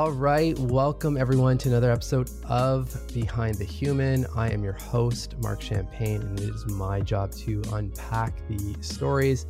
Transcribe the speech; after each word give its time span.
All 0.00 0.12
right, 0.12 0.58
welcome 0.58 1.18
everyone 1.18 1.58
to 1.58 1.68
another 1.68 1.92
episode 1.92 2.30
of 2.46 2.98
Behind 3.12 3.56
the 3.56 3.66
Human. 3.66 4.24
I 4.34 4.50
am 4.50 4.64
your 4.64 4.72
host, 4.72 5.34
Mark 5.42 5.60
Champagne, 5.60 6.22
and 6.22 6.40
it 6.40 6.48
is 6.48 6.66
my 6.68 7.02
job 7.02 7.32
to 7.32 7.62
unpack 7.74 8.32
the 8.48 8.74
stories 8.80 9.44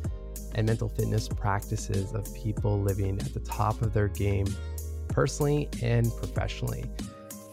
and 0.55 0.67
mental 0.67 0.89
fitness 0.89 1.29
practices 1.29 2.11
of 2.11 2.27
people 2.35 2.81
living 2.81 3.17
at 3.21 3.33
the 3.33 3.39
top 3.39 3.81
of 3.81 3.93
their 3.93 4.09
game, 4.09 4.45
personally 5.07 5.69
and 5.81 6.11
professionally. 6.17 6.83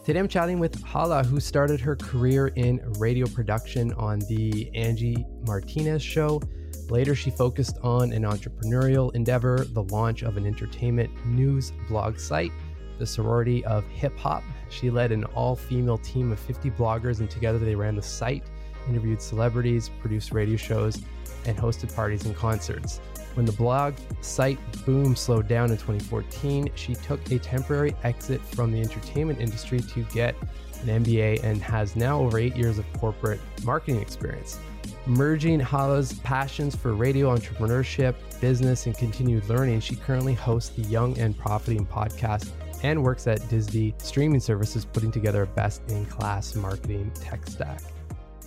Today 0.03 0.19
I'm 0.19 0.27
chatting 0.27 0.59
with 0.59 0.83
Hala, 0.83 1.23
who 1.23 1.39
started 1.39 1.79
her 1.79 1.95
career 1.95 2.47
in 2.57 2.81
radio 2.99 3.27
production 3.27 3.93
on 3.93 4.19
the 4.27 4.69
Angie 4.75 5.25
Martinez 5.47 6.03
show. 6.03 6.41
Later, 6.89 7.15
she 7.15 7.29
focused 7.29 7.77
on 7.81 8.11
an 8.11 8.23
entrepreneurial 8.23 9.15
endeavor, 9.15 9.63
the 9.69 9.83
launch 9.83 10.23
of 10.23 10.35
an 10.35 10.45
entertainment 10.45 11.11
news 11.25 11.71
blog 11.87 12.19
site 12.19 12.51
the 12.99 13.07
sorority 13.07 13.65
of 13.65 13.87
hip 13.87 14.17
hop. 14.17 14.43
She 14.69 14.89
led 14.89 15.11
an 15.11 15.23
all 15.25 15.55
female 15.55 15.97
team 15.97 16.31
of 16.31 16.39
50 16.39 16.69
bloggers, 16.71 17.19
and 17.19 17.29
together 17.29 17.57
they 17.57 17.75
ran 17.75 17.95
the 17.95 18.01
site, 18.03 18.43
interviewed 18.87 19.21
celebrities, 19.21 19.89
produced 19.99 20.31
radio 20.31 20.57
shows, 20.57 21.01
and 21.45 21.57
hosted 21.57 21.93
parties 21.95 22.25
and 22.25 22.35
concerts. 22.35 22.99
When 23.35 23.45
the 23.45 23.51
blog 23.53 23.95
site 24.21 24.59
boom 24.85 25.15
slowed 25.15 25.47
down 25.47 25.71
in 25.71 25.77
2014, 25.77 26.69
she 26.75 26.95
took 26.95 27.31
a 27.31 27.39
temporary 27.39 27.95
exit 28.03 28.41
from 28.41 28.71
the 28.71 28.81
entertainment 28.81 29.39
industry 29.39 29.79
to 29.79 30.03
get 30.05 30.35
an 30.81 31.03
MBA 31.03 31.43
and 31.43 31.61
has 31.61 31.95
now 31.95 32.19
over 32.19 32.37
eight 32.37 32.55
years 32.55 32.77
of 32.77 32.91
corporate 32.93 33.39
marketing 33.63 34.01
experience. 34.01 34.59
Merging 35.05 35.59
Hala's 35.59 36.13
passions 36.13 36.75
for 36.75 36.93
radio 36.93 37.35
entrepreneurship, 37.35 38.15
business, 38.39 38.85
and 38.85 38.97
continued 38.97 39.47
learning, 39.49 39.79
she 39.79 39.95
currently 39.95 40.33
hosts 40.33 40.75
the 40.75 40.83
Young 40.83 41.17
and 41.17 41.37
Profiting 41.37 41.85
podcast 41.85 42.49
and 42.83 43.03
works 43.03 43.27
at 43.27 43.47
Disney 43.49 43.93
streaming 43.97 44.39
services 44.39 44.85
putting 44.85 45.11
together 45.11 45.43
a 45.43 45.47
best 45.47 45.81
in 45.89 46.05
class 46.05 46.55
marketing 46.55 47.11
tech 47.19 47.45
stack. 47.47 47.81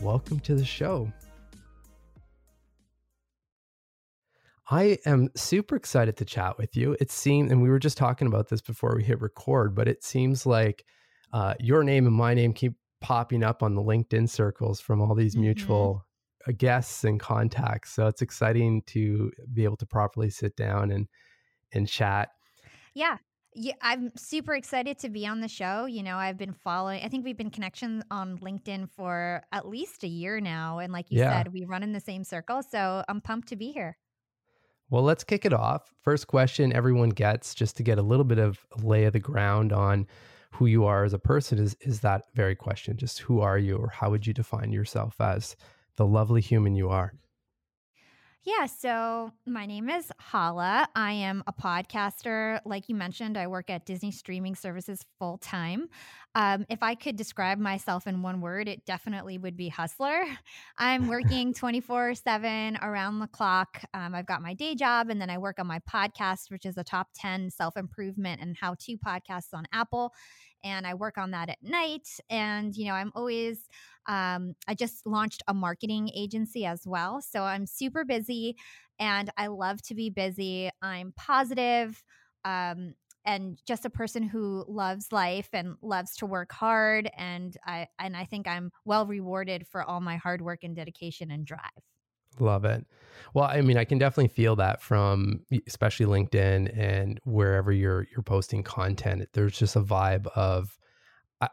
Welcome 0.01 0.41
to 0.41 0.55
the 0.55 0.65
show. 0.65 1.13
I 4.71 4.99
am 5.05 5.29
super 5.37 5.77
excited 5.77 6.17
to 6.17 6.25
chat 6.25 6.57
with 6.57 6.77
you. 6.77 6.97
It 6.99 7.11
seems, 7.11 7.53
and 7.53 7.61
we 7.61 7.69
were 7.69 7.79
just 7.79 7.99
talking 7.99 8.27
about 8.27 8.49
this 8.49 8.63
before 8.63 8.95
we 8.97 9.05
hit 9.05 9.21
record, 9.21 9.75
but 9.75 9.87
it 9.87 10.03
seems 10.03 10.47
like 10.47 10.85
uh, 11.33 11.55
your 11.61 11.85
name 11.85 12.07
and 12.07 12.17
my 12.17 12.33
name 12.33 12.55
keep 12.55 12.75
popping 13.03 13.43
up 13.43 13.63
on 13.63 13.75
the 13.75 13.83
LinkedIn 13.83 14.31
circles 14.31 14.81
from 14.81 15.03
all 15.03 15.15
these 15.15 15.35
mm-hmm. 15.35 15.43
mutual 15.43 16.07
uh, 16.49 16.53
guests 16.57 17.05
and 17.05 17.21
contacts. 17.21 17.93
So 17.93 18.07
it's 18.07 18.23
exciting 18.23 18.83
to 18.87 19.31
be 19.53 19.65
able 19.65 19.77
to 19.77 19.87
properly 19.87 20.31
sit 20.31 20.57
down 20.57 20.91
and 20.91 21.07
and 21.75 21.89
chat. 21.89 22.31
Yeah, 22.95 23.17
yeah, 23.55 23.75
I'm 23.83 24.13
super 24.17 24.55
excited 24.55 24.99
to 25.01 25.09
be 25.09 25.27
on 25.27 25.41
the 25.41 25.49
show. 25.49 25.85
You 25.87 26.03
know, 26.03 26.17
I've 26.17 26.39
been 26.39 26.53
following, 26.53 27.03
I 27.05 27.09
think 27.09 27.25
we've 27.25 27.37
been 27.37 27.51
connections 27.51 28.03
on 28.11 28.39
LinkedIn 28.39 28.89
for 28.91 29.43
at 29.53 29.69
least 29.69 30.05
a 30.05 30.09
year 30.09 30.41
now. 30.41 30.79
And 30.79 30.93
like 30.93 31.11
you 31.11 31.19
yeah. 31.19 31.43
said, 31.43 31.53
we 31.53 31.65
run 31.65 31.83
in 31.83 31.93
the 31.93 32.01
same 32.01 32.25
circle. 32.25 32.63
So 32.63 33.05
I'm 33.09 33.21
pumped 33.21 33.49
to 33.49 33.57
be 33.57 33.73
here. 33.73 33.99
Well, 34.89 35.03
let's 35.03 35.25
kick 35.25 35.45
it 35.45 35.53
off. 35.53 35.95
First 36.03 36.27
question 36.27 36.73
everyone 36.73 37.11
gets 37.11 37.55
just 37.55 37.77
to 37.79 37.83
get 37.83 37.99
a 37.99 38.03
little 38.03 38.25
bit 38.25 38.39
of 38.39 38.59
lay 38.83 39.05
of 39.05 39.13
the 39.13 39.21
ground 39.21 39.73
on 39.73 40.07
who 40.53 40.67
you 40.67 40.85
are 40.85 41.05
as 41.05 41.15
a 41.15 41.19
person 41.19 41.59
is 41.59 41.75
is 41.81 42.01
that 42.01 42.25
very 42.35 42.55
question. 42.55 42.97
Just 42.97 43.21
who 43.21 43.41
are 43.41 43.59
you 43.59 43.77
or 43.77 43.89
how 43.89 44.11
would 44.11 44.27
you 44.27 44.35
define 44.35 44.71
yourself 44.71 45.19
as 45.21 45.57
the 45.97 46.07
lovely 46.07 46.43
human 46.43 46.75
you 46.75 46.91
are? 46.91 47.15
Yeah, 48.45 48.67
so 48.67 49.31
my 49.47 49.67
name 49.67 49.89
is 49.89 50.11
Hala. 50.19 50.89
I 50.97 51.13
am 51.13 51.45
a 51.47 51.53
podcaster. 51.53 52.59
Like 52.65 52.89
you 52.89 52.97
mentioned, 52.97 53.39
I 53.39 53.47
work 53.47 53.71
at 53.71 53.87
Disney 53.87 54.11
streaming 54.11 54.57
services 54.57 55.05
full 55.21 55.39
time. 55.39 55.89
Um, 56.35 56.67
if 56.69 56.83
I 56.83 56.97
could 56.97 57.15
describe 57.15 57.59
myself 57.59 58.09
in 58.09 58.21
one 58.21 58.41
word, 58.41 58.67
it 58.67 58.85
definitely 58.85 59.39
would 59.39 59.57
be 59.57 59.69
hustler. 59.69 60.25
I'm 60.79 61.07
working 61.07 61.55
24 61.55 62.17
7 62.17 62.79
around 62.83 63.21
the 63.21 63.29
clock. 63.29 63.81
Um, 63.95 64.13
I've 64.13 64.27
got 64.27 64.43
my 64.43 64.55
day 64.55 64.75
job, 64.75 65.09
and 65.09 65.21
then 65.21 65.31
I 65.31 65.39
work 65.39 65.61
on 65.61 65.69
my 65.69 65.79
podcast, 65.89 66.51
which 66.51 66.67
is 66.67 66.77
a 66.77 66.83
top 66.83 67.11
10 67.15 67.49
self 67.49 67.77
improvement 67.77 68.41
and 68.41 68.57
how 68.57 68.75
to 68.81 68.99
podcasts 68.99 69.55
on 69.55 69.67
Apple 69.73 70.13
and 70.65 70.87
I 70.87 70.95
work 70.95 71.19
on 71.19 71.33
that 71.33 71.49
at 71.49 71.59
night. 71.63 72.09
And, 72.31 72.77
you 72.77 72.87
know, 72.87 72.95
I'm 72.95 73.13
always, 73.15 73.69
um, 74.07 74.55
I 74.67 74.75
just 74.75 75.07
launched 75.07 75.43
a 75.49 75.55
marketing 75.55 76.11
agency 76.15 76.67
as 76.67 76.83
well. 76.87 77.21
So 77.21 77.43
I'm 77.43 77.67
super 77.67 78.05
busy 78.05 78.57
and 78.99 79.31
I 79.37 79.49
love 79.49 79.83
to 79.83 79.95
be 79.95 80.11
busy. 80.11 80.71
I'm 80.81 81.13
positive, 81.17 82.03
um, 82.45 82.95
and 83.25 83.61
just 83.67 83.85
a 83.85 83.91
person 83.91 84.25
who 84.25 84.65
loves 84.67 85.13
life 85.13 85.49
and 85.53 85.77
loves 85.81 86.17
to 86.17 86.27
work 86.27 86.51
hard 86.51 87.09
and 87.17 87.57
I 87.65 87.87
and 87.99 88.17
I 88.17 88.25
think 88.25 88.49
I'm 88.49 88.73
well 88.85 89.07
rewarded 89.07 89.67
for 89.69 89.85
all 89.85 90.01
my 90.01 90.17
hard 90.17 90.43
work 90.43 90.65
and 90.65 90.75
dedication 90.75 91.31
and 91.31 91.47
drive. 91.47 91.61
Love 92.41 92.65
it. 92.65 92.87
Well, 93.35 93.45
I 93.45 93.61
mean, 93.61 93.77
I 93.77 93.85
can 93.85 93.99
definitely 93.99 94.29
feel 94.29 94.57
that 94.57 94.81
from 94.81 95.45
especially 95.67 96.07
LinkedIn 96.07 96.77
and 96.77 97.21
wherever 97.25 97.71
you're 97.71 98.07
you're 98.11 98.23
posting 98.23 98.63
content. 98.63 99.29
There's 99.35 99.59
just 99.59 99.77
a 99.77 99.83
vibe 99.83 100.27
of 100.29 100.79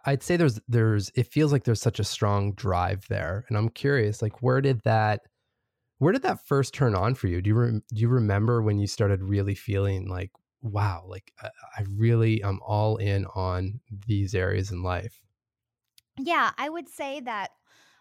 I'd 0.05 0.23
say 0.23 0.37
there's 0.37 0.59
there's 0.67 1.11
it 1.15 1.27
feels 1.27 1.51
like 1.51 1.63
there's 1.63 1.81
such 1.81 1.99
a 1.99 2.03
strong 2.03 2.53
drive 2.53 3.07
there. 3.07 3.45
And 3.47 3.57
I'm 3.57 3.69
curious 3.69 4.21
like 4.21 4.41
where 4.41 4.61
did 4.61 4.81
that 4.81 5.21
where 5.99 6.13
did 6.13 6.23
that 6.23 6.45
first 6.47 6.73
turn 6.73 6.95
on 6.95 7.15
for 7.15 7.27
you? 7.27 7.41
Do 7.41 7.49
you 7.49 7.55
re- 7.55 7.81
do 7.93 8.01
you 8.01 8.09
remember 8.09 8.61
when 8.61 8.79
you 8.79 8.87
started 8.87 9.23
really 9.23 9.55
feeling 9.55 10.09
like 10.09 10.31
wow, 10.61 11.05
like 11.07 11.33
I, 11.41 11.49
I 11.77 11.85
really 11.89 12.43
am 12.43 12.59
all 12.65 12.97
in 12.97 13.25
on 13.35 13.81
these 14.07 14.35
areas 14.35 14.71
in 14.71 14.83
life? 14.83 15.21
Yeah, 16.17 16.51
I 16.57 16.69
would 16.69 16.89
say 16.89 17.19
that 17.21 17.51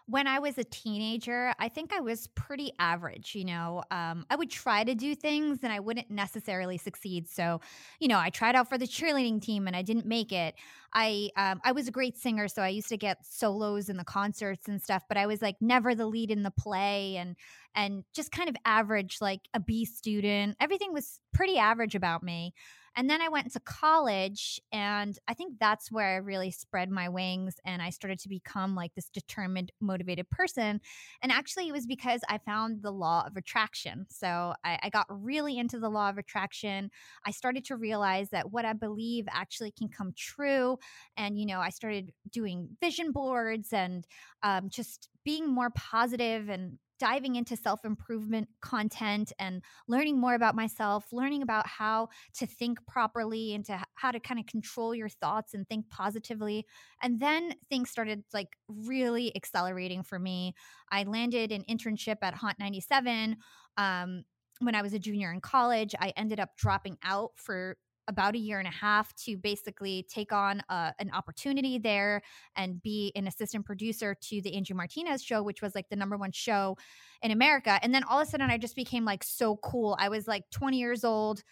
when 0.09 0.25
I 0.27 0.39
was 0.39 0.57
a 0.57 0.63
teenager, 0.63 1.53
I 1.59 1.69
think 1.69 1.93
I 1.93 1.99
was 1.99 2.27
pretty 2.27 2.71
average. 2.79 3.35
You 3.35 3.45
know, 3.45 3.83
um, 3.91 4.25
I 4.29 4.35
would 4.35 4.49
try 4.49 4.83
to 4.83 4.95
do 4.95 5.13
things 5.15 5.59
and 5.63 5.71
I 5.71 5.79
wouldn't 5.79 6.09
necessarily 6.09 6.77
succeed. 6.77 7.29
So, 7.29 7.61
you 7.99 8.07
know, 8.07 8.17
I 8.17 8.29
tried 8.31 8.55
out 8.55 8.69
for 8.69 8.77
the 8.77 8.85
cheerleading 8.87 9.41
team 9.41 9.67
and 9.67 9.75
I 9.75 9.83
didn't 9.83 10.05
make 10.07 10.31
it. 10.31 10.55
I 10.93 11.29
um, 11.37 11.61
I 11.63 11.71
was 11.71 11.87
a 11.87 11.91
great 11.91 12.17
singer, 12.17 12.47
so 12.47 12.63
I 12.63 12.69
used 12.69 12.89
to 12.89 12.97
get 12.97 13.23
solos 13.25 13.89
in 13.89 13.97
the 13.97 14.03
concerts 14.03 14.67
and 14.67 14.81
stuff. 14.81 15.03
But 15.07 15.17
I 15.17 15.27
was 15.27 15.41
like 15.41 15.57
never 15.61 15.93
the 15.93 16.07
lead 16.07 16.31
in 16.31 16.41
the 16.43 16.51
play 16.51 17.15
and 17.17 17.35
and 17.75 18.03
just 18.15 18.31
kind 18.31 18.49
of 18.49 18.55
average, 18.65 19.17
like 19.21 19.41
a 19.53 19.59
B 19.59 19.85
student. 19.85 20.57
Everything 20.59 20.91
was 20.91 21.19
pretty 21.33 21.57
average 21.57 21.93
about 21.93 22.23
me. 22.23 22.53
And 22.99 23.09
then 23.09 23.21
I 23.21 23.29
went 23.29 23.49
to 23.53 23.61
college, 23.61 24.59
and 24.73 25.17
I 25.25 25.33
think 25.33 25.53
that's 25.57 25.89
where 25.89 26.15
I 26.15 26.17
really 26.17 26.51
spread 26.51 26.91
my 26.91 27.07
wings 27.07 27.55
and 27.63 27.81
I 27.81 27.91
started 27.91 28.19
to 28.19 28.27
become 28.27 28.75
like 28.75 28.93
this 28.93 29.09
determined, 29.09 29.71
motivated 29.79 30.29
person. 30.29 30.81
And 31.21 31.31
actually, 31.31 31.69
it 31.69 31.71
was 31.71 31.87
because 31.87 32.19
I 32.27 32.39
found 32.39 32.81
the 32.81 32.91
law 32.91 33.23
of 33.25 33.37
attraction. 33.37 34.05
So 34.09 34.53
I, 34.65 34.79
I 34.83 34.89
got 34.89 35.05
really 35.09 35.57
into 35.57 35.79
the 35.79 35.87
law 35.87 36.09
of 36.09 36.17
attraction. 36.17 36.91
I 37.25 37.31
started 37.31 37.63
to 37.67 37.77
realize 37.77 38.31
that 38.31 38.51
what 38.51 38.65
I 38.65 38.73
believe 38.73 39.27
actually 39.31 39.71
can 39.71 39.87
come 39.87 40.11
true. 40.17 40.77
And, 41.15 41.39
you 41.39 41.45
know, 41.45 41.61
I 41.61 41.69
started 41.69 42.11
doing 42.29 42.67
vision 42.81 43.13
boards 43.13 43.71
and 43.71 44.05
um, 44.43 44.67
just 44.69 45.07
being 45.23 45.47
more 45.47 45.69
positive 45.69 46.49
and 46.49 46.77
diving 46.99 47.35
into 47.35 47.55
self 47.55 47.85
improvement 47.85 48.49
content 48.61 49.31
and 49.39 49.63
learning 49.87 50.19
more 50.19 50.33
about 50.33 50.55
myself, 50.55 51.05
learning 51.11 51.41
about 51.41 51.65
how 51.67 52.09
to 52.35 52.45
think 52.45 52.85
properly 52.87 53.53
and 53.53 53.65
to 53.65 53.79
how 53.95 54.11
to 54.11 54.19
kind 54.19 54.39
of 54.39 54.45
control 54.45 54.93
your 54.93 55.09
thoughts 55.09 55.53
and 55.53 55.67
think 55.67 55.89
positively. 55.89 56.65
And 57.01 57.19
then 57.19 57.55
things 57.69 57.89
started 57.89 58.23
like 58.33 58.49
really 58.67 59.35
accelerating 59.35 60.03
for 60.03 60.19
me. 60.19 60.53
I 60.91 61.03
landed 61.03 61.51
an 61.51 61.63
internship 61.69 62.17
at 62.21 62.35
Hot 62.35 62.57
97. 62.59 63.37
Um, 63.77 64.23
when 64.59 64.75
I 64.75 64.81
was 64.81 64.93
a 64.93 64.99
junior 64.99 65.31
in 65.31 65.39
college, 65.39 65.95
I 65.99 66.13
ended 66.17 66.39
up 66.39 66.57
dropping 66.57 66.97
out 67.03 67.31
for 67.35 67.77
about 68.09 68.33
a 68.35 68.39
year 68.39 68.59
and 68.59 68.67
a 68.67 68.71
half 68.71 69.15
to 69.15 69.37
basically 69.37 70.05
take 70.09 70.33
on 70.33 70.61
uh, 70.67 70.91
an 70.99 71.11
opportunity 71.13 71.77
there 71.77 72.21
and 72.55 72.81
be 72.81 73.13
an 73.15 73.27
assistant 73.27 73.65
producer 73.65 74.15
to 74.19 74.41
the 74.41 74.55
Angie 74.55 74.73
Martinez 74.73 75.23
show, 75.23 75.43
which 75.43 75.61
was 75.61 75.75
like 75.75 75.87
the 75.89 75.95
number 75.95 76.17
one 76.17 76.31
show 76.31 76.75
in 77.21 77.31
America. 77.31 77.79
And 77.81 77.93
then 77.93 78.03
all 78.03 78.19
of 78.19 78.27
a 78.27 78.31
sudden, 78.31 78.49
I 78.49 78.57
just 78.57 78.75
became 78.75 79.05
like 79.05 79.23
so 79.23 79.57
cool. 79.57 79.95
I 79.99 80.09
was 80.09 80.27
like 80.27 80.49
20 80.49 80.77
years 80.77 81.03
old, 81.03 81.43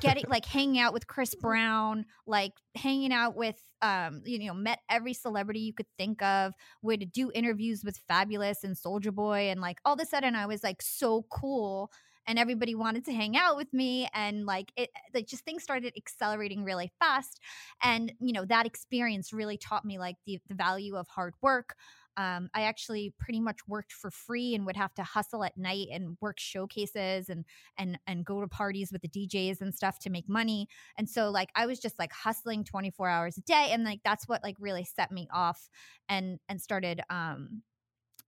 getting 0.00 0.24
like 0.28 0.46
hanging 0.46 0.80
out 0.80 0.94
with 0.94 1.06
Chris 1.06 1.34
Brown, 1.34 2.06
like 2.26 2.52
hanging 2.74 3.12
out 3.12 3.36
with, 3.36 3.62
um, 3.82 4.22
you 4.24 4.46
know, 4.46 4.54
met 4.54 4.78
every 4.88 5.12
celebrity 5.12 5.60
you 5.60 5.74
could 5.74 5.86
think 5.98 6.22
of, 6.22 6.54
would 6.82 7.12
do 7.12 7.30
interviews 7.34 7.82
with 7.84 8.00
Fabolous 8.10 8.64
and 8.64 8.74
Soulja 8.74 9.12
Boy. 9.12 9.50
And 9.50 9.60
like 9.60 9.78
all 9.84 9.94
of 9.94 10.00
a 10.00 10.06
sudden, 10.06 10.34
I 10.34 10.46
was 10.46 10.62
like 10.62 10.80
so 10.80 11.26
cool 11.30 11.90
and 12.26 12.38
everybody 12.38 12.74
wanted 12.74 13.04
to 13.04 13.12
hang 13.12 13.36
out 13.36 13.56
with 13.56 13.72
me 13.72 14.08
and 14.14 14.46
like 14.46 14.72
it 14.76 14.90
like 15.14 15.26
just 15.26 15.44
things 15.44 15.62
started 15.62 15.92
accelerating 15.96 16.64
really 16.64 16.90
fast 16.98 17.40
and 17.82 18.12
you 18.20 18.32
know 18.32 18.44
that 18.44 18.66
experience 18.66 19.32
really 19.32 19.56
taught 19.58 19.84
me 19.84 19.98
like 19.98 20.16
the, 20.26 20.38
the 20.48 20.54
value 20.54 20.96
of 20.96 21.06
hard 21.08 21.34
work 21.42 21.74
Um, 22.18 22.48
I 22.54 22.62
actually 22.62 23.12
pretty 23.18 23.40
much 23.40 23.58
worked 23.68 23.92
for 23.92 24.10
free 24.10 24.54
and 24.54 24.64
would 24.64 24.76
have 24.76 24.94
to 24.94 25.02
hustle 25.02 25.44
at 25.44 25.58
night 25.58 25.88
and 25.92 26.16
work 26.22 26.38
showcases 26.38 27.28
and 27.28 27.44
and 27.76 27.98
and 28.06 28.24
go 28.24 28.40
to 28.40 28.48
parties 28.48 28.90
with 28.90 29.02
the 29.02 29.08
DJs 29.08 29.60
and 29.60 29.74
stuff 29.74 29.98
to 30.00 30.10
make 30.10 30.26
money. 30.28 30.66
And 30.96 31.08
so 31.10 31.30
like 31.30 31.50
I 31.54 31.66
was 31.66 31.78
just 31.78 31.98
like 31.98 32.12
hustling 32.12 32.64
24 32.64 33.08
hours 33.08 33.36
a 33.36 33.42
day, 33.42 33.68
and 33.72 33.84
like 33.84 34.00
that's 34.02 34.26
what 34.26 34.42
like 34.42 34.56
really 34.58 34.84
set 34.84 35.12
me 35.12 35.28
off 35.30 35.68
and 36.08 36.38
and 36.48 36.60
started 36.60 37.02
um 37.10 37.62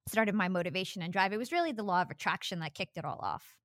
started 0.08 0.34
my 0.34 0.48
motivation 0.48 1.02
and 1.02 1.12
drive. 1.12 1.32
It 1.34 1.38
was 1.38 1.52
really 1.52 1.72
the 1.72 1.84
law 1.84 2.02
of 2.02 2.10
attraction 2.10 2.60
that 2.60 2.74
kicked 2.74 2.98
it 2.98 3.04
all 3.06 3.20
off. 3.22 3.57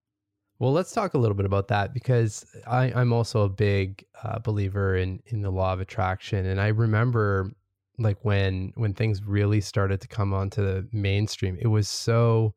Well, 0.63 0.71
let's 0.71 0.94
talk 0.94 1.13
a 1.13 1.18
little 1.18 1.36
bit 1.36 1.45
about 1.45 1.68
that 1.68 1.94
because 1.94 2.45
I, 2.65 2.86
I'm 2.95 3.12
also 3.12 3.42
a 3.42 3.50
big 3.50 4.06
uh, 4.24 4.39
believer 4.39 4.95
in 4.95 5.21
in 5.25 5.42
the 5.42 5.51
law 5.51 5.74
of 5.74 5.81
attraction, 5.81 6.45
and 6.45 6.62
I 6.62 6.68
remember 6.68 7.51
like 7.98 8.24
when 8.24 8.71
when 8.75 8.94
things 8.94 9.21
really 9.25 9.60
started 9.60 10.00
to 10.00 10.07
come 10.07 10.33
onto 10.33 10.63
the 10.63 10.88
mainstream, 10.94 11.57
it 11.60 11.68
was 11.68 11.89
so 11.89 12.54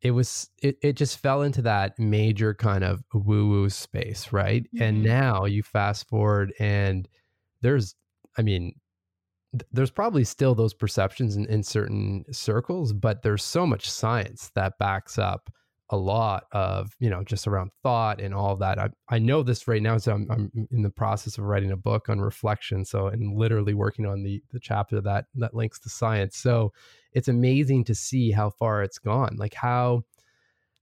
it 0.00 0.12
was 0.12 0.48
it, 0.62 0.78
it 0.80 0.92
just 0.92 1.18
fell 1.18 1.42
into 1.42 1.60
that 1.62 1.98
major 1.98 2.54
kind 2.54 2.84
of 2.84 3.02
woo 3.12 3.48
woo 3.48 3.68
space, 3.68 4.32
right? 4.32 4.62
Mm-hmm. 4.72 4.82
And 4.84 5.02
now 5.02 5.44
you 5.44 5.64
fast 5.64 6.08
forward 6.08 6.52
and 6.60 7.08
there's 7.62 7.96
I 8.36 8.42
mean 8.42 8.76
there's 9.72 9.90
probably 9.90 10.22
still 10.22 10.54
those 10.54 10.72
perceptions 10.72 11.34
in, 11.34 11.46
in 11.46 11.64
certain 11.64 12.26
circles, 12.30 12.92
but 12.92 13.22
there's 13.22 13.42
so 13.42 13.66
much 13.66 13.90
science 13.90 14.52
that 14.54 14.78
backs 14.78 15.18
up 15.18 15.50
a 15.90 15.96
lot 15.96 16.44
of 16.52 16.94
you 16.98 17.08
know 17.08 17.24
just 17.24 17.46
around 17.46 17.70
thought 17.82 18.20
and 18.20 18.34
all 18.34 18.52
of 18.52 18.58
that. 18.60 18.78
I 18.78 18.88
I 19.08 19.18
know 19.18 19.42
this 19.42 19.66
right 19.66 19.82
now, 19.82 19.98
so 19.98 20.12
I'm, 20.12 20.26
I'm 20.30 20.68
in 20.70 20.82
the 20.82 20.90
process 20.90 21.38
of 21.38 21.44
writing 21.44 21.70
a 21.72 21.76
book 21.76 22.08
on 22.08 22.20
reflection. 22.20 22.84
So 22.84 23.08
and 23.08 23.36
literally 23.36 23.74
working 23.74 24.06
on 24.06 24.22
the 24.22 24.42
the 24.52 24.60
chapter 24.60 25.00
that 25.00 25.26
that 25.36 25.54
links 25.54 25.78
to 25.80 25.88
science. 25.88 26.36
So 26.36 26.72
it's 27.12 27.28
amazing 27.28 27.84
to 27.84 27.94
see 27.94 28.30
how 28.30 28.50
far 28.50 28.82
it's 28.82 28.98
gone. 28.98 29.36
Like 29.36 29.54
how. 29.54 30.02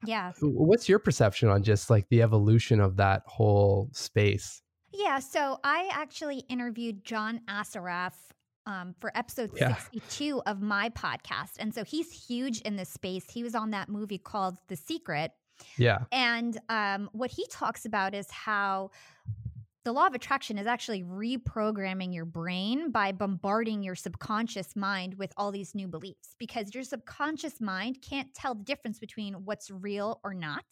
Yeah. 0.05 0.33
What's 0.43 0.91
your 0.91 0.99
perception 0.99 1.49
on 1.49 1.63
just 1.63 1.89
like 1.89 2.07
the 2.11 2.23
evolution 2.23 2.81
of 2.81 2.97
that 2.97 3.23
whole 3.27 3.89
space? 3.93 4.63
Yeah, 4.93 5.19
so 5.19 5.59
I 5.65 5.89
actually 5.93 6.41
interviewed 6.49 7.05
John 7.05 7.41
Assaraf 7.49 8.13
um, 8.67 8.95
for 9.01 9.17
episode 9.17 9.51
yeah. 9.57 9.77
62 9.77 10.43
of 10.47 10.61
my 10.61 10.91
podcast. 10.91 11.53
And 11.59 11.75
so 11.75 11.85
he's 11.85 12.11
huge 12.11 12.61
in 12.63 12.77
this 12.77 12.89
space. 12.89 13.25
He 13.31 13.43
was 13.43 13.55
on 13.55 13.71
that 13.71 13.89
movie 13.89 14.19
called 14.19 14.59
The 14.69 14.77
Secret. 14.77 15.33
Yeah. 15.79 16.01
And 16.13 16.59
um, 16.69 17.09
what 17.13 17.31
he 17.31 17.47
talks 17.51 17.87
about 17.87 18.15
is 18.15 18.31
how 18.31 18.91
the 19.85 19.93
law 19.93 20.09
of 20.09 20.15
attraction 20.15 20.59
is 20.59 20.67
actually 20.67 21.05
reprogramming 21.05 22.13
your 22.13 22.25
brain 22.25 22.91
by 22.91 23.13
bombarding 23.13 23.85
your 23.85 23.95
subconscious 23.95 24.75
mind 24.75 25.15
with 25.15 25.33
all 25.37 25.53
these 25.53 25.77
new 25.77 25.87
beliefs 25.87 26.35
because 26.39 26.75
your 26.75 26.83
subconscious 26.83 27.61
mind 27.61 28.03
can't 28.03 28.35
tell 28.35 28.57
the 28.57 28.65
difference 28.65 28.99
between 28.99 29.35
what's 29.45 29.71
real 29.71 30.21
or 30.25 30.35
not. 30.35 30.65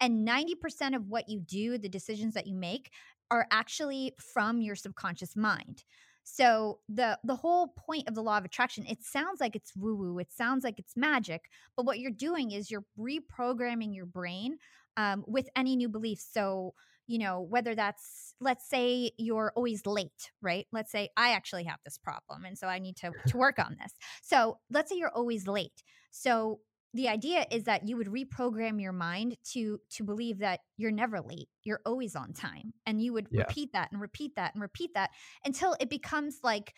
And 0.00 0.28
90% 0.28 0.94
of 0.94 1.08
what 1.08 1.30
you 1.30 1.40
do, 1.40 1.78
the 1.78 1.88
decisions 1.88 2.34
that 2.34 2.46
you 2.46 2.54
make, 2.54 2.90
are 3.30 3.46
actually 3.50 4.12
from 4.18 4.60
your 4.60 4.76
subconscious 4.76 5.34
mind. 5.34 5.84
So 6.24 6.80
the 6.88 7.18
the 7.24 7.36
whole 7.36 7.68
point 7.68 8.08
of 8.08 8.14
the 8.14 8.22
law 8.22 8.38
of 8.38 8.44
attraction, 8.44 8.86
it 8.86 9.02
sounds 9.02 9.40
like 9.40 9.56
it's 9.56 9.74
woo 9.76 9.96
woo, 9.96 10.18
it 10.18 10.32
sounds 10.32 10.64
like 10.64 10.78
it's 10.78 10.96
magic, 10.96 11.42
but 11.76 11.84
what 11.84 11.98
you're 11.98 12.10
doing 12.10 12.52
is 12.52 12.70
you're 12.70 12.84
reprogramming 12.98 13.94
your 13.94 14.06
brain 14.06 14.58
um, 14.96 15.24
with 15.26 15.48
any 15.56 15.76
new 15.76 15.88
beliefs. 15.88 16.26
So 16.32 16.74
you 17.08 17.18
know 17.18 17.40
whether 17.40 17.74
that's 17.74 18.34
let's 18.40 18.68
say 18.68 19.10
you're 19.18 19.52
always 19.56 19.86
late 19.86 20.30
right? 20.40 20.66
Let's 20.72 20.92
say 20.92 21.10
i 21.16 21.32
actually 21.32 21.64
have 21.64 21.80
this 21.84 21.98
problem 21.98 22.44
and 22.44 22.56
so 22.56 22.68
i 22.68 22.78
need 22.78 22.96
to 22.98 23.12
to 23.26 23.36
work 23.36 23.58
on 23.58 23.76
this. 23.80 23.92
So 24.22 24.58
let's 24.70 24.90
say 24.90 24.96
you're 24.96 25.10
always 25.10 25.46
late. 25.48 25.82
So 26.10 26.60
the 26.94 27.08
idea 27.08 27.46
is 27.50 27.64
that 27.64 27.88
you 27.88 27.96
would 27.96 28.08
reprogram 28.08 28.80
your 28.80 28.92
mind 28.92 29.36
to 29.52 29.80
to 29.90 30.04
believe 30.04 30.38
that 30.38 30.60
you're 30.76 30.90
never 30.90 31.20
late 31.20 31.48
you're 31.64 31.80
always 31.86 32.14
on 32.14 32.32
time 32.32 32.72
and 32.86 33.00
you 33.00 33.12
would 33.12 33.28
yeah. 33.30 33.42
repeat 33.42 33.72
that 33.72 33.90
and 33.92 34.00
repeat 34.00 34.34
that 34.36 34.54
and 34.54 34.62
repeat 34.62 34.90
that 34.94 35.10
until 35.44 35.76
it 35.80 35.88
becomes 35.88 36.38
like 36.42 36.74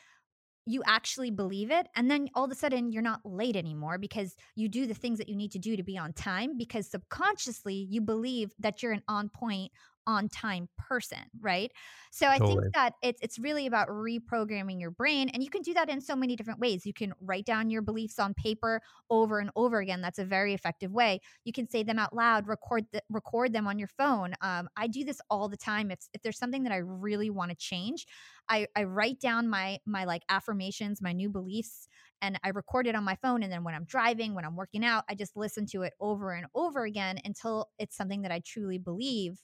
you 0.66 0.82
actually 0.86 1.30
believe 1.30 1.70
it 1.70 1.86
and 1.94 2.10
then 2.10 2.28
all 2.34 2.44
of 2.44 2.50
a 2.50 2.54
sudden 2.54 2.90
you're 2.90 3.02
not 3.02 3.20
late 3.24 3.56
anymore 3.56 3.98
because 3.98 4.34
you 4.54 4.68
do 4.68 4.86
the 4.86 4.94
things 4.94 5.18
that 5.18 5.28
you 5.28 5.36
need 5.36 5.52
to 5.52 5.58
do 5.58 5.76
to 5.76 5.82
be 5.82 5.98
on 5.98 6.12
time 6.12 6.56
because 6.56 6.90
subconsciously 6.90 7.86
you 7.90 8.00
believe 8.00 8.52
that 8.58 8.82
you're 8.82 8.92
an 8.92 9.02
on 9.08 9.28
point 9.28 9.70
on 10.06 10.28
time 10.28 10.68
person, 10.76 11.18
right? 11.40 11.70
So 12.10 12.28
I 12.28 12.38
totally. 12.38 12.62
think 12.62 12.74
that 12.74 12.92
it's 13.02 13.20
it's 13.22 13.38
really 13.38 13.66
about 13.66 13.88
reprogramming 13.88 14.80
your 14.80 14.90
brain 14.90 15.28
and 15.30 15.42
you 15.42 15.50
can 15.50 15.62
do 15.62 15.74
that 15.74 15.88
in 15.88 16.00
so 16.00 16.14
many 16.14 16.36
different 16.36 16.60
ways. 16.60 16.86
You 16.86 16.92
can 16.92 17.12
write 17.20 17.44
down 17.44 17.70
your 17.70 17.82
beliefs 17.82 18.18
on 18.18 18.34
paper 18.34 18.80
over 19.10 19.38
and 19.38 19.50
over 19.56 19.80
again. 19.80 20.00
That's 20.00 20.18
a 20.18 20.24
very 20.24 20.54
effective 20.54 20.92
way. 20.92 21.20
You 21.44 21.52
can 21.52 21.68
say 21.68 21.82
them 21.82 21.98
out 21.98 22.14
loud, 22.14 22.46
record 22.46 22.84
the, 22.92 23.02
record 23.08 23.52
them 23.52 23.66
on 23.66 23.78
your 23.78 23.88
phone. 23.88 24.34
Um, 24.40 24.68
I 24.76 24.86
do 24.86 25.04
this 25.04 25.20
all 25.30 25.48
the 25.48 25.56
time. 25.56 25.90
If 25.90 26.00
if 26.12 26.22
there's 26.22 26.38
something 26.38 26.64
that 26.64 26.72
I 26.72 26.78
really 26.78 27.30
want 27.30 27.50
to 27.50 27.56
change, 27.56 28.06
I 28.48 28.66
I 28.76 28.84
write 28.84 29.20
down 29.20 29.48
my 29.48 29.78
my 29.86 30.04
like 30.04 30.22
affirmations, 30.28 31.02
my 31.02 31.12
new 31.12 31.30
beliefs 31.30 31.88
and 32.24 32.38
I 32.42 32.48
record 32.50 32.86
it 32.86 32.94
on 32.94 33.04
my 33.04 33.16
phone. 33.16 33.42
And 33.42 33.52
then 33.52 33.64
when 33.64 33.74
I'm 33.74 33.84
driving, 33.84 34.34
when 34.34 34.46
I'm 34.46 34.56
working 34.56 34.84
out, 34.84 35.04
I 35.10 35.14
just 35.14 35.36
listen 35.36 35.66
to 35.66 35.82
it 35.82 35.92
over 36.00 36.32
and 36.32 36.46
over 36.54 36.84
again 36.84 37.20
until 37.24 37.68
it's 37.78 37.96
something 37.96 38.22
that 38.22 38.32
I 38.32 38.40
truly 38.44 38.78
believe. 38.78 39.42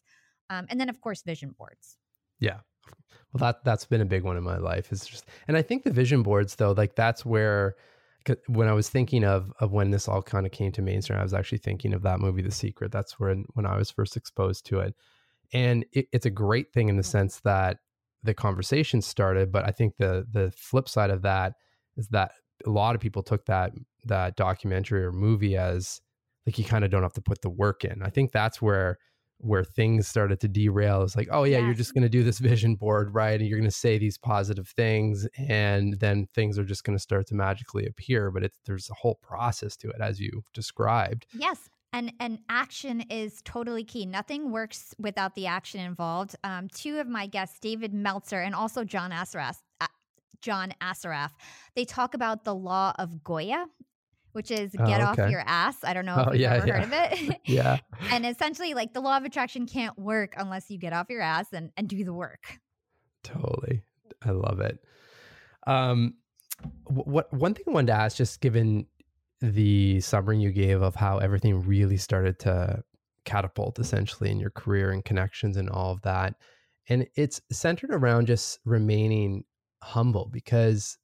Um, 0.51 0.67
and 0.69 0.79
then, 0.79 0.89
of 0.89 1.01
course, 1.01 1.23
vision 1.23 1.55
boards. 1.57 1.97
Yeah. 2.41 2.59
Well, 3.33 3.41
that 3.41 3.65
that's 3.65 3.85
been 3.85 4.01
a 4.01 4.07
big 4.07 4.25
one 4.25 4.37
in 4.37 4.43
my 4.43 4.59
life. 4.59 4.93
Is 4.93 5.07
just, 5.07 5.25
and 5.47 5.57
I 5.57 5.63
think 5.63 5.85
the 5.85 5.93
vision 5.93 6.23
boards 6.23 6.57
though, 6.57 6.73
like 6.73 6.97
that's 6.97 7.25
where 7.25 7.77
when 8.49 8.69
I 8.69 8.73
was 8.73 8.89
thinking 8.89 9.25
of 9.25 9.53
of 9.61 9.73
when 9.73 9.91
this 9.91 10.09
all 10.09 10.23
kind 10.23 10.47
of 10.47 10.53
came 10.53 10.73
to 10.73 10.83
mainstream, 10.83 11.19
I 11.19 11.23
was 11.23 11.35
actually 11.35 11.59
thinking 11.59 11.95
of 11.95 12.03
that 12.03 12.21
movie, 12.21 12.43
The 12.43 12.51
Secret. 12.51 12.91
That's 12.93 13.19
when 13.21 13.45
when 13.55 13.67
I 13.67 13.77
was 13.77 13.91
first 13.91 14.17
exposed 14.17 14.67
to 14.67 14.81
it, 14.81 14.95
and 15.53 15.85
it, 15.93 16.07
it's 16.13 16.27
a 16.27 16.31
great 16.31 16.73
thing 16.73 16.89
in 16.89 16.97
the 16.97 17.03
sense 17.03 17.41
that 17.41 17.79
the 18.23 18.35
conversation 18.35 19.01
started. 19.01 19.53
But 19.53 19.65
I 19.67 19.71
think 19.71 19.97
the 19.97 20.27
the 20.31 20.53
flip 20.57 20.89
side 20.89 21.11
of 21.11 21.23
that 21.23 21.55
is 21.97 22.09
that 22.09 22.33
a 22.67 22.71
lot 22.71 22.95
of 22.95 23.01
people 23.01 23.23
took 23.23 23.47
that 23.47 23.73
that 24.05 24.37
documentary 24.37 25.05
or 25.05 25.13
movie 25.13 25.57
as 25.57 26.01
like 26.47 26.59
you 26.59 26.65
kind 26.65 26.85
of 26.85 26.91
don't 26.91 27.03
have 27.03 27.13
to 27.13 27.23
put 27.23 27.43
the 27.43 27.51
work 27.51 27.85
in. 27.85 28.03
I 28.03 28.11
think 28.11 28.33
that's 28.33 28.61
where 28.61 28.99
where 29.41 29.65
things 29.65 30.07
started 30.07 30.41
to 30.41 30.49
derail 30.49 31.03
It's 31.03 31.17
like 31.17 31.29
oh 31.31 31.45
yeah, 31.45 31.59
you're 31.59 31.75
just 31.75 31.95
going 31.95 32.03
to 32.03 32.09
do 32.09 32.23
this 32.23 32.39
vision 32.39 32.75
board 32.75 33.15
right 33.15 33.41
and 33.41 33.49
you're 33.49 33.59
going 33.59 33.71
to 33.71 33.77
say 33.77 33.99
these 33.99 34.19
positive 34.19 34.69
things 34.69 35.27
and 35.49 35.99
then 36.01 36.27
things 36.35 36.59
are 36.59 36.65
just 36.65 36.85
going 36.85 36.97
to 36.97 37.03
start 37.03 37.27
to 37.29 37.35
magically 37.35 37.87
appear 37.87 38.31
but 38.31 38.43
it's 38.43 38.59
there's 38.67 38.91
a 38.91 38.95
whole 38.95 39.17
process 39.23 39.77
to 39.77 39.89
it 39.89 40.01
as 40.01 40.21
you 40.21 40.43
described 40.53 41.27
yes 41.33 41.69
and 41.93 42.13
and 42.21 42.39
action 42.49 43.01
is 43.11 43.41
totally 43.45 43.85
key 43.85 44.07
nothing 44.07 44.51
works 44.51 44.95
without 44.99 45.35
the 45.35 45.47
action 45.47 45.81
involved 45.81 46.37
um, 46.45 46.69
two 46.69 46.99
of 46.99 47.09
my 47.09 47.27
guests 47.27 47.59
david 47.61 47.93
meltzer 47.95 48.41
and 48.41 48.55
also 48.55 48.85
john 48.85 49.11
assaraf 49.11 49.57
uh, 49.81 49.87
John 50.41 50.73
Assaraf. 50.81 51.33
They 51.77 51.85
talk 51.85 52.15
about 52.15 52.45
the 52.45 52.55
law 52.55 52.95
of 52.99 53.23
Goya 53.23 53.67
which 54.33 54.51
is 54.51 54.75
oh, 54.79 54.87
get 54.87 55.01
oh, 55.01 55.11
okay. 55.13 55.23
off 55.23 55.31
your 55.31 55.43
ass. 55.47 55.77
I 55.83 55.93
don't 55.93 56.07
know 56.07 56.21
if 56.21 56.29
oh, 56.29 56.33
you've 56.33 56.41
yeah, 56.43 56.55
ever 56.55 56.67
yeah. 56.67 56.73
heard 56.75 56.85
of 56.85 56.93
it. 56.93 57.41
yeah. 57.47 57.79
And 58.11 58.27
essentially, 58.27 58.75
like 58.75 58.93
the 58.93 59.01
law 59.01 59.17
of 59.17 59.25
attraction 59.25 59.67
can't 59.67 59.99
work 59.99 60.35
unless 60.37 60.71
you 60.71 60.79
get 60.79 60.93
off 60.93 61.07
your 61.11 61.23
ass 61.23 61.47
and, 61.53 61.71
and 61.77 61.89
do 61.89 62.05
the 62.05 62.15
work. 62.15 62.61
Totally. 63.23 63.83
I 64.23 64.31
love 64.31 64.61
it. 64.61 64.79
Um, 65.67 66.15
what 66.85 67.33
one 67.33 67.55
thing 67.55 67.65
I 67.69 67.71
wanted 67.71 67.89
to 67.89 67.95
ask, 67.95 68.17
just 68.17 68.41
given 68.41 68.87
the 69.41 70.01
summary 70.01 70.39
you 70.39 70.51
gave 70.51 70.83
of 70.83 70.95
how 70.95 71.19
everything 71.19 71.63
really 71.63 71.97
started 71.97 72.39
to 72.41 72.83
catapult 73.25 73.79
essentially 73.79 74.31
in 74.31 74.39
your 74.39 74.51
career 74.51 74.91
and 74.91 75.05
connections 75.05 75.57
and 75.57 75.71
all 75.71 75.93
of 75.93 76.03
that. 76.03 76.35
And 76.89 77.07
it's 77.17 77.41
centered 77.51 77.91
around 77.93 78.27
just 78.27 78.59
remaining 78.65 79.45
humble 79.83 80.29
because 80.33 80.99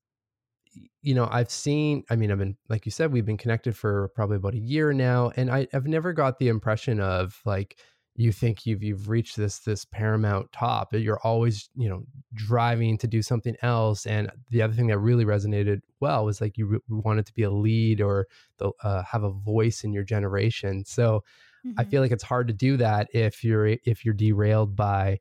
you 1.03 1.15
know, 1.15 1.29
I've 1.31 1.51
seen, 1.51 2.05
I 2.11 2.17
mean, 2.17 2.31
I've 2.31 2.39
been, 2.39 2.57
like 2.69 2.85
you 2.85 2.93
said, 2.93 3.13
we've 3.13 3.25
been 3.25 3.37
connected 3.37 3.77
for 3.77 4.09
probably 4.15 4.37
about 4.37 4.55
a 4.55 4.59
year 4.59 4.93
now. 4.93 5.33
And 5.37 5.51
I, 5.51 5.69
have 5.73 5.87
never 5.87 6.13
got 6.13 6.39
the 6.39 6.49
impression 6.49 7.01
of 7.01 7.41
like, 7.45 7.77
you 8.17 8.33
think 8.33 8.65
you've 8.65 8.83
you've 8.83 9.09
reached 9.09 9.37
this 9.37 9.59
this 9.61 9.85
paramount 9.85 10.51
top 10.51 10.93
you're 10.95 11.21
always 11.23 11.69
you 11.77 11.89
know 11.89 12.03
driving 12.35 12.97
to 12.97 13.07
do 13.07 13.21
something 13.23 13.55
else 13.63 14.07
and 14.07 14.31
the 14.51 14.63
other 14.63 14.73
thing 14.73 14.87
that 14.87 14.99
really 14.99 15.25
resonated 15.25 15.81
well 16.01 16.25
was 16.25 16.41
like 16.41 16.57
you 16.57 16.67
re- 16.67 16.79
wanted 16.89 17.27
to 17.27 17.35
be 17.35 17.43
a 17.43 17.51
lead 17.51 18.01
or 18.01 18.27
the, 18.59 18.71
uh, 18.83 19.03
have 19.03 19.23
a 19.23 19.31
voice 19.31 19.85
in 19.85 19.93
your 19.93 20.03
generation 20.03 20.85
so 20.85 21.23
mm-hmm. 21.67 21.79
i 21.79 21.85
feel 21.85 22.01
like 22.01 22.11
it's 22.11 22.25
hard 22.25 22.49
to 22.49 22.55
do 22.55 22.77
that 22.77 23.07
if 23.13 23.45
you're 23.45 23.67
if 23.85 24.05
you're 24.05 24.15
derailed 24.15 24.75
by 24.75 25.21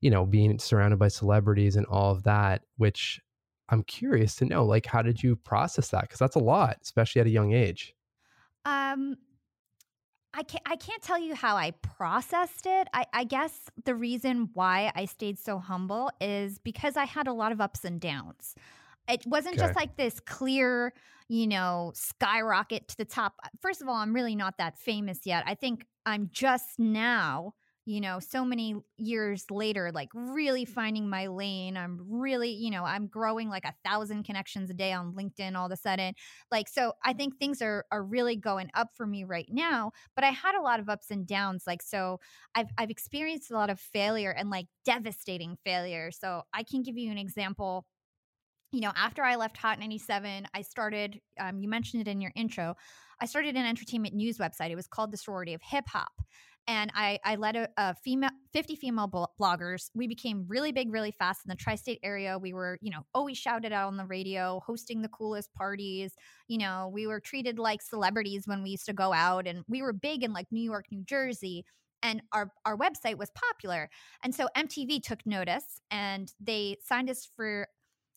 you 0.00 0.10
know 0.10 0.24
being 0.24 0.58
surrounded 0.58 0.98
by 0.98 1.08
celebrities 1.08 1.74
and 1.76 1.86
all 1.86 2.12
of 2.12 2.22
that 2.22 2.62
which 2.76 3.20
I'm 3.68 3.82
curious 3.82 4.36
to 4.36 4.44
know, 4.44 4.64
like, 4.64 4.86
how 4.86 5.02
did 5.02 5.22
you 5.22 5.36
process 5.36 5.88
that? 5.88 6.02
Because 6.02 6.18
that's 6.18 6.36
a 6.36 6.40
lot, 6.40 6.78
especially 6.82 7.20
at 7.20 7.26
a 7.26 7.30
young 7.30 7.52
age. 7.52 7.94
Um, 8.64 9.16
I 10.32 10.42
can't, 10.42 10.62
I 10.66 10.76
can't 10.76 11.02
tell 11.02 11.18
you 11.18 11.34
how 11.34 11.56
I 11.56 11.70
processed 11.70 12.66
it. 12.66 12.88
I, 12.92 13.06
I 13.12 13.24
guess 13.24 13.70
the 13.84 13.94
reason 13.94 14.50
why 14.52 14.92
I 14.94 15.06
stayed 15.06 15.38
so 15.38 15.58
humble 15.58 16.10
is 16.20 16.58
because 16.58 16.96
I 16.96 17.04
had 17.04 17.26
a 17.26 17.32
lot 17.32 17.52
of 17.52 17.60
ups 17.60 17.84
and 17.84 18.00
downs. 18.00 18.54
It 19.08 19.24
wasn't 19.26 19.54
okay. 19.54 19.66
just 19.66 19.76
like 19.76 19.96
this 19.96 20.20
clear, 20.20 20.92
you 21.28 21.46
know, 21.46 21.92
skyrocket 21.94 22.88
to 22.88 22.96
the 22.96 23.04
top. 23.04 23.34
First 23.60 23.80
of 23.80 23.88
all, 23.88 23.94
I'm 23.94 24.12
really 24.12 24.36
not 24.36 24.58
that 24.58 24.78
famous 24.78 25.20
yet. 25.24 25.44
I 25.46 25.54
think 25.54 25.86
I'm 26.04 26.28
just 26.32 26.78
now 26.78 27.54
you 27.86 28.00
know, 28.00 28.18
so 28.18 28.44
many 28.44 28.74
years 28.96 29.46
later, 29.48 29.92
like 29.94 30.08
really 30.12 30.64
finding 30.64 31.08
my 31.08 31.28
lane. 31.28 31.76
I'm 31.76 32.00
really, 32.02 32.50
you 32.50 32.68
know, 32.68 32.84
I'm 32.84 33.06
growing 33.06 33.48
like 33.48 33.64
a 33.64 33.74
thousand 33.84 34.24
connections 34.24 34.68
a 34.70 34.74
day 34.74 34.92
on 34.92 35.14
LinkedIn 35.14 35.54
all 35.56 35.66
of 35.66 35.72
a 35.72 35.76
sudden. 35.76 36.14
Like, 36.50 36.68
so 36.68 36.94
I 37.04 37.12
think 37.12 37.38
things 37.38 37.62
are 37.62 37.84
are 37.92 38.02
really 38.02 38.34
going 38.36 38.70
up 38.74 38.88
for 38.96 39.06
me 39.06 39.22
right 39.22 39.46
now. 39.48 39.92
But 40.16 40.24
I 40.24 40.30
had 40.30 40.56
a 40.56 40.62
lot 40.62 40.80
of 40.80 40.88
ups 40.88 41.12
and 41.12 41.28
downs. 41.28 41.62
Like, 41.64 41.80
so 41.80 42.18
I've 42.56 42.70
I've 42.76 42.90
experienced 42.90 43.52
a 43.52 43.54
lot 43.54 43.70
of 43.70 43.78
failure 43.78 44.32
and 44.32 44.50
like 44.50 44.66
devastating 44.84 45.56
failure. 45.64 46.10
So 46.10 46.42
I 46.52 46.64
can 46.64 46.82
give 46.82 46.98
you 46.98 47.12
an 47.12 47.18
example 47.18 47.86
you 48.72 48.80
know, 48.80 48.92
after 48.96 49.22
I 49.22 49.36
left 49.36 49.56
Hot 49.58 49.78
97, 49.78 50.48
I 50.52 50.62
started, 50.62 51.20
um, 51.38 51.60
you 51.60 51.68
mentioned 51.68 52.06
it 52.06 52.10
in 52.10 52.20
your 52.20 52.32
intro, 52.34 52.74
I 53.20 53.26
started 53.26 53.56
an 53.56 53.64
entertainment 53.64 54.14
news 54.14 54.38
website. 54.38 54.70
It 54.70 54.76
was 54.76 54.88
called 54.88 55.12
the 55.12 55.16
Sorority 55.16 55.54
of 55.54 55.62
Hip 55.62 55.86
Hop 55.88 56.12
and 56.68 56.90
I, 56.94 57.18
I 57.24 57.36
led 57.36 57.56
a, 57.56 57.68
a, 57.76 57.94
female 57.94 58.30
50 58.52 58.76
female 58.76 59.30
bloggers. 59.38 59.90
We 59.94 60.08
became 60.08 60.44
really 60.48 60.72
big 60.72 60.92
really 60.92 61.12
fast 61.12 61.42
in 61.44 61.50
the 61.50 61.56
tri-state 61.56 62.00
area. 62.02 62.38
We 62.38 62.52
were 62.52 62.78
you 62.80 62.90
know 62.90 63.06
always 63.14 63.38
shouted 63.38 63.72
out 63.72 63.88
on 63.88 63.96
the 63.96 64.06
radio 64.06 64.60
hosting 64.66 65.02
the 65.02 65.08
coolest 65.08 65.52
parties. 65.54 66.12
You 66.48 66.58
know 66.58 66.90
we 66.92 67.06
were 67.06 67.20
treated 67.20 67.58
like 67.58 67.82
celebrities 67.82 68.46
when 68.46 68.62
we 68.62 68.70
used 68.70 68.86
to 68.86 68.92
go 68.92 69.12
out 69.12 69.46
and 69.46 69.64
we 69.68 69.82
were 69.82 69.92
big 69.92 70.22
in 70.22 70.32
like 70.32 70.46
new 70.50 70.62
york 70.62 70.86
new 70.90 71.04
jersey 71.04 71.64
and 72.02 72.22
our 72.32 72.50
our 72.64 72.76
website 72.76 73.18
was 73.18 73.30
popular. 73.30 73.88
And 74.22 74.34
so 74.34 74.48
mtv 74.56 75.02
took 75.02 75.24
notice 75.26 75.80
and 75.90 76.32
they 76.40 76.76
signed 76.82 77.10
us 77.10 77.28
for 77.36 77.68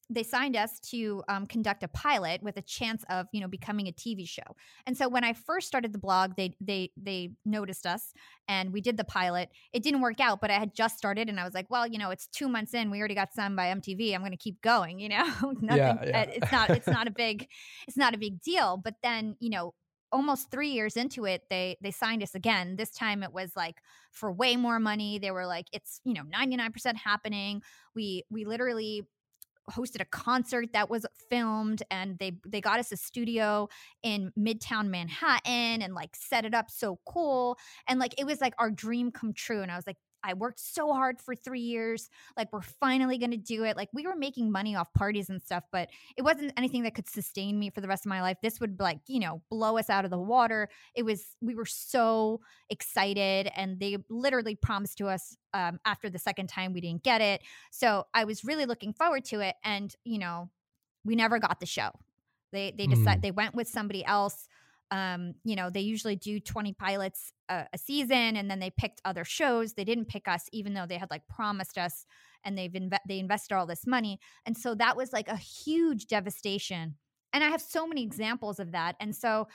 they 0.09 0.23
signed 0.23 0.55
us 0.55 0.79
to 0.79 1.23
um, 1.27 1.45
conduct 1.45 1.83
a 1.83 1.87
pilot 1.87 2.41
with 2.41 2.57
a 2.57 2.61
chance 2.61 3.03
of 3.09 3.27
you 3.31 3.41
know 3.41 3.47
becoming 3.47 3.87
a 3.87 3.91
TV 3.91 4.27
show. 4.27 4.55
And 4.85 4.97
so 4.97 5.07
when 5.07 5.23
I 5.23 5.33
first 5.33 5.67
started 5.67 5.93
the 5.93 5.99
blog, 5.99 6.35
they 6.35 6.55
they 6.59 6.91
they 6.97 7.31
noticed 7.45 7.85
us 7.85 8.13
and 8.47 8.73
we 8.73 8.81
did 8.81 8.97
the 8.97 9.03
pilot. 9.03 9.49
It 9.71 9.83
didn't 9.83 10.01
work 10.01 10.19
out, 10.19 10.41
but 10.41 10.49
I 10.49 10.55
had 10.55 10.73
just 10.73 10.97
started 10.97 11.29
and 11.29 11.39
I 11.39 11.45
was 11.45 11.53
like, 11.53 11.69
well, 11.69 11.85
you 11.85 11.99
know, 11.99 12.09
it's 12.09 12.27
two 12.27 12.49
months 12.49 12.73
in. 12.73 12.89
We 12.89 12.99
already 12.99 13.15
got 13.15 13.33
signed 13.33 13.55
by 13.55 13.67
MTV. 13.67 14.15
I'm 14.15 14.21
going 14.21 14.31
to 14.31 14.37
keep 14.37 14.61
going. 14.61 14.99
You 14.99 15.09
know, 15.09 15.25
nothing. 15.61 15.77
Yeah, 15.77 16.03
yeah. 16.03 16.21
It's 16.23 16.51
not. 16.51 16.69
It's 16.71 16.87
not 16.87 17.07
a 17.07 17.11
big. 17.11 17.47
It's 17.87 17.97
not 17.97 18.15
a 18.15 18.17
big 18.17 18.41
deal. 18.41 18.77
But 18.77 18.95
then 19.03 19.35
you 19.39 19.49
know. 19.49 19.73
Almost 20.11 20.49
three 20.49 20.69
years 20.69 20.97
into 20.97 21.25
it, 21.25 21.43
they 21.51 21.77
they 21.83 21.91
signed 21.91 22.23
us 22.23 22.33
again. 22.33 22.77
This 22.77 22.89
time 22.89 23.21
it 23.21 23.31
was 23.31 23.51
like 23.55 23.75
for 24.11 24.31
way 24.31 24.55
more 24.55 24.79
money. 24.79 25.19
They 25.19 25.29
were 25.29 25.45
like, 25.45 25.67
it's 25.71 26.01
you 26.03 26.15
know 26.15 26.23
ninety 26.23 26.55
nine 26.55 26.71
percent 26.71 26.97
happening. 26.97 27.61
We 27.93 28.23
we 28.31 28.43
literally 28.43 29.03
hosted 29.69 30.01
a 30.01 30.05
concert 30.05 30.73
that 30.73 30.89
was 30.89 31.05
filmed 31.29 31.83
and 31.91 32.17
they 32.19 32.33
they 32.47 32.61
got 32.61 32.79
us 32.79 32.91
a 32.91 32.97
studio 32.97 33.67
in 34.03 34.31
midtown 34.37 34.89
manhattan 34.89 35.81
and 35.81 35.93
like 35.93 36.15
set 36.15 36.45
it 36.45 36.53
up 36.53 36.69
so 36.69 36.99
cool. 37.05 37.57
And 37.87 37.99
like 37.99 38.15
it 38.17 38.25
was 38.25 38.41
like 38.41 38.53
our 38.57 38.71
dream 38.71 39.11
come 39.11 39.33
true 39.33 39.61
and 39.61 39.71
i 39.71 39.75
was 39.75 39.87
like 39.87 39.97
I 40.23 40.33
worked 40.33 40.59
so 40.59 40.93
hard 40.93 41.19
for 41.19 41.35
three 41.35 41.61
years. 41.61 42.09
Like, 42.35 42.51
we're 42.51 42.61
finally 42.61 43.17
going 43.17 43.31
to 43.31 43.37
do 43.37 43.63
it. 43.63 43.77
Like, 43.77 43.89
we 43.93 44.05
were 44.05 44.15
making 44.15 44.51
money 44.51 44.75
off 44.75 44.93
parties 44.93 45.29
and 45.29 45.41
stuff, 45.41 45.63
but 45.71 45.89
it 46.17 46.23
wasn't 46.23 46.53
anything 46.57 46.83
that 46.83 46.95
could 46.95 47.07
sustain 47.07 47.57
me 47.57 47.69
for 47.69 47.81
the 47.81 47.87
rest 47.87 48.05
of 48.05 48.09
my 48.09 48.21
life. 48.21 48.37
This 48.41 48.59
would, 48.59 48.79
like, 48.79 48.99
you 49.07 49.19
know, 49.19 49.41
blow 49.49 49.77
us 49.77 49.89
out 49.89 50.05
of 50.05 50.11
the 50.11 50.19
water. 50.19 50.69
It 50.93 51.03
was, 51.03 51.25
we 51.41 51.55
were 51.55 51.65
so 51.65 52.41
excited. 52.69 53.49
And 53.55 53.79
they 53.79 53.97
literally 54.09 54.55
promised 54.55 54.97
to 54.97 55.07
us 55.07 55.37
um, 55.53 55.79
after 55.85 56.09
the 56.09 56.19
second 56.19 56.47
time 56.47 56.73
we 56.73 56.81
didn't 56.81 57.03
get 57.03 57.21
it. 57.21 57.41
So 57.71 58.05
I 58.13 58.25
was 58.25 58.43
really 58.43 58.65
looking 58.65 58.93
forward 58.93 59.25
to 59.25 59.39
it. 59.39 59.55
And, 59.63 59.95
you 60.03 60.19
know, 60.19 60.49
we 61.05 61.15
never 61.15 61.39
got 61.39 61.59
the 61.59 61.65
show. 61.65 61.91
They, 62.51 62.73
they 62.77 62.87
decided, 62.87 63.19
mm. 63.19 63.21
they 63.21 63.31
went 63.31 63.55
with 63.55 63.67
somebody 63.67 64.03
else 64.03 64.47
um, 64.91 65.33
you 65.43 65.55
know, 65.55 65.69
they 65.69 65.81
usually 65.81 66.15
do 66.15 66.39
20 66.39 66.73
pilots 66.73 67.31
a, 67.47 67.65
a, 67.73 67.77
season 67.77 68.35
and 68.35 68.49
then 68.49 68.59
they 68.59 68.71
picked 68.71 69.01
other 69.05 69.23
shows. 69.23 69.73
They 69.73 69.83
didn't 69.83 70.07
pick 70.07 70.27
us, 70.27 70.47
even 70.51 70.73
though 70.73 70.87
they 70.87 70.97
had 70.97 71.11
like 71.11 71.27
promised 71.27 71.77
us 71.77 72.05
and 72.43 72.57
they've 72.57 72.71
inve- 72.71 72.97
they 73.07 73.19
invested 73.19 73.55
all 73.55 73.67
this 73.67 73.85
money. 73.85 74.19
And 74.45 74.57
so 74.57 74.73
that 74.75 74.97
was 74.97 75.13
like 75.13 75.27
a 75.27 75.35
huge 75.35 76.07
devastation. 76.07 76.95
And 77.33 77.43
I 77.43 77.49
have 77.49 77.61
so 77.61 77.85
many 77.85 78.03
examples 78.03 78.59
of 78.59 78.71
that. 78.71 78.95
And 78.99 79.15
so 79.15 79.47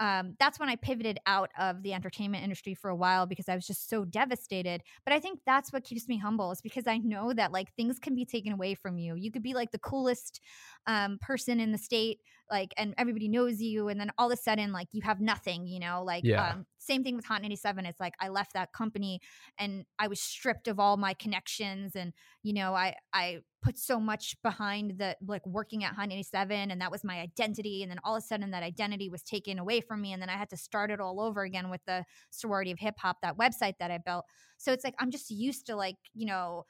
um, 0.00 0.34
that's 0.38 0.58
when 0.58 0.68
I 0.68 0.76
pivoted 0.76 1.18
out 1.26 1.50
of 1.58 1.82
the 1.82 1.94
entertainment 1.94 2.42
industry 2.42 2.74
for 2.74 2.90
a 2.90 2.96
while 2.96 3.26
because 3.26 3.48
I 3.48 3.54
was 3.54 3.66
just 3.66 3.88
so 3.88 4.04
devastated. 4.04 4.82
But 5.04 5.14
I 5.14 5.20
think 5.20 5.40
that's 5.46 5.72
what 5.72 5.84
keeps 5.84 6.08
me 6.08 6.18
humble 6.18 6.50
is 6.50 6.60
because 6.60 6.86
I 6.86 6.98
know 6.98 7.32
that 7.32 7.52
like 7.52 7.72
things 7.74 7.98
can 7.98 8.14
be 8.14 8.24
taken 8.24 8.52
away 8.52 8.74
from 8.74 8.98
you. 8.98 9.14
You 9.14 9.30
could 9.30 9.42
be 9.42 9.54
like 9.54 9.70
the 9.70 9.78
coolest 9.78 10.40
um, 10.86 11.18
person 11.20 11.60
in 11.60 11.72
the 11.72 11.78
state, 11.78 12.20
like, 12.50 12.72
and 12.76 12.94
everybody 12.98 13.28
knows 13.28 13.60
you, 13.60 13.88
and 13.88 13.98
then 13.98 14.10
all 14.18 14.30
of 14.30 14.38
a 14.38 14.40
sudden, 14.42 14.72
like, 14.72 14.88
you 14.92 15.02
have 15.02 15.20
nothing. 15.20 15.66
You 15.66 15.80
know, 15.80 16.02
like, 16.04 16.24
yeah. 16.24 16.50
um, 16.50 16.66
same 16.78 17.02
thing 17.04 17.16
with 17.16 17.24
Hot 17.24 17.40
97. 17.40 17.86
It's 17.86 18.00
like 18.00 18.14
I 18.20 18.28
left 18.28 18.54
that 18.54 18.72
company 18.72 19.20
and 19.58 19.84
I 19.98 20.08
was 20.08 20.20
stripped 20.20 20.68
of 20.68 20.78
all 20.78 20.96
my 20.96 21.14
connections, 21.14 21.96
and 21.96 22.12
you 22.42 22.52
know, 22.52 22.74
I 22.74 22.94
I 23.12 23.38
put 23.62 23.78
so 23.78 24.00
much 24.00 24.36
behind 24.42 24.98
the 24.98 25.16
like 25.26 25.46
working 25.46 25.84
at 25.84 25.94
Hot 25.94 26.08
97, 26.08 26.70
and 26.70 26.80
that 26.80 26.90
was 26.90 27.04
my 27.04 27.20
identity, 27.20 27.82
and 27.82 27.90
then 27.90 28.00
all 28.04 28.16
of 28.16 28.22
a 28.22 28.26
sudden 28.26 28.50
that 28.50 28.62
identity 28.62 29.08
was 29.08 29.22
taken 29.22 29.58
away 29.58 29.80
from 29.80 30.02
me, 30.02 30.12
and 30.12 30.20
then 30.20 30.28
I 30.28 30.36
had 30.36 30.50
to 30.50 30.56
start 30.56 30.90
it 30.90 31.00
all 31.00 31.20
over 31.20 31.42
again 31.42 31.70
with 31.70 31.80
the 31.86 32.04
sorority 32.30 32.72
of 32.72 32.78
hip 32.78 32.96
hop, 32.98 33.18
that 33.22 33.38
website 33.38 33.74
that 33.78 33.90
I 33.90 33.98
built. 33.98 34.24
So 34.58 34.72
it's 34.72 34.84
like 34.84 34.94
I'm 34.98 35.10
just 35.10 35.30
used 35.30 35.66
to 35.66 35.76
like 35.76 35.96
you 36.14 36.26
know 36.26 36.64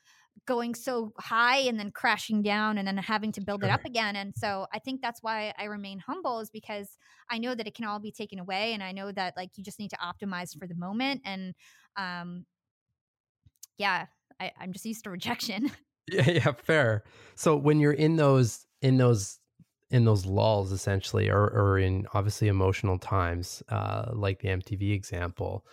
going 0.47 0.75
so 0.75 1.13
high 1.19 1.59
and 1.59 1.79
then 1.79 1.91
crashing 1.91 2.43
down 2.43 2.79
and 2.79 2.87
then 2.87 2.97
having 2.97 3.33
to 3.33 3.41
build 3.41 3.63
sure. 3.63 3.69
it 3.69 3.73
up 3.73 3.85
again. 3.85 4.17
And 4.17 4.35
so 4.37 4.67
I 4.73 4.79
think 4.81 5.01
that's 5.01 5.23
why 5.23 5.53
I 5.57 5.65
remain 5.65 6.01
humble 6.01 6.41
is 6.41 6.51
because 6.51 6.99
I 7.31 7.39
know 7.39 7.55
that 7.55 7.67
it 7.67 7.75
can 7.75 7.85
all 7.85 8.01
be 8.01 8.11
taken 8.11 8.39
away 8.39 8.73
and 8.73 8.83
I 8.83 8.93
know 8.93 9.13
that 9.13 9.35
like 9.37 9.51
you 9.57 9.63
just 9.63 9.79
need 9.79 9.91
to 9.91 9.99
optimize 9.99 10.57
for 10.59 10.67
the 10.67 10.75
moment. 10.75 11.23
And 11.25 11.55
um 11.97 12.45
yeah, 13.79 14.07
I, 14.41 14.53
I'm 14.61 14.73
just 14.73 14.85
used 14.85 15.05
to 15.05 15.11
rejection. 15.11 15.71
Yeah, 16.11 16.29
yeah, 16.29 16.53
fair. 16.53 17.05
So 17.37 17.55
when 17.55 17.79
you're 17.79 17.93
in 17.93 18.17
those 18.17 18.67
in 18.83 18.97
those 18.97 19.39
in 19.89 20.05
those 20.05 20.27
lulls 20.27 20.73
essentially 20.73 21.31
or 21.31 21.45
or 21.45 21.79
in 21.79 22.09
obviously 22.13 22.49
emotional 22.49 22.99
times, 22.99 23.63
uh 23.69 24.11
like 24.13 24.41
the 24.41 24.49
MTV 24.49 24.95
example, 24.95 25.65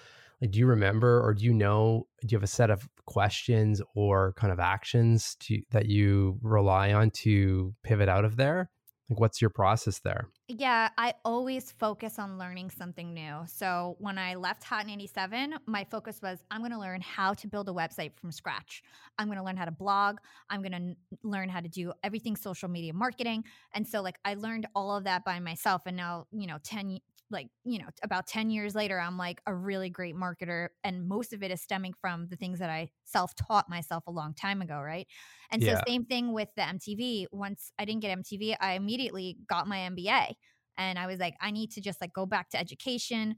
like 0.41 0.51
do 0.51 0.59
you 0.59 0.65
remember 0.65 1.21
or 1.21 1.33
do 1.33 1.45
you 1.45 1.53
know 1.53 2.07
do 2.21 2.27
you 2.31 2.37
have 2.37 2.43
a 2.43 2.47
set 2.47 2.69
of 2.69 2.87
questions 3.05 3.81
or 3.95 4.33
kind 4.33 4.53
of 4.53 4.59
actions 4.59 5.35
to 5.41 5.61
that 5.71 5.87
you 5.87 6.37
rely 6.41 6.93
on 6.93 7.11
to 7.11 7.73
pivot 7.83 8.09
out 8.09 8.25
of 8.25 8.37
there? 8.37 8.69
Like 9.09 9.19
what's 9.19 9.41
your 9.41 9.49
process 9.49 9.99
there? 9.99 10.29
Yeah 10.47 10.89
i 10.97 11.13
always 11.25 11.71
focus 11.71 12.19
on 12.19 12.37
learning 12.37 12.69
something 12.69 13.13
new. 13.13 13.41
So 13.47 13.97
when 13.99 14.17
i 14.17 14.35
left 14.35 14.63
hot 14.63 14.85
97 14.87 15.55
my 15.65 15.83
focus 15.83 16.19
was 16.21 16.39
i'm 16.51 16.61
going 16.61 16.71
to 16.71 16.79
learn 16.79 17.01
how 17.01 17.33
to 17.33 17.47
build 17.47 17.67
a 17.67 17.73
website 17.73 18.15
from 18.15 18.31
scratch. 18.31 18.81
I'm 19.17 19.27
going 19.27 19.39
to 19.39 19.43
learn 19.43 19.57
how 19.57 19.65
to 19.65 19.71
blog. 19.71 20.17
I'm 20.49 20.61
going 20.61 20.71
to 20.71 21.17
learn 21.27 21.49
how 21.49 21.59
to 21.59 21.67
do 21.67 21.91
everything 22.03 22.37
social 22.37 22.69
media 22.69 22.93
marketing. 22.93 23.43
And 23.73 23.85
so 23.85 24.01
like 24.01 24.19
i 24.23 24.35
learned 24.35 24.67
all 24.73 24.95
of 24.95 25.03
that 25.03 25.25
by 25.25 25.39
myself 25.39 25.81
and 25.85 25.97
now 25.97 26.27
you 26.31 26.47
know 26.47 26.59
10 26.63 26.99
like 27.31 27.47
you 27.63 27.79
know 27.79 27.85
about 28.03 28.27
10 28.27 28.49
years 28.49 28.75
later 28.75 28.99
i'm 28.99 29.17
like 29.17 29.41
a 29.45 29.53
really 29.53 29.89
great 29.89 30.15
marketer 30.15 30.69
and 30.83 31.07
most 31.07 31.33
of 31.33 31.43
it 31.43 31.51
is 31.51 31.61
stemming 31.61 31.93
from 31.99 32.27
the 32.27 32.35
things 32.35 32.59
that 32.59 32.69
i 32.69 32.89
self-taught 33.05 33.69
myself 33.69 34.03
a 34.07 34.11
long 34.11 34.33
time 34.33 34.61
ago 34.61 34.79
right? 34.79 35.07
And 35.51 35.61
yeah. 35.61 35.75
so 35.75 35.81
same 35.87 36.05
thing 36.05 36.33
with 36.33 36.49
the 36.55 36.63
mtv 36.63 37.25
once 37.31 37.71
i 37.79 37.85
didn't 37.85 38.01
get 38.01 38.17
mtv 38.17 38.55
i 38.59 38.73
immediately 38.73 39.37
got 39.47 39.67
my 39.67 39.89
mba 39.91 40.33
and 40.77 40.99
i 40.99 41.07
was 41.07 41.19
like 41.19 41.35
i 41.41 41.51
need 41.51 41.71
to 41.71 41.81
just 41.81 42.01
like 42.01 42.13
go 42.13 42.25
back 42.25 42.49
to 42.51 42.59
education 42.59 43.35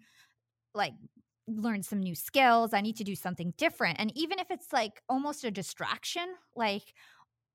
like 0.74 0.94
learn 1.48 1.84
some 1.84 2.00
new 2.00 2.16
skills. 2.16 2.74
I 2.74 2.82
need 2.82 2.96
to 2.98 3.04
do 3.04 3.16
something 3.16 3.54
different. 3.58 4.00
And 4.00 4.16
even 4.16 4.40
if 4.40 4.48
it's 4.50 4.72
like 4.72 5.02
almost 5.10 5.44
a 5.44 5.52
distraction 5.52 6.26
like 6.56 6.94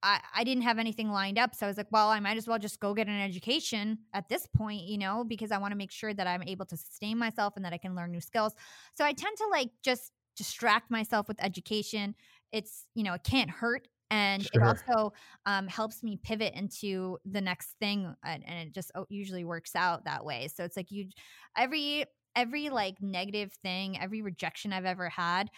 I, 0.07 0.21
I 0.37 0.45
didn't 0.45 0.63
have 0.63 0.79
anything 0.79 1.11
lined 1.11 1.37
up. 1.37 1.53
So 1.55 1.67
I 1.67 1.69
was 1.69 1.77
like, 1.77 1.89
well, 1.91 2.09
I 2.09 2.21
might 2.21 2.37
as 2.37 2.47
well 2.47 2.61
just 2.61 2.79
go 2.79 2.95
get 2.95 3.09
an 3.09 3.21
education 3.21 3.99
at 4.15 4.29
this 4.29 4.47
point, 4.47 4.85
you 4.85 4.99
know, 4.99 5.25
because 5.25 5.51
I 5.51 5.59
want 5.59 5.73
to 5.73 5.77
make 5.77 5.91
sure 5.91 6.15
that 6.15 6.29
I'm 6.29 6.45
able 6.45 6.65
to 6.67 6.77
sustain 6.77 7.19
myself 7.19 7.55
and 7.57 7.65
that 7.65 7.73
I 7.73 7.79
can 7.79 7.97
learn 7.97 8.13
new 8.13 8.21
skills. 8.21 8.55
So 8.95 9.05
I 9.05 9.13
tend 9.13 9.37
to 9.39 9.49
like 9.51 9.71
just 9.83 10.13
distract 10.37 10.93
myself 10.93 11.27
with 11.27 11.43
education. 11.43 12.15
It's, 12.53 12.87
you 12.95 13.03
know, 13.03 13.15
it 13.15 13.25
can't 13.25 13.51
hurt. 13.51 13.89
And 14.13 14.45
sure. 14.45 14.63
it 14.63 14.65
also 14.65 15.13
um, 15.45 15.67
helps 15.67 16.05
me 16.05 16.17
pivot 16.23 16.55
into 16.55 17.19
the 17.25 17.41
next 17.41 17.75
thing. 17.81 18.15
And, 18.25 18.45
and 18.47 18.69
it 18.69 18.73
just 18.73 18.93
usually 19.09 19.45
works 19.45 19.75
out 19.75 20.05
that 20.05 20.25
way. 20.25 20.47
So 20.55 20.63
it's 20.63 20.77
like 20.77 20.93
you, 20.93 21.09
every, 21.57 22.05
every 22.37 22.69
like 22.71 23.03
negative 23.03 23.53
thing, 23.65 23.99
every 23.99 24.23
rejection 24.23 24.73
I've 24.73 24.85
ever 24.85 25.09
had, 25.09 25.51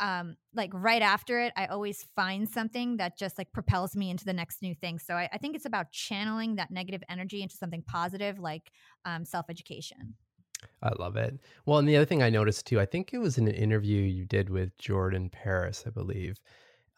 um, 0.00 0.36
like 0.54 0.70
right 0.72 1.02
after 1.02 1.40
it, 1.40 1.52
I 1.56 1.66
always 1.66 2.04
find 2.16 2.48
something 2.48 2.96
that 2.96 3.18
just 3.18 3.38
like 3.38 3.52
propels 3.52 3.94
me 3.94 4.10
into 4.10 4.24
the 4.24 4.32
next 4.32 4.62
new 4.62 4.74
thing. 4.74 4.98
So 4.98 5.14
I, 5.14 5.28
I 5.32 5.38
think 5.38 5.54
it's 5.54 5.66
about 5.66 5.92
channeling 5.92 6.56
that 6.56 6.70
negative 6.70 7.02
energy 7.08 7.42
into 7.42 7.56
something 7.56 7.82
positive, 7.86 8.38
like 8.38 8.72
um, 9.04 9.24
self 9.24 9.46
education. 9.48 10.14
I 10.82 10.90
love 10.98 11.16
it. 11.16 11.38
Well, 11.66 11.78
and 11.78 11.88
the 11.88 11.96
other 11.96 12.06
thing 12.06 12.22
I 12.22 12.30
noticed 12.30 12.66
too, 12.66 12.80
I 12.80 12.86
think 12.86 13.12
it 13.12 13.18
was 13.18 13.38
in 13.38 13.48
an 13.48 13.54
interview 13.54 14.02
you 14.02 14.26
did 14.26 14.50
with 14.50 14.76
Jordan 14.78 15.30
Paris, 15.30 15.84
I 15.86 15.90
believe. 15.90 16.38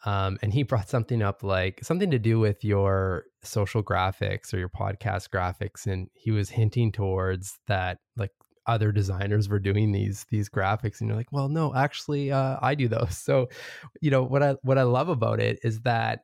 Um, 0.05 0.37
and 0.41 0.53
he 0.53 0.63
brought 0.63 0.89
something 0.89 1.21
up 1.21 1.43
like 1.43 1.79
something 1.81 2.11
to 2.11 2.19
do 2.19 2.39
with 2.39 2.63
your 2.63 3.25
social 3.41 3.81
graphics 3.81 4.53
or 4.53 4.57
your 4.57 4.69
podcast 4.69 5.29
graphics. 5.29 5.85
And 5.85 6.09
he 6.13 6.31
was 6.31 6.49
hinting 6.49 6.91
towards 6.91 7.59
that, 7.67 7.99
like 8.17 8.31
other 8.67 8.91
designers 8.91 9.49
were 9.49 9.59
doing 9.59 9.91
these 9.91 10.25
these 10.29 10.49
graphics 10.49 10.99
and 10.99 11.09
you're 11.09 11.17
like 11.17 11.31
well 11.31 11.49
no 11.49 11.73
actually 11.75 12.31
uh, 12.31 12.57
i 12.61 12.75
do 12.75 12.87
those 12.87 13.17
so 13.23 13.47
you 14.01 14.11
know 14.11 14.23
what 14.23 14.43
i 14.43 14.55
what 14.63 14.77
i 14.77 14.83
love 14.83 15.09
about 15.09 15.39
it 15.39 15.59
is 15.63 15.81
that 15.81 16.23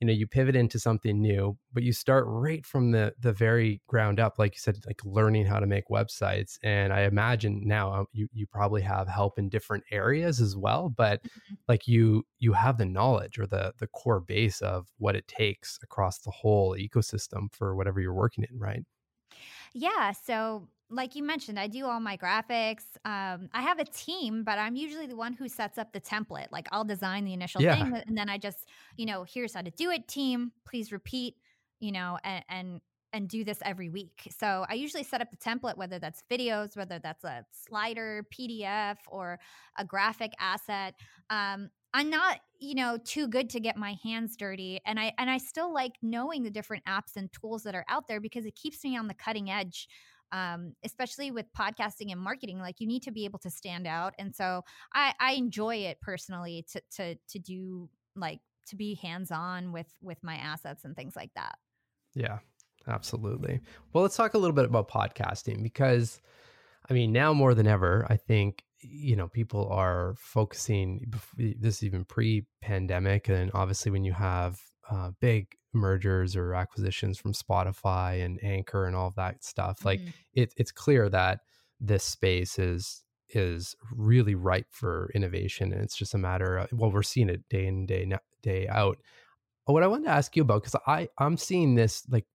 you 0.00 0.06
know 0.06 0.12
you 0.12 0.26
pivot 0.26 0.56
into 0.56 0.78
something 0.78 1.20
new 1.20 1.56
but 1.72 1.82
you 1.82 1.92
start 1.92 2.24
right 2.26 2.64
from 2.64 2.90
the 2.90 3.12
the 3.20 3.32
very 3.32 3.80
ground 3.86 4.18
up 4.18 4.38
like 4.38 4.54
you 4.54 4.58
said 4.58 4.76
like 4.86 5.00
learning 5.04 5.44
how 5.44 5.60
to 5.60 5.66
make 5.66 5.88
websites 5.88 6.58
and 6.62 6.92
i 6.92 7.02
imagine 7.02 7.60
now 7.64 7.92
um, 7.92 8.06
you 8.12 8.26
you 8.32 8.46
probably 8.46 8.82
have 8.82 9.06
help 9.06 9.38
in 9.38 9.48
different 9.48 9.84
areas 9.90 10.40
as 10.40 10.56
well 10.56 10.88
but 10.88 11.22
mm-hmm. 11.22 11.54
like 11.68 11.86
you 11.86 12.24
you 12.38 12.52
have 12.52 12.78
the 12.78 12.84
knowledge 12.84 13.38
or 13.38 13.46
the 13.46 13.72
the 13.78 13.86
core 13.88 14.20
base 14.20 14.60
of 14.62 14.86
what 14.98 15.14
it 15.14 15.28
takes 15.28 15.78
across 15.82 16.18
the 16.18 16.30
whole 16.30 16.74
ecosystem 16.74 17.52
for 17.52 17.76
whatever 17.76 18.00
you're 18.00 18.14
working 18.14 18.44
in 18.50 18.58
right 18.58 18.84
yeah 19.74 20.12
so 20.12 20.66
like 20.90 21.14
you 21.14 21.22
mentioned, 21.22 21.58
I 21.58 21.68
do 21.68 21.86
all 21.86 22.00
my 22.00 22.16
graphics. 22.16 22.84
Um, 23.04 23.48
I 23.54 23.62
have 23.62 23.78
a 23.78 23.84
team, 23.84 24.42
but 24.42 24.58
I'm 24.58 24.74
usually 24.74 25.06
the 25.06 25.16
one 25.16 25.32
who 25.32 25.48
sets 25.48 25.78
up 25.78 25.92
the 25.92 26.00
template. 26.00 26.48
Like 26.50 26.68
I'll 26.72 26.84
design 26.84 27.24
the 27.24 27.32
initial 27.32 27.62
yeah. 27.62 27.76
thing, 27.76 28.02
and 28.06 28.18
then 28.18 28.28
I 28.28 28.38
just, 28.38 28.68
you 28.96 29.06
know, 29.06 29.24
here's 29.24 29.54
how 29.54 29.62
to 29.62 29.70
do 29.70 29.90
it. 29.90 30.08
Team, 30.08 30.52
please 30.66 30.92
repeat. 30.92 31.36
You 31.78 31.92
know, 31.92 32.18
and, 32.24 32.44
and 32.50 32.80
and 33.12 33.28
do 33.28 33.44
this 33.44 33.58
every 33.64 33.88
week. 33.88 34.32
So 34.38 34.64
I 34.68 34.74
usually 34.74 35.02
set 35.02 35.20
up 35.20 35.30
the 35.30 35.36
template, 35.36 35.76
whether 35.76 35.98
that's 35.98 36.22
videos, 36.30 36.76
whether 36.76 36.98
that's 36.98 37.24
a 37.24 37.44
slider, 37.50 38.26
PDF, 38.32 38.96
or 39.08 39.38
a 39.76 39.84
graphic 39.84 40.32
asset. 40.38 40.94
Um, 41.28 41.70
I'm 41.92 42.08
not, 42.08 42.38
you 42.58 42.74
know, 42.76 42.98
too 43.02 43.26
good 43.26 43.50
to 43.50 43.60
get 43.60 43.76
my 43.76 43.96
hands 44.04 44.36
dirty, 44.36 44.80
and 44.86 44.98
I 44.98 45.12
and 45.18 45.28
I 45.28 45.38
still 45.38 45.72
like 45.72 45.92
knowing 46.02 46.42
the 46.42 46.50
different 46.50 46.84
apps 46.84 47.16
and 47.16 47.30
tools 47.32 47.62
that 47.64 47.74
are 47.74 47.84
out 47.88 48.06
there 48.06 48.20
because 48.20 48.46
it 48.46 48.54
keeps 48.54 48.84
me 48.84 48.96
on 48.96 49.08
the 49.08 49.14
cutting 49.14 49.50
edge 49.50 49.88
um, 50.32 50.74
especially 50.84 51.30
with 51.30 51.46
podcasting 51.58 52.12
and 52.12 52.20
marketing 52.20 52.58
like 52.58 52.76
you 52.78 52.86
need 52.86 53.02
to 53.02 53.10
be 53.10 53.24
able 53.24 53.38
to 53.40 53.50
stand 53.50 53.86
out. 53.86 54.14
And 54.18 54.34
so 54.34 54.62
i 54.94 55.12
i 55.20 55.32
enjoy 55.32 55.76
it 55.76 56.00
personally 56.00 56.64
to 56.72 56.82
to 56.96 57.14
to 57.28 57.38
do 57.38 57.88
like 58.16 58.40
to 58.68 58.76
be 58.76 58.94
hands 58.94 59.30
on 59.30 59.72
with 59.72 59.88
with 60.00 60.18
my 60.22 60.36
assets 60.36 60.84
and 60.84 60.94
things 60.96 61.16
like 61.16 61.30
that. 61.34 61.56
Yeah 62.14 62.38
absolutely. 62.88 63.60
Well 63.92 64.02
let's 64.02 64.16
talk 64.16 64.34
a 64.34 64.38
little 64.38 64.54
bit 64.54 64.64
about 64.64 64.88
podcasting 64.88 65.62
because 65.62 66.20
i 66.88 66.92
mean 66.92 67.12
now 67.12 67.32
more 67.32 67.54
than 67.54 67.66
ever 67.66 68.06
i 68.08 68.16
think 68.16 68.64
you 68.80 69.14
know 69.14 69.28
people 69.28 69.68
are 69.68 70.14
focusing 70.18 71.12
this 71.36 71.76
is 71.76 71.84
even 71.84 72.04
pre-pandemic 72.04 73.28
and 73.28 73.50
obviously 73.52 73.92
when 73.92 74.04
you 74.04 74.12
have 74.12 74.58
uh, 74.90 75.12
big 75.20 75.56
mergers 75.72 76.36
or 76.36 76.54
acquisitions 76.54 77.18
from 77.18 77.32
Spotify 77.32 78.24
and 78.24 78.42
Anchor 78.42 78.86
and 78.86 78.96
all 78.96 79.08
of 79.08 79.14
that 79.14 79.44
stuff. 79.44 79.78
Mm-hmm. 79.78 79.88
Like 79.88 80.00
it, 80.34 80.52
it's 80.56 80.72
clear 80.72 81.08
that 81.08 81.40
this 81.80 82.04
space 82.04 82.58
is 82.58 83.02
is 83.32 83.76
really 83.94 84.34
ripe 84.34 84.66
for 84.70 85.10
innovation, 85.14 85.72
and 85.72 85.82
it's 85.82 85.96
just 85.96 86.14
a 86.14 86.18
matter. 86.18 86.58
Of, 86.58 86.72
well, 86.72 86.90
we're 86.90 87.02
seeing 87.02 87.28
it 87.28 87.48
day 87.48 87.66
in 87.66 87.86
day 87.86 88.10
day 88.42 88.68
out. 88.68 88.98
What 89.66 89.84
I 89.84 89.86
wanted 89.86 90.06
to 90.06 90.10
ask 90.10 90.34
you 90.34 90.42
about 90.42 90.62
because 90.62 90.80
I 90.86 91.08
I'm 91.18 91.36
seeing 91.36 91.76
this 91.76 92.02
like 92.08 92.26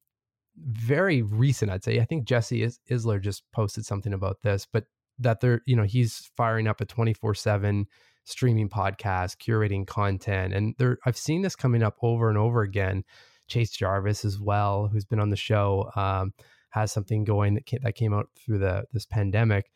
very 0.58 1.22
recent. 1.22 1.72
I'd 1.72 1.84
say 1.84 2.00
I 2.00 2.06
think 2.06 2.26
Jesse 2.26 2.64
Is- 2.64 2.80
Itzler 2.90 3.22
just 3.22 3.44
posted 3.52 3.86
something 3.86 4.14
about 4.14 4.42
this, 4.42 4.66
but 4.72 4.86
that 5.20 5.42
they're 5.42 5.62
you 5.66 5.76
know 5.76 5.84
he's 5.84 6.30
firing 6.38 6.68
up 6.68 6.80
a 6.82 6.86
24 6.86 7.36
seven 7.36 7.88
streaming 8.26 8.68
podcasts, 8.70 9.38
curating 9.38 9.88
content. 9.88 10.54
And 10.54 10.76
there, 10.78 10.98
I've 11.06 11.18
seen 11.18 11.42
this 11.42 11.56
coming 11.56 11.84
up 11.84 11.96
over 12.02 12.28
and 12.30 12.38
over 12.38 12.62
again. 12.62 13.04
Chase 13.48 13.72
Jarvis 13.72 14.26
as 14.26 14.40
well, 14.40 14.88
who's 14.88 15.06
been 15.06 15.20
on 15.20 15.30
the 15.30 15.36
show, 15.36 15.92
um, 15.96 16.34
has 16.72 16.92
something 16.92 17.24
going 17.24 17.54
that 17.54 17.66
came, 17.66 17.80
that 17.84 17.94
came 17.94 18.14
out 18.14 18.28
through 18.36 18.58
the 18.58 18.86
this 18.92 19.06
pandemic. 19.06 19.72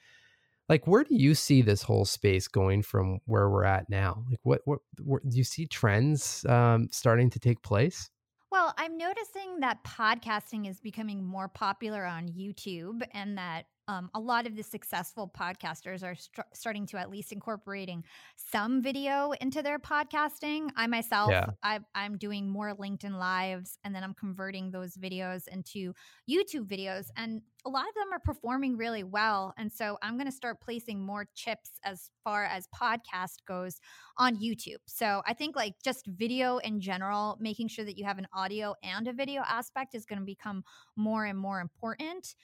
Like, 0.68 0.86
where 0.86 1.04
do 1.04 1.16
you 1.16 1.34
see 1.34 1.62
this 1.62 1.84
whole 1.84 2.06
space 2.06 2.48
going 2.48 2.82
from 2.82 3.20
where 3.26 3.50
we're 3.50 3.64
at 3.64 3.90
now? 3.90 4.26
Like, 4.30 4.40
what 4.44 4.62
what, 4.66 4.80
what 5.04 5.28
do 5.28 5.38
you 5.38 5.44
see 5.44 5.68
trends 5.68 6.46
um, 6.46 6.90
starting 6.92 7.30
to 7.30 7.40
take 7.40 7.62
place? 7.62 8.10
Well, 8.52 8.74
I'm 8.78 8.98
noticing 8.98 9.60
that 9.60 9.84
podcasting 9.84 10.68
is 10.68 10.80
becoming 10.80 11.24
more 11.24 11.48
popular 11.48 12.04
on 12.04 12.28
YouTube 12.28 13.02
and 13.12 13.38
that 13.38 13.66
um, 13.90 14.12
a 14.14 14.20
lot 14.20 14.46
of 14.46 14.56
the 14.56 14.62
successful 14.62 15.32
podcasters 15.36 16.04
are 16.04 16.14
st- 16.14 16.46
starting 16.54 16.86
to 16.86 16.98
at 16.98 17.10
least 17.10 17.32
incorporating 17.32 18.04
some 18.36 18.84
video 18.84 19.32
into 19.42 19.64
their 19.64 19.80
podcasting. 19.80 20.70
I 20.76 20.86
myself, 20.86 21.32
yeah. 21.32 21.48
I, 21.64 21.80
I'm 21.96 22.16
doing 22.20 22.48
more 22.48 22.76
LinkedIn 22.76 23.18
lives 23.18 23.80
and 23.84 23.96
then 23.96 24.04
I'm 24.04 24.14
converting 24.14 24.70
those 24.70 24.96
videos 24.96 25.48
into 25.48 25.96
YouTube 26.30 26.68
videos. 26.68 27.08
And 27.18 27.42
a 27.66 27.70
lot 27.70 27.88
of 27.88 27.96
them 27.96 28.14
are 28.14 28.20
performing 28.20 28.78
really 28.78 29.04
well. 29.04 29.56
And 29.58 29.72
so 29.72 29.98
I'm 30.04 30.18
going 30.18 30.28
to 30.28 30.32
start 30.32 30.62
placing 30.62 31.04
more 31.04 31.28
chips 31.34 31.72
as 31.84 32.12
far 32.24 32.46
as 32.46 32.68
podcast 32.68 33.44
goes 33.48 33.82
on 34.18 34.36
YouTube. 34.36 34.78
So 34.86 35.24
I 35.26 35.34
think 35.34 35.56
like 35.56 35.74
just 35.84 36.06
video 36.06 36.58
in 36.60 36.80
general, 36.80 37.38
making 37.42 37.70
sure 37.70 37.86
that 37.86 37.98
you 37.98 38.06
have 38.06 38.20
an 38.20 38.28
audio 38.34 38.76
and 38.84 39.08
a 39.08 39.14
video 39.14 39.42
aspect 39.48 39.96
is 39.96 40.06
going 40.06 40.20
to 40.20 40.26
become 40.26 40.64
more 40.96 41.26
and 41.26 41.40
more 41.40 41.60
important. 41.60 42.36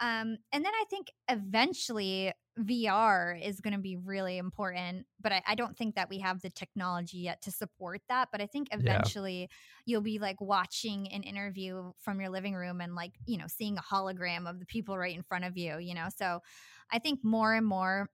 Um, 0.00 0.36
and 0.52 0.64
then 0.64 0.72
I 0.74 0.84
think 0.90 1.08
eventually 1.28 2.32
VR 2.58 3.40
is 3.44 3.60
going 3.60 3.74
to 3.74 3.80
be 3.80 3.96
really 3.96 4.38
important, 4.38 5.06
but 5.20 5.32
I, 5.32 5.42
I, 5.46 5.54
don't 5.54 5.76
think 5.76 5.96
that 5.96 6.08
we 6.08 6.20
have 6.20 6.40
the 6.40 6.50
technology 6.50 7.18
yet 7.18 7.42
to 7.42 7.50
support 7.50 8.00
that. 8.08 8.28
But 8.30 8.40
I 8.40 8.46
think 8.46 8.68
eventually 8.70 9.40
yeah. 9.40 9.46
you'll 9.86 10.02
be 10.02 10.18
like 10.18 10.40
watching 10.40 11.10
an 11.12 11.22
interview 11.22 11.92
from 12.00 12.20
your 12.20 12.30
living 12.30 12.54
room 12.54 12.80
and 12.80 12.94
like, 12.94 13.12
you 13.26 13.38
know, 13.38 13.46
seeing 13.48 13.76
a 13.76 13.82
hologram 13.82 14.48
of 14.48 14.60
the 14.60 14.66
people 14.66 14.96
right 14.96 15.14
in 15.14 15.22
front 15.22 15.44
of 15.44 15.56
you, 15.56 15.78
you 15.78 15.94
know? 15.94 16.08
So 16.16 16.40
I 16.92 16.98
think 16.98 17.20
more 17.24 17.54
and 17.54 17.66
more 17.66 18.08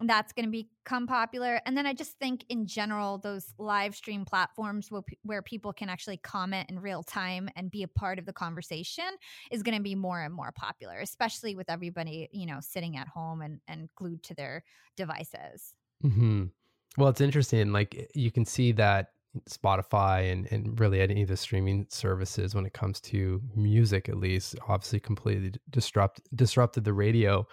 that's 0.00 0.32
going 0.32 0.50
to 0.50 0.50
become 0.50 1.06
popular. 1.06 1.60
And 1.66 1.76
then 1.76 1.86
I 1.86 1.92
just 1.92 2.18
think 2.18 2.44
in 2.48 2.66
general, 2.66 3.18
those 3.18 3.54
live 3.58 3.94
stream 3.94 4.24
platforms 4.24 4.90
where, 5.22 5.42
people 5.42 5.72
can 5.72 5.88
actually 5.88 6.16
comment 6.16 6.70
in 6.70 6.78
real 6.78 7.02
time 7.02 7.48
and 7.56 7.70
be 7.70 7.82
a 7.82 7.88
part 7.88 8.18
of 8.18 8.26
the 8.26 8.32
conversation 8.32 9.04
is 9.50 9.62
going 9.62 9.76
to 9.76 9.82
be 9.82 9.94
more 9.94 10.22
and 10.22 10.32
more 10.32 10.52
popular, 10.52 10.98
especially 11.00 11.54
with 11.54 11.68
everybody, 11.68 12.28
you 12.32 12.46
know, 12.46 12.58
sitting 12.60 12.96
at 12.96 13.08
home 13.08 13.42
and, 13.42 13.60
and 13.68 13.88
glued 13.96 14.22
to 14.22 14.34
their 14.34 14.64
devices. 14.96 15.74
Mm-hmm. 16.04 16.44
Well, 16.96 17.08
it's 17.08 17.20
interesting. 17.20 17.72
Like 17.72 18.10
you 18.14 18.30
can 18.30 18.44
see 18.44 18.72
that 18.72 19.08
Spotify 19.48 20.30
and, 20.30 20.46
and 20.50 20.78
really 20.78 21.00
any 21.00 21.22
of 21.22 21.28
the 21.28 21.36
streaming 21.36 21.86
services 21.88 22.54
when 22.54 22.66
it 22.66 22.72
comes 22.72 23.00
to 23.00 23.40
music, 23.56 24.08
at 24.08 24.16
least, 24.16 24.56
obviously 24.68 25.00
completely 25.00 25.52
disrupt 25.70 26.20
disrupted 26.34 26.84
the 26.84 26.92
radio 26.92 27.46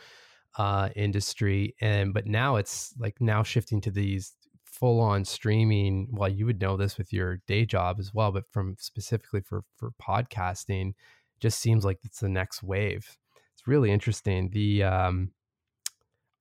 uh, 0.57 0.89
industry, 0.95 1.75
and 1.81 2.13
but 2.13 2.25
now 2.25 2.55
it's 2.55 2.93
like 2.97 3.19
now 3.19 3.43
shifting 3.43 3.81
to 3.81 3.91
these 3.91 4.33
full 4.65 4.99
on 4.99 5.25
streaming. 5.25 6.07
Well, 6.11 6.29
you 6.29 6.45
would 6.45 6.61
know 6.61 6.77
this 6.77 6.97
with 6.97 7.11
your 7.13 7.41
day 7.47 7.65
job 7.65 7.97
as 7.99 8.13
well, 8.13 8.31
but 8.31 8.45
from 8.51 8.75
specifically 8.79 9.41
for 9.41 9.63
for 9.75 9.91
podcasting, 10.01 10.93
just 11.39 11.59
seems 11.59 11.85
like 11.85 11.99
it's 12.03 12.19
the 12.19 12.29
next 12.29 12.63
wave. 12.63 13.17
It's 13.53 13.67
really 13.67 13.91
interesting. 13.91 14.49
The 14.51 14.83
um, 14.83 15.31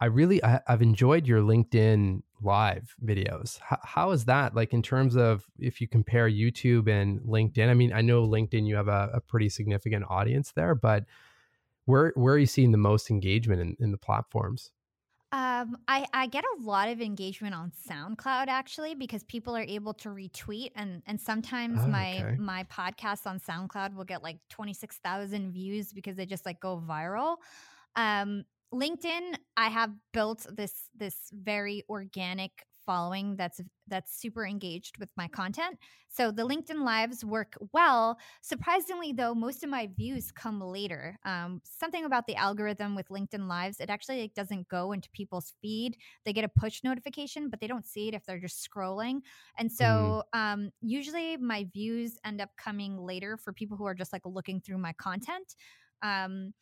I 0.00 0.06
really 0.06 0.42
I, 0.44 0.60
have 0.66 0.82
enjoyed 0.82 1.26
your 1.26 1.40
LinkedIn 1.40 2.22
live 2.40 2.94
videos. 3.04 3.58
How, 3.60 3.78
how 3.82 4.10
is 4.12 4.26
that 4.26 4.54
like 4.54 4.72
in 4.72 4.82
terms 4.82 5.16
of 5.16 5.44
if 5.58 5.80
you 5.80 5.88
compare 5.88 6.30
YouTube 6.30 6.88
and 6.88 7.20
LinkedIn? 7.20 7.68
I 7.68 7.74
mean, 7.74 7.92
I 7.92 8.02
know 8.02 8.26
LinkedIn 8.26 8.66
you 8.66 8.76
have 8.76 8.88
a, 8.88 9.10
a 9.14 9.20
pretty 9.20 9.48
significant 9.48 10.04
audience 10.08 10.52
there, 10.52 10.74
but 10.76 11.04
where 11.88 12.12
where 12.16 12.34
are 12.34 12.38
you 12.38 12.46
seeing 12.46 12.70
the 12.70 12.78
most 12.78 13.10
engagement 13.10 13.62
in, 13.62 13.76
in 13.80 13.90
the 13.92 13.98
platforms? 13.98 14.70
Um, 15.30 15.76
I, 15.86 16.06
I 16.14 16.26
get 16.26 16.44
a 16.44 16.62
lot 16.62 16.88
of 16.88 17.02
engagement 17.02 17.54
on 17.54 17.70
SoundCloud 17.86 18.48
actually 18.48 18.94
because 18.94 19.24
people 19.24 19.54
are 19.54 19.62
able 19.62 19.94
to 19.94 20.10
retweet 20.10 20.70
and 20.74 21.02
and 21.06 21.20
sometimes 21.20 21.80
oh, 21.82 21.86
my 21.86 22.24
okay. 22.24 22.36
my 22.38 22.64
podcasts 22.64 23.26
on 23.26 23.40
SoundCloud 23.40 23.94
will 23.94 24.04
get 24.04 24.22
like 24.22 24.38
twenty 24.50 24.74
six 24.74 24.98
thousand 24.98 25.52
views 25.52 25.92
because 25.92 26.16
they 26.16 26.26
just 26.26 26.44
like 26.44 26.60
go 26.60 26.82
viral. 26.86 27.36
Um, 27.96 28.44
LinkedIn, 28.72 29.34
I 29.56 29.68
have 29.68 29.90
built 30.12 30.46
this 30.54 30.74
this 30.94 31.16
very 31.32 31.84
organic 31.88 32.66
following 32.88 33.36
that's 33.36 33.60
that's 33.86 34.18
super 34.18 34.46
engaged 34.46 34.96
with 34.98 35.10
my 35.14 35.28
content. 35.28 35.78
So 36.08 36.30
the 36.30 36.48
LinkedIn 36.48 36.84
lives 36.84 37.22
work 37.22 37.54
well. 37.72 38.16
Surprisingly, 38.40 39.12
though, 39.12 39.34
most 39.34 39.62
of 39.62 39.68
my 39.68 39.90
views 39.94 40.32
come 40.32 40.58
later. 40.60 41.18
Um, 41.26 41.60
something 41.64 42.06
about 42.06 42.26
the 42.26 42.36
algorithm 42.36 42.96
with 42.96 43.08
LinkedIn 43.08 43.46
lives, 43.46 43.78
it 43.78 43.90
actually 43.90 44.22
like, 44.22 44.34
doesn't 44.34 44.68
go 44.68 44.92
into 44.92 45.10
people's 45.10 45.52
feed. 45.60 45.98
They 46.24 46.32
get 46.32 46.44
a 46.44 46.60
push 46.60 46.82
notification, 46.82 47.50
but 47.50 47.60
they 47.60 47.66
don't 47.66 47.86
see 47.86 48.08
it 48.08 48.14
if 48.14 48.24
they're 48.24 48.40
just 48.40 48.66
scrolling. 48.66 49.20
And 49.58 49.70
so 49.70 50.22
mm. 50.34 50.38
um, 50.38 50.70
usually 50.80 51.36
my 51.36 51.68
views 51.74 52.18
end 52.24 52.40
up 52.40 52.50
coming 52.56 52.96
later 52.96 53.36
for 53.36 53.52
people 53.52 53.76
who 53.76 53.84
are 53.84 53.94
just 53.94 54.14
like 54.14 54.22
looking 54.24 54.62
through 54.62 54.78
my 54.78 54.94
content. 54.94 55.56
Um, 56.00 56.54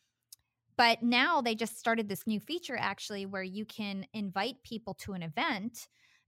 but 0.77 1.01
now 1.01 1.41
they 1.41 1.55
just 1.55 1.79
started 1.79 2.07
this 2.07 2.27
new 2.27 2.39
feature 2.39 2.77
actually 2.79 3.25
where 3.25 3.43
you 3.43 3.65
can 3.65 4.05
invite 4.13 4.61
people 4.63 4.93
to 4.95 5.13
an 5.13 5.23
event 5.23 5.87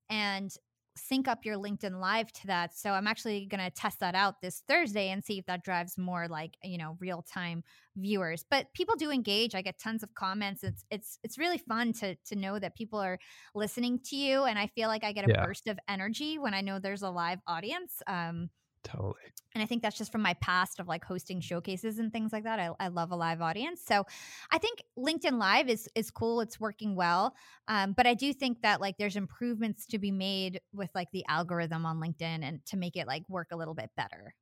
and 0.10 0.52
sync 1.00 1.28
up 1.28 1.46
your 1.46 1.58
LinkedIn 1.58 2.00
Live 2.00 2.32
to 2.34 2.48
that. 2.48 2.76
So 2.78 2.92
I'm 2.92 3.08
actually 3.08 3.46
going 3.46 3.64
to 3.64 3.72
test 3.72 4.00
that 4.02 4.16
out 4.16 4.42
this 4.42 4.64
Thursday 4.68 5.10
and 5.10 5.24
see 5.24 5.40
if 5.40 5.46
that 5.46 5.64
drives 5.64 5.98
more 5.98 6.28
like, 6.28 6.58
you 6.64 6.78
know, 6.78 6.98
real 7.00 7.22
time 7.22 7.64
viewers. 7.96 8.44
But 8.50 8.68
people 8.74 8.96
do 8.96 9.12
engage. 9.12 9.56
I 9.56 9.62
get 9.62 9.80
tons 9.80 10.04
of 10.04 10.14
comments. 10.14 10.64
It's 10.64 10.84
it's 10.92 11.20
it's 11.24 11.38
really 11.38 11.58
fun 11.58 11.94
to 11.94 12.16
to 12.16 12.36
know 12.36 12.60
that 12.60 12.76
people 12.76 13.00
are 13.00 13.20
listening 13.56 14.00
to 14.06 14.16
you 14.16 14.44
and 14.44 14.60
I 14.60 14.68
feel 14.68 14.88
like 14.88 15.04
I 15.04 15.14
get 15.14 15.28
a 15.28 15.32
yeah. 15.32 15.46
burst 15.46 15.68
of 15.68 15.80
energy 15.88 16.38
when 16.38 16.54
I 16.54 16.62
know 16.62 16.80
there's 16.80 17.04
a 17.04 17.10
live 17.10 17.40
audience. 17.48 18.02
Um 18.08 18.50
Totally. 18.84 19.14
And 19.54 19.64
I 19.64 19.66
think 19.66 19.82
that's 19.82 19.98
just 19.98 20.12
from 20.12 20.22
my 20.22 20.36
past 20.36 20.80
of 20.80 20.88
like 20.88 21.04
hosting 21.04 21.42
showcases 21.42 22.00
and 22.00 22.14
things 22.14 22.32
like 22.32 22.44
that. 22.44 22.60
I, 22.60 22.70
I 22.80 22.88
love 22.88 23.12
a 23.12 23.16
live 23.16 23.42
audience. 23.42 23.82
So 23.86 24.06
I 24.52 24.58
think 24.58 24.84
LinkedIn 24.98 25.38
Live 25.40 25.70
is 25.70 25.90
is 25.96 26.12
cool. 26.12 26.40
It's 26.42 26.60
working 26.60 26.96
well. 26.96 27.34
Um, 27.68 27.94
but 27.96 28.08
I 28.08 28.14
do 28.14 28.32
think 28.32 28.62
that 28.62 28.80
like 28.80 28.96
there's 28.98 29.16
improvements 29.16 29.86
to 29.88 30.00
be 30.00 30.12
made 30.12 30.62
with 30.72 30.90
like 30.96 31.10
the 31.12 31.26
algorithm 31.28 31.86
on 31.86 32.00
LinkedIn 32.00 32.44
and 32.44 32.66
to 32.68 32.78
make 32.78 32.96
it 32.96 33.08
like 33.08 33.24
work 33.28 33.48
a 33.52 33.58
little 33.58 33.74
bit 33.74 33.90
better. 33.98 34.34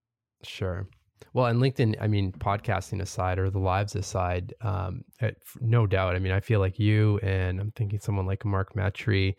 Sure. 0.43 0.87
Well, 1.33 1.47
and 1.47 1.59
LinkedIn, 1.59 1.95
I 1.99 2.07
mean, 2.07 2.31
podcasting 2.31 3.01
aside 3.01 3.39
or 3.39 3.49
the 3.49 3.59
lives 3.59 3.95
aside, 3.95 4.53
um, 4.61 5.01
it, 5.19 5.37
no 5.59 5.87
doubt. 5.87 6.15
I 6.15 6.19
mean, 6.19 6.31
I 6.31 6.41
feel 6.41 6.59
like 6.59 6.77
you 6.77 7.19
and 7.23 7.59
I'm 7.59 7.71
thinking 7.71 7.99
someone 7.99 8.27
like 8.27 8.45
Mark 8.45 8.75
Metry 8.75 9.33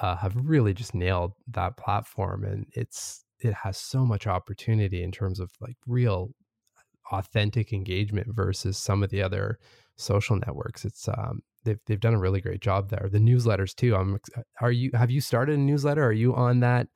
uh, 0.00 0.16
have 0.16 0.34
really 0.36 0.74
just 0.74 0.94
nailed 0.94 1.32
that 1.48 1.76
platform, 1.76 2.44
and 2.44 2.66
it's 2.72 3.23
it 3.44 3.54
has 3.54 3.76
so 3.78 4.04
much 4.04 4.26
opportunity 4.26 5.02
in 5.02 5.12
terms 5.12 5.40
of 5.40 5.50
like 5.60 5.76
real 5.86 6.30
authentic 7.12 7.72
engagement 7.72 8.28
versus 8.30 8.78
some 8.78 9.02
of 9.02 9.10
the 9.10 9.22
other 9.22 9.58
social 9.96 10.36
networks. 10.36 10.84
It's 10.84 11.08
um 11.08 11.42
they've 11.64 11.78
they've 11.86 12.00
done 12.00 12.14
a 12.14 12.18
really 12.18 12.40
great 12.40 12.60
job 12.60 12.90
there. 12.90 13.08
The 13.10 13.18
newsletters 13.18 13.74
too. 13.74 13.94
I'm 13.96 14.18
are 14.60 14.72
you 14.72 14.90
have 14.94 15.10
you 15.10 15.20
started 15.20 15.56
a 15.58 15.62
newsletter? 15.62 16.04
Are 16.04 16.12
you 16.12 16.34
on 16.34 16.60
that 16.60 16.88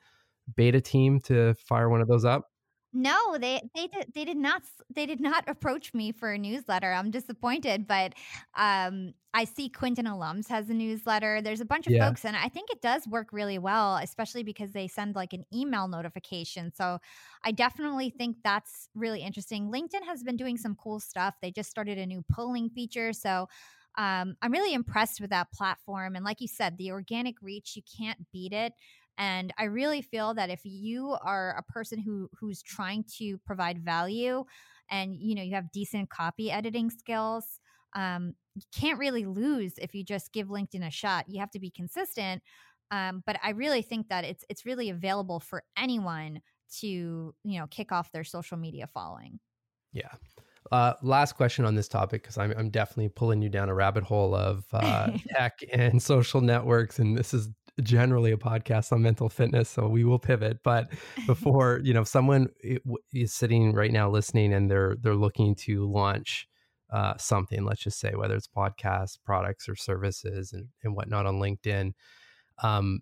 beta 0.57 0.81
team 0.81 1.21
to 1.23 1.55
fire 1.55 1.89
one 1.91 2.01
of 2.01 2.09
those 2.09 2.25
up? 2.25 2.49
No, 2.92 3.37
they 3.38 3.61
they 3.74 3.87
did 3.87 4.12
they 4.14 4.24
did 4.24 4.38
not 4.38 4.62
they 4.90 5.05
did 5.05 5.20
not 5.20 5.44
approach 5.46 5.92
me 5.92 6.11
for 6.11 6.33
a 6.33 6.38
newsletter. 6.38 6.90
I'm 6.90 7.11
disappointed, 7.11 7.87
but 7.87 8.14
um, 8.57 9.12
I 9.35 9.44
see 9.44 9.68
Quentin 9.68 10.07
Allums 10.07 10.48
has 10.48 10.70
a 10.70 10.74
newsletter. 10.74 11.42
There's 11.42 11.61
a 11.61 11.66
bunch 11.66 11.87
of 11.87 11.92
yeah. 11.92 12.09
folks, 12.09 12.24
and 12.24 12.35
I 12.35 12.48
think 12.48 12.70
it 12.70 12.81
does 12.81 13.07
work 13.07 13.29
really 13.31 13.59
well, 13.59 13.96
especially 13.96 14.42
because 14.42 14.72
they 14.72 14.88
send 14.88 15.14
like 15.14 15.35
an 15.35 15.44
email 15.53 15.87
notification. 15.87 16.72
So 16.74 16.98
I 17.44 17.53
definitely 17.53 18.09
think 18.09 18.38
that's 18.42 18.88
really 18.94 19.20
interesting. 19.20 19.70
LinkedIn 19.70 20.05
has 20.07 20.22
been 20.22 20.38
doing 20.38 20.57
some 20.57 20.74
cool 20.74 20.98
stuff. 20.98 21.35
They 21.42 21.51
just 21.51 21.68
started 21.68 21.98
a 21.98 22.07
new 22.07 22.24
polling 22.33 22.70
feature, 22.70 23.12
so 23.12 23.48
um, 23.98 24.37
I'm 24.40 24.53
really 24.53 24.72
impressed 24.72 25.20
with 25.20 25.31
that 25.31 25.53
platform. 25.53 26.16
And 26.16 26.24
like 26.24 26.40
you 26.40 26.48
said, 26.48 26.79
the 26.79 26.92
organic 26.92 27.42
reach, 27.42 27.77
you 27.77 27.83
can't 27.98 28.18
beat 28.33 28.53
it. 28.53 28.72
And 29.18 29.52
I 29.59 29.64
really 29.64 30.00
feel 30.00 30.33
that 30.35 30.48
if 30.48 30.61
you 30.64 31.16
are 31.22 31.57
a 31.59 31.72
person 31.72 31.98
who 31.98 32.31
who's 32.38 32.62
trying 32.62 33.04
to 33.18 33.37
provide 33.38 33.85
value 33.85 34.44
and 34.90 35.14
you 35.16 35.35
know 35.35 35.42
you 35.42 35.54
have 35.54 35.72
decent 35.72 36.09
copy 36.09 36.50
editing 36.50 36.88
skills, 36.88 37.61
um, 37.94 38.35
you 38.54 38.62
can't 38.74 38.98
really 38.98 39.26
lose 39.26 39.74
if 39.78 39.94
you 39.94 40.04
just 40.04 40.33
give 40.33 40.48
LinkedIn 40.48 40.87
a 40.87 40.90
shot. 40.90 41.24
You 41.28 41.40
have 41.40 41.50
to 41.50 41.59
be 41.59 41.70
consistent. 41.70 42.42
Um, 42.90 43.22
but 43.26 43.38
I 43.42 43.50
really 43.50 43.83
think 43.83 44.09
that 44.09 44.24
it's 44.24 44.44
it's 44.48 44.64
really 44.64 44.88
available 44.88 45.40
for 45.40 45.62
anyone 45.76 46.40
to 46.81 46.87
you 46.87 47.59
know 47.59 47.66
kick 47.66 47.92
off 47.92 48.12
their 48.12 48.24
social 48.24 48.57
media 48.57 48.88
following. 48.92 49.40
Yeah. 49.92 50.12
Uh, 50.70 50.92
last 51.02 51.33
question 51.33 51.64
on 51.64 51.74
this 51.74 51.88
topic 51.88 52.22
because 52.22 52.38
I'm 52.38 52.52
I'm 52.57 52.70
definitely 52.70 53.09
pulling 53.09 53.42
you 53.42 53.48
down 53.48 53.68
a 53.68 53.74
rabbit 53.74 54.04
hole 54.04 54.35
of 54.35 54.64
uh, 54.72 55.11
tech 55.28 55.59
and 55.72 56.02
social 56.02 56.40
networks, 56.40 56.98
and 56.98 57.16
this 57.16 57.33
is 57.33 57.48
generally 57.83 58.33
a 58.33 58.37
podcast 58.37 58.93
on 58.93 59.03
mental 59.03 59.29
fitness, 59.29 59.69
so 59.69 59.88
we 59.88 60.05
will 60.05 60.19
pivot. 60.19 60.59
But 60.62 60.91
before 61.27 61.81
you 61.83 61.95
know, 61.95 62.05
someone 62.05 62.49
is 63.12 63.33
sitting 63.33 63.73
right 63.73 63.93
now 63.93 64.11
listening, 64.11 64.53
and 64.53 64.71
they're 64.71 64.97
they're 65.01 65.14
looking 65.14 65.55
to 65.57 65.91
launch 65.91 66.49
uh, 66.91 67.17
something. 67.19 67.64
Let's 67.64 67.83
just 67.83 68.01
say 68.01 68.12
whether 68.14 68.35
it's 68.35 68.49
podcasts, 68.49 69.19
products, 69.23 69.69
or 69.69 69.77
services, 69.77 70.53
and, 70.53 70.67
and 70.83 70.95
whatnot 70.95 71.27
on 71.27 71.37
LinkedIn. 71.37 71.93
Um, 72.62 73.01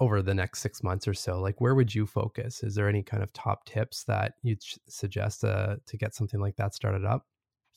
over 0.00 0.20
the 0.20 0.34
next 0.34 0.60
six 0.60 0.82
months 0.82 1.06
or 1.06 1.14
so, 1.14 1.40
like 1.40 1.60
where 1.60 1.76
would 1.76 1.94
you 1.94 2.06
focus? 2.06 2.64
Is 2.64 2.74
there 2.74 2.88
any 2.88 3.04
kind 3.04 3.22
of 3.22 3.32
top 3.32 3.64
tips 3.66 4.02
that 4.04 4.32
you'd 4.42 4.60
suggest 4.88 5.44
uh, 5.44 5.76
to 5.86 5.96
get 5.96 6.12
something 6.12 6.40
like 6.40 6.56
that 6.56 6.74
started 6.74 7.04
up? 7.04 7.26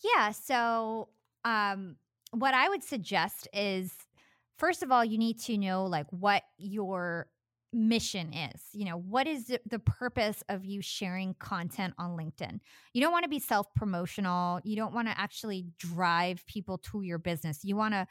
Yeah. 0.03 0.31
So, 0.31 1.09
um, 1.43 1.97
what 2.31 2.55
I 2.55 2.67
would 2.67 2.83
suggest 2.83 3.47
is 3.53 3.95
first 4.57 4.83
of 4.83 4.91
all, 4.91 5.03
you 5.03 5.17
need 5.17 5.39
to 5.41 5.57
know 5.57 5.85
like 5.85 6.07
what 6.11 6.43
your 6.57 7.27
mission 7.73 8.33
is. 8.33 8.61
You 8.73 8.85
know, 8.85 8.97
what 8.97 9.27
is 9.27 9.51
the 9.65 9.79
purpose 9.79 10.43
of 10.49 10.65
you 10.65 10.81
sharing 10.81 11.33
content 11.35 11.93
on 11.97 12.17
LinkedIn? 12.17 12.59
You 12.93 13.01
don't 13.01 13.11
want 13.11 13.23
to 13.23 13.29
be 13.29 13.39
self 13.39 13.67
promotional. 13.75 14.59
You 14.63 14.75
don't 14.75 14.93
want 14.93 15.07
to 15.07 15.19
actually 15.19 15.67
drive 15.77 16.45
people 16.47 16.77
to 16.89 17.01
your 17.01 17.17
business. 17.17 17.63
You 17.63 17.75
want 17.75 17.93
to 17.93 18.07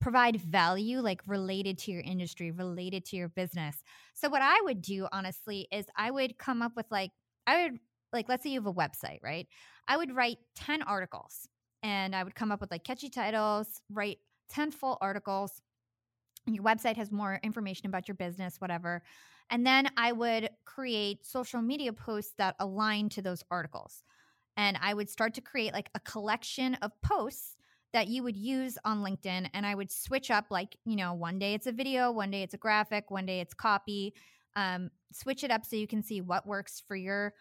provide 0.00 0.40
value 0.40 1.00
like 1.00 1.20
related 1.26 1.76
to 1.78 1.90
your 1.90 2.02
industry, 2.02 2.52
related 2.52 3.04
to 3.06 3.16
your 3.16 3.28
business. 3.28 3.82
So, 4.14 4.28
what 4.28 4.42
I 4.42 4.60
would 4.62 4.80
do 4.80 5.08
honestly 5.12 5.66
is 5.72 5.86
I 5.96 6.10
would 6.10 6.38
come 6.38 6.62
up 6.62 6.72
with 6.76 6.86
like, 6.90 7.10
I 7.46 7.64
would 7.64 7.78
like, 8.12 8.28
let's 8.28 8.42
say 8.42 8.50
you 8.50 8.60
have 8.60 8.66
a 8.66 8.72
website, 8.72 9.18
right? 9.22 9.46
I 9.86 9.96
would 9.96 10.14
write 10.14 10.38
10 10.56 10.82
articles 10.82 11.48
and 11.82 12.14
I 12.14 12.24
would 12.24 12.34
come 12.34 12.52
up 12.52 12.60
with 12.60 12.70
like 12.70 12.84
catchy 12.84 13.10
titles, 13.10 13.80
write 13.90 14.18
10 14.50 14.70
full 14.70 14.96
articles 15.00 15.60
your 16.54 16.64
website 16.64 16.96
has 16.96 17.10
more 17.10 17.40
information 17.42 17.86
about 17.86 18.08
your 18.08 18.14
business, 18.14 18.60
whatever. 18.60 19.02
And 19.50 19.66
then 19.66 19.90
I 19.96 20.12
would 20.12 20.50
create 20.64 21.26
social 21.26 21.62
media 21.62 21.92
posts 21.92 22.34
that 22.38 22.56
align 22.58 23.08
to 23.10 23.22
those 23.22 23.42
articles. 23.50 24.02
And 24.56 24.78
I 24.80 24.92
would 24.92 25.08
start 25.08 25.34
to 25.34 25.40
create 25.40 25.72
like 25.72 25.88
a 25.94 26.00
collection 26.00 26.74
of 26.76 26.92
posts 27.02 27.56
that 27.92 28.08
you 28.08 28.22
would 28.22 28.36
use 28.36 28.76
on 28.84 29.02
LinkedIn. 29.02 29.48
And 29.54 29.64
I 29.64 29.74
would 29.74 29.90
switch 29.90 30.30
up, 30.30 30.46
like, 30.50 30.76
you 30.84 30.96
know, 30.96 31.14
one 31.14 31.38
day 31.38 31.54
it's 31.54 31.66
a 31.66 31.72
video, 31.72 32.10
one 32.10 32.30
day 32.30 32.42
it's 32.42 32.54
a 32.54 32.58
graphic, 32.58 33.10
one 33.10 33.24
day 33.24 33.40
it's 33.40 33.54
copy. 33.54 34.14
Um, 34.56 34.90
switch 35.12 35.44
it 35.44 35.50
up 35.50 35.64
so 35.64 35.76
you 35.76 35.86
can 35.86 36.02
see 36.02 36.20
what 36.20 36.46
works 36.46 36.82
for 36.86 36.96
your 36.96 37.32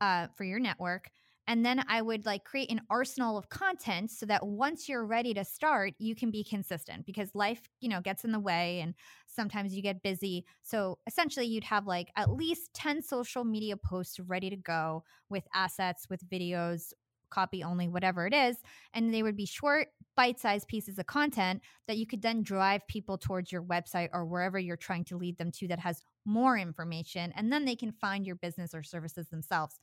uh, 0.00 0.28
for 0.36 0.44
your 0.44 0.58
network 0.58 1.10
and 1.46 1.64
then 1.64 1.84
I 1.88 2.02
would 2.02 2.26
like 2.26 2.44
create 2.44 2.70
an 2.70 2.82
arsenal 2.90 3.36
of 3.36 3.48
content 3.48 4.10
so 4.10 4.26
that 4.26 4.46
once 4.46 4.88
you're 4.88 5.04
ready 5.04 5.34
to 5.34 5.44
start, 5.44 5.94
you 5.98 6.14
can 6.14 6.30
be 6.30 6.44
consistent 6.44 7.06
because 7.06 7.34
life, 7.34 7.68
you 7.80 7.88
know, 7.88 8.00
gets 8.00 8.24
in 8.24 8.32
the 8.32 8.38
way 8.38 8.80
and 8.80 8.94
sometimes 9.26 9.74
you 9.74 9.82
get 9.82 10.02
busy. 10.02 10.44
So 10.62 10.98
essentially, 11.06 11.46
you'd 11.46 11.64
have 11.64 11.86
like 11.86 12.10
at 12.16 12.30
least 12.30 12.72
10 12.74 13.02
social 13.02 13.44
media 13.44 13.76
posts 13.76 14.20
ready 14.20 14.50
to 14.50 14.56
go 14.56 15.04
with 15.28 15.44
assets, 15.54 16.06
with 16.08 16.28
videos, 16.28 16.92
copy 17.30 17.62
only, 17.64 17.88
whatever 17.88 18.26
it 18.26 18.34
is. 18.34 18.56
And 18.92 19.14
they 19.14 19.22
would 19.22 19.36
be 19.36 19.46
short, 19.46 19.88
bite 20.16 20.38
sized 20.38 20.68
pieces 20.68 20.98
of 20.98 21.06
content 21.06 21.62
that 21.86 21.96
you 21.96 22.06
could 22.06 22.22
then 22.22 22.42
drive 22.42 22.86
people 22.88 23.16
towards 23.16 23.50
your 23.50 23.62
website 23.62 24.08
or 24.12 24.26
wherever 24.26 24.58
you're 24.58 24.76
trying 24.76 25.04
to 25.04 25.16
lead 25.16 25.38
them 25.38 25.50
to 25.52 25.68
that 25.68 25.78
has 25.78 26.02
more 26.24 26.58
information. 26.58 27.32
And 27.34 27.52
then 27.52 27.64
they 27.64 27.76
can 27.76 27.92
find 27.92 28.26
your 28.26 28.36
business 28.36 28.74
or 28.74 28.82
services 28.82 29.28
themselves. 29.28 29.78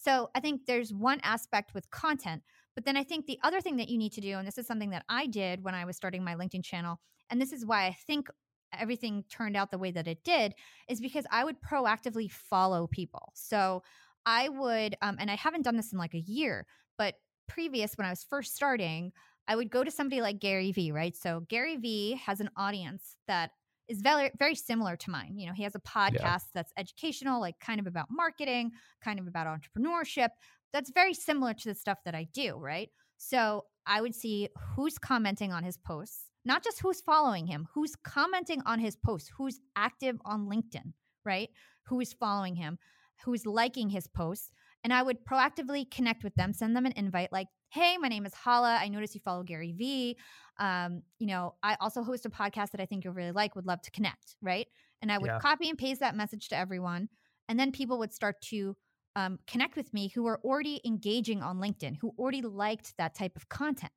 So 0.00 0.30
I 0.34 0.40
think 0.40 0.64
there's 0.64 0.94
one 0.94 1.20
aspect 1.22 1.74
with 1.74 1.90
content, 1.90 2.42
but 2.74 2.86
then 2.86 2.96
I 2.96 3.04
think 3.04 3.26
the 3.26 3.38
other 3.42 3.60
thing 3.60 3.76
that 3.76 3.90
you 3.90 3.98
need 3.98 4.12
to 4.12 4.22
do, 4.22 4.38
and 4.38 4.48
this 4.48 4.56
is 4.56 4.66
something 4.66 4.90
that 4.90 5.04
I 5.10 5.26
did 5.26 5.62
when 5.62 5.74
I 5.74 5.84
was 5.84 5.94
starting 5.94 6.24
my 6.24 6.34
LinkedIn 6.34 6.64
channel, 6.64 7.00
and 7.28 7.38
this 7.38 7.52
is 7.52 7.66
why 7.66 7.84
I 7.84 7.92
think 8.06 8.28
everything 8.72 9.24
turned 9.28 9.58
out 9.58 9.70
the 9.70 9.76
way 9.76 9.90
that 9.90 10.08
it 10.08 10.24
did, 10.24 10.54
is 10.88 11.02
because 11.02 11.26
I 11.30 11.44
would 11.44 11.60
proactively 11.60 12.30
follow 12.30 12.86
people. 12.86 13.30
So 13.34 13.82
I 14.24 14.48
would, 14.48 14.96
um, 15.02 15.16
and 15.20 15.30
I 15.30 15.36
haven't 15.36 15.62
done 15.62 15.76
this 15.76 15.92
in 15.92 15.98
like 15.98 16.14
a 16.14 16.20
year, 16.20 16.66
but 16.96 17.16
previous 17.46 17.98
when 17.98 18.06
I 18.06 18.10
was 18.10 18.24
first 18.24 18.56
starting, 18.56 19.12
I 19.48 19.56
would 19.56 19.70
go 19.70 19.84
to 19.84 19.90
somebody 19.90 20.22
like 20.22 20.38
Gary 20.38 20.72
Vee, 20.72 20.92
right? 20.92 21.14
So 21.14 21.40
Gary 21.48 21.76
Vee 21.76 22.14
has 22.24 22.40
an 22.40 22.48
audience 22.56 23.16
that 23.26 23.50
is 23.90 24.00
very 24.00 24.30
very 24.38 24.54
similar 24.54 24.96
to 24.96 25.10
mine. 25.10 25.36
You 25.36 25.48
know, 25.48 25.52
he 25.52 25.64
has 25.64 25.74
a 25.74 25.80
podcast 25.80 26.14
yeah. 26.14 26.38
that's 26.54 26.72
educational, 26.78 27.40
like 27.40 27.58
kind 27.60 27.80
of 27.80 27.86
about 27.86 28.06
marketing, 28.10 28.70
kind 29.02 29.18
of 29.18 29.26
about 29.26 29.46
entrepreneurship. 29.46 30.28
That's 30.72 30.90
very 30.92 31.14
similar 31.14 31.52
to 31.52 31.68
the 31.68 31.74
stuff 31.74 31.98
that 32.04 32.14
I 32.14 32.28
do, 32.32 32.56
right? 32.56 32.88
So 33.18 33.64
I 33.86 34.00
would 34.00 34.14
see 34.14 34.48
who's 34.74 34.96
commenting 34.96 35.52
on 35.52 35.64
his 35.64 35.76
posts, 35.76 36.30
not 36.44 36.62
just 36.62 36.80
who's 36.80 37.00
following 37.00 37.46
him, 37.46 37.66
who's 37.74 37.96
commenting 37.96 38.62
on 38.64 38.78
his 38.78 38.96
posts, 38.96 39.30
who's 39.36 39.60
active 39.74 40.16
on 40.24 40.46
LinkedIn, 40.46 40.92
right? 41.24 41.50
Who 41.86 42.00
is 42.00 42.12
following 42.12 42.54
him, 42.54 42.78
who's 43.24 43.44
liking 43.44 43.90
his 43.90 44.06
posts. 44.06 44.52
And 44.84 44.92
I 44.94 45.02
would 45.02 45.24
proactively 45.26 45.90
connect 45.90 46.24
with 46.24 46.34
them, 46.36 46.52
send 46.52 46.76
them 46.76 46.86
an 46.86 46.92
invite 46.96 47.32
like, 47.32 47.48
hey, 47.70 47.96
my 47.98 48.08
name 48.08 48.26
is 48.26 48.34
Hala. 48.34 48.78
I 48.80 48.88
notice 48.88 49.14
you 49.14 49.20
follow 49.20 49.44
Gary 49.44 49.72
Vee. 49.72 50.16
Um, 50.58 51.02
you 51.18 51.28
know, 51.28 51.54
I 51.62 51.76
also 51.80 52.02
host 52.02 52.26
a 52.26 52.30
podcast 52.30 52.72
that 52.72 52.80
I 52.80 52.86
think 52.86 53.04
you'll 53.04 53.14
really 53.14 53.32
like, 53.32 53.54
would 53.54 53.66
love 53.66 53.80
to 53.82 53.90
connect, 53.92 54.36
right? 54.42 54.66
And 55.02 55.10
I 55.10 55.18
would 55.18 55.28
yeah. 55.28 55.38
copy 55.38 55.68
and 55.68 55.78
paste 55.78 56.00
that 56.00 56.16
message 56.16 56.48
to 56.48 56.56
everyone. 56.56 57.08
And 57.48 57.58
then 57.58 57.70
people 57.70 57.98
would 58.00 58.12
start 58.12 58.40
to 58.50 58.76
um, 59.16 59.38
connect 59.46 59.76
with 59.76 59.94
me 59.94 60.08
who 60.08 60.24
were 60.24 60.40
already 60.44 60.80
engaging 60.84 61.42
on 61.42 61.58
LinkedIn, 61.58 61.96
who 62.00 62.12
already 62.18 62.42
liked 62.42 62.96
that 62.98 63.14
type 63.14 63.36
of 63.36 63.48
content. 63.48 63.92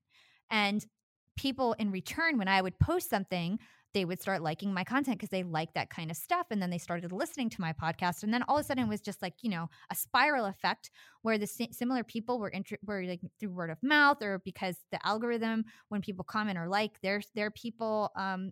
And 0.51 0.85
people 1.35 1.73
in 1.73 1.91
return, 1.91 2.37
when 2.37 2.47
I 2.47 2.61
would 2.61 2.77
post 2.79 3.09
something, 3.09 3.57
they 3.93 4.05
would 4.05 4.21
start 4.21 4.41
liking 4.41 4.73
my 4.73 4.83
content 4.83 5.17
because 5.17 5.29
they 5.29 5.43
like 5.43 5.73
that 5.73 5.89
kind 5.89 6.09
of 6.11 6.17
stuff. 6.17 6.47
And 6.51 6.61
then 6.61 6.69
they 6.69 6.77
started 6.77 7.11
listening 7.11 7.49
to 7.51 7.61
my 7.61 7.73
podcast. 7.73 8.23
And 8.23 8.33
then 8.33 8.43
all 8.43 8.57
of 8.57 8.61
a 8.61 8.63
sudden 8.63 8.85
it 8.85 8.89
was 8.89 9.01
just 9.01 9.21
like, 9.21 9.35
you 9.41 9.49
know, 9.49 9.69
a 9.91 9.95
spiral 9.95 10.45
effect 10.45 10.89
where 11.21 11.37
the 11.37 11.47
similar 11.47 12.03
people 12.03 12.39
were, 12.39 12.49
int- 12.49 12.79
were 12.85 13.03
like 13.03 13.21
through 13.39 13.51
word 13.51 13.69
of 13.69 13.81
mouth 13.83 14.21
or 14.21 14.41
because 14.43 14.77
the 14.91 15.05
algorithm, 15.05 15.65
when 15.89 16.01
people 16.01 16.23
comment 16.23 16.57
or 16.57 16.67
like, 16.67 16.99
there's, 17.01 17.27
there 17.35 17.47
are 17.47 17.51
people 17.51 18.11
um, 18.15 18.51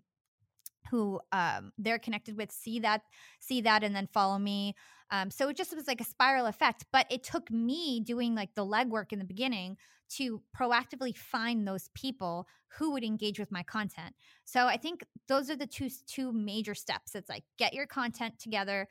who 0.89 1.19
um, 1.31 1.71
they're 1.77 1.99
connected 1.99 2.37
with 2.37 2.51
see 2.51 2.79
that 2.79 3.01
see 3.39 3.61
that 3.61 3.83
and 3.83 3.95
then 3.95 4.07
follow 4.07 4.37
me. 4.37 4.75
Um, 5.09 5.29
so 5.29 5.49
it 5.49 5.57
just 5.57 5.75
was 5.75 5.87
like 5.87 6.01
a 6.01 6.05
spiral 6.05 6.45
effect 6.45 6.85
but 6.91 7.05
it 7.09 7.23
took 7.23 7.51
me 7.51 7.99
doing 7.99 8.33
like 8.33 8.55
the 8.55 8.65
legwork 8.65 9.11
in 9.11 9.19
the 9.19 9.25
beginning 9.25 9.77
to 10.09 10.41
proactively 10.57 11.15
find 11.15 11.67
those 11.67 11.89
people 11.93 12.47
who 12.77 12.91
would 12.91 13.03
engage 13.03 13.39
with 13.39 13.51
my 13.51 13.63
content. 13.63 14.13
So 14.45 14.67
i 14.67 14.77
think 14.77 15.05
those 15.27 15.49
are 15.49 15.55
the 15.57 15.67
two 15.67 15.89
two 16.07 16.31
major 16.31 16.75
steps. 16.75 17.15
It's 17.15 17.29
like 17.29 17.43
get 17.57 17.73
your 17.73 17.87
content 17.87 18.39
together 18.39 18.87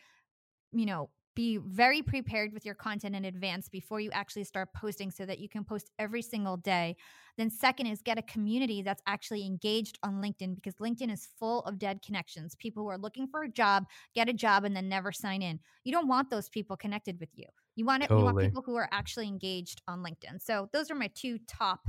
you 0.72 0.86
know 0.86 1.10
be 1.34 1.58
very 1.58 2.02
prepared 2.02 2.52
with 2.52 2.64
your 2.64 2.74
content 2.74 3.14
in 3.14 3.24
advance 3.24 3.68
before 3.68 4.00
you 4.00 4.10
actually 4.12 4.44
start 4.44 4.68
posting 4.74 5.10
so 5.10 5.24
that 5.24 5.38
you 5.38 5.48
can 5.48 5.64
post 5.64 5.90
every 5.98 6.22
single 6.22 6.56
day. 6.56 6.96
Then, 7.36 7.50
second 7.50 7.86
is 7.86 8.02
get 8.02 8.18
a 8.18 8.22
community 8.22 8.82
that's 8.82 9.02
actually 9.06 9.46
engaged 9.46 9.98
on 10.02 10.20
LinkedIn 10.20 10.54
because 10.54 10.74
LinkedIn 10.74 11.12
is 11.12 11.28
full 11.38 11.60
of 11.62 11.78
dead 11.78 12.02
connections. 12.04 12.54
People 12.56 12.82
who 12.82 12.88
are 12.88 12.98
looking 12.98 13.26
for 13.28 13.42
a 13.42 13.48
job, 13.48 13.86
get 14.14 14.28
a 14.28 14.32
job, 14.32 14.64
and 14.64 14.74
then 14.74 14.88
never 14.88 15.12
sign 15.12 15.40
in. 15.40 15.60
You 15.84 15.92
don't 15.92 16.08
want 16.08 16.30
those 16.30 16.48
people 16.48 16.76
connected 16.76 17.18
with 17.20 17.30
you. 17.34 17.46
You 17.76 17.84
want 17.86 18.02
it, 18.02 18.08
totally. 18.08 18.20
you 18.20 18.24
want 18.34 18.38
people 18.40 18.62
who 18.62 18.76
are 18.76 18.88
actually 18.92 19.28
engaged 19.28 19.80
on 19.86 20.02
LinkedIn. 20.02 20.42
So, 20.42 20.68
those 20.72 20.90
are 20.90 20.96
my 20.96 21.10
two 21.14 21.38
top 21.46 21.80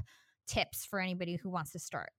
tips 0.48 0.86
for 0.86 1.00
anybody 1.00 1.36
who 1.36 1.50
wants 1.50 1.72
to 1.72 1.80
start. 1.80 2.12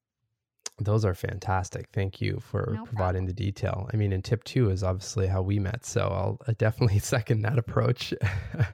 Those 0.85 1.05
are 1.05 1.14
fantastic. 1.14 1.88
Thank 1.92 2.21
you 2.21 2.40
for 2.40 2.75
no 2.75 2.85
providing 2.85 3.27
the 3.27 3.33
detail. 3.33 3.88
I 3.92 3.97
mean, 3.97 4.12
and 4.12 4.25
tip 4.25 4.45
two 4.45 4.71
is 4.71 4.83
obviously 4.83 5.27
how 5.27 5.42
we 5.42 5.59
met. 5.59 5.85
So 5.85 6.01
I'll 6.47 6.55
definitely 6.55 6.99
second 7.01 7.42
that 7.42 7.59
approach. 7.59 8.14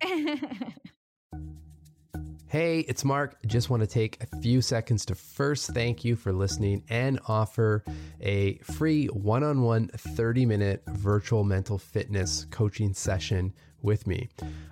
hey, 2.48 2.80
it's 2.80 3.04
Mark. 3.04 3.36
Just 3.46 3.70
want 3.70 3.82
to 3.82 3.86
take 3.86 4.22
a 4.22 4.26
few 4.40 4.60
seconds 4.60 5.04
to 5.06 5.14
first 5.14 5.70
thank 5.72 6.04
you 6.04 6.16
for 6.16 6.32
listening 6.32 6.82
and 6.88 7.20
offer 7.28 7.84
a 8.20 8.58
free 8.58 9.06
one 9.06 9.44
on 9.44 9.62
one 9.62 9.88
30 9.88 10.46
minute 10.46 10.82
virtual 10.88 11.44
mental 11.44 11.78
fitness 11.78 12.46
coaching 12.50 12.94
session 12.94 13.52
with 13.82 14.06
me. 14.06 14.28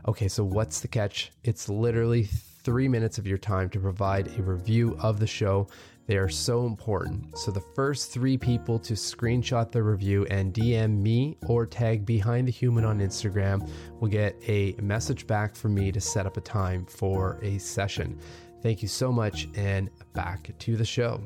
Okay, 0.09 0.29
so 0.29 0.45
what's 0.45 0.81
the 0.81 0.89
catch? 0.89 1.31
It's 1.45 1.69
literally 1.69 2.25
three 2.25 2.89
minutes 2.89 3.19
of 3.19 3.27
your 3.27 3.39
time 3.39 3.69
to 3.71 3.79
provide 3.79 4.27
a 4.39 4.43
review 4.43 4.97
of 5.01 5.21
the 5.21 5.27
show 5.27 5.69
they 6.07 6.17
are 6.17 6.29
so 6.29 6.67
important. 6.67 7.37
So, 7.37 7.51
the 7.51 7.61
first 7.61 8.13
three 8.13 8.39
people 8.39 8.79
to 8.81 8.95
screenshot 8.95 9.73
the 9.73 9.83
review 9.83 10.25
and 10.27 10.55
DM 10.55 11.03
me 11.03 11.37
or 11.49 11.67
tag 11.67 12.07
Behind 12.07 12.47
the 12.47 12.53
Human 12.53 12.85
on 12.85 13.01
Instagram 13.01 13.69
will 14.01 14.09
get 14.09 14.37
a 14.47 14.75
message 14.81 15.27
back 15.27 15.57
from 15.57 15.75
me 15.75 15.91
to 15.91 16.01
set 16.01 16.27
up 16.27 16.37
a 16.37 16.41
time 16.41 16.87
for 16.87 17.39
a 17.43 17.59
session. 17.59 18.19
Thank 18.63 18.83
you 18.83 18.89
so 18.89 19.11
much, 19.11 19.49
and 19.57 19.91
back 20.13 20.57
to 20.59 20.77
the 20.77 20.85
show. 20.85 21.21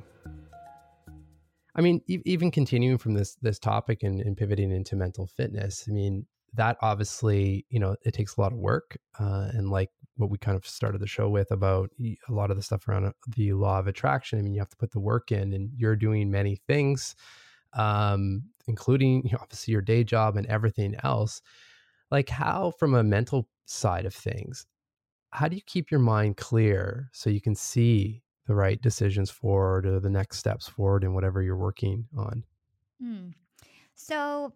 I 1.74 1.82
mean, 1.82 2.00
even 2.08 2.50
continuing 2.50 2.98
from 2.98 3.14
this 3.14 3.36
this 3.42 3.58
topic 3.58 4.02
and, 4.02 4.20
and, 4.20 4.36
pivoting 4.36 4.72
into 4.72 4.96
mental 4.96 5.26
fitness, 5.26 5.86
I 5.88 5.92
mean, 5.92 6.26
that 6.54 6.76
obviously, 6.82 7.64
you 7.68 7.78
know, 7.78 7.96
it 8.02 8.12
takes 8.12 8.36
a 8.36 8.40
lot 8.40 8.52
of 8.52 8.58
work. 8.58 8.98
Uh, 9.18 9.50
and 9.52 9.70
like 9.70 9.90
what 10.20 10.30
we 10.30 10.38
kind 10.38 10.56
of 10.56 10.66
started 10.66 11.00
the 11.00 11.06
show 11.06 11.28
with 11.28 11.50
about 11.50 11.90
a 12.00 12.32
lot 12.32 12.50
of 12.50 12.56
the 12.56 12.62
stuff 12.62 12.86
around 12.86 13.06
uh, 13.06 13.12
the 13.34 13.52
law 13.54 13.78
of 13.78 13.86
attraction. 13.86 14.38
I 14.38 14.42
mean, 14.42 14.52
you 14.52 14.60
have 14.60 14.68
to 14.68 14.76
put 14.76 14.92
the 14.92 15.00
work 15.00 15.32
in, 15.32 15.52
and 15.52 15.70
you're 15.76 15.96
doing 15.96 16.30
many 16.30 16.56
things, 16.66 17.16
um, 17.72 18.42
including 18.66 19.24
you 19.24 19.32
know, 19.32 19.38
obviously 19.40 19.72
your 19.72 19.82
day 19.82 20.04
job 20.04 20.36
and 20.36 20.46
everything 20.46 20.94
else. 21.02 21.40
Like, 22.10 22.28
how, 22.28 22.72
from 22.78 22.94
a 22.94 23.02
mental 23.02 23.48
side 23.66 24.04
of 24.04 24.14
things, 24.14 24.66
how 25.30 25.48
do 25.48 25.56
you 25.56 25.62
keep 25.64 25.90
your 25.90 26.00
mind 26.00 26.36
clear 26.36 27.08
so 27.12 27.30
you 27.30 27.40
can 27.40 27.54
see 27.54 28.22
the 28.46 28.54
right 28.54 28.80
decisions 28.82 29.30
forward 29.30 29.86
or 29.86 30.00
the 30.00 30.10
next 30.10 30.38
steps 30.38 30.68
forward 30.68 31.04
in 31.04 31.14
whatever 31.14 31.40
you're 31.40 31.56
working 31.56 32.06
on? 32.16 32.44
Hmm. 33.00 33.28
So, 33.94 34.52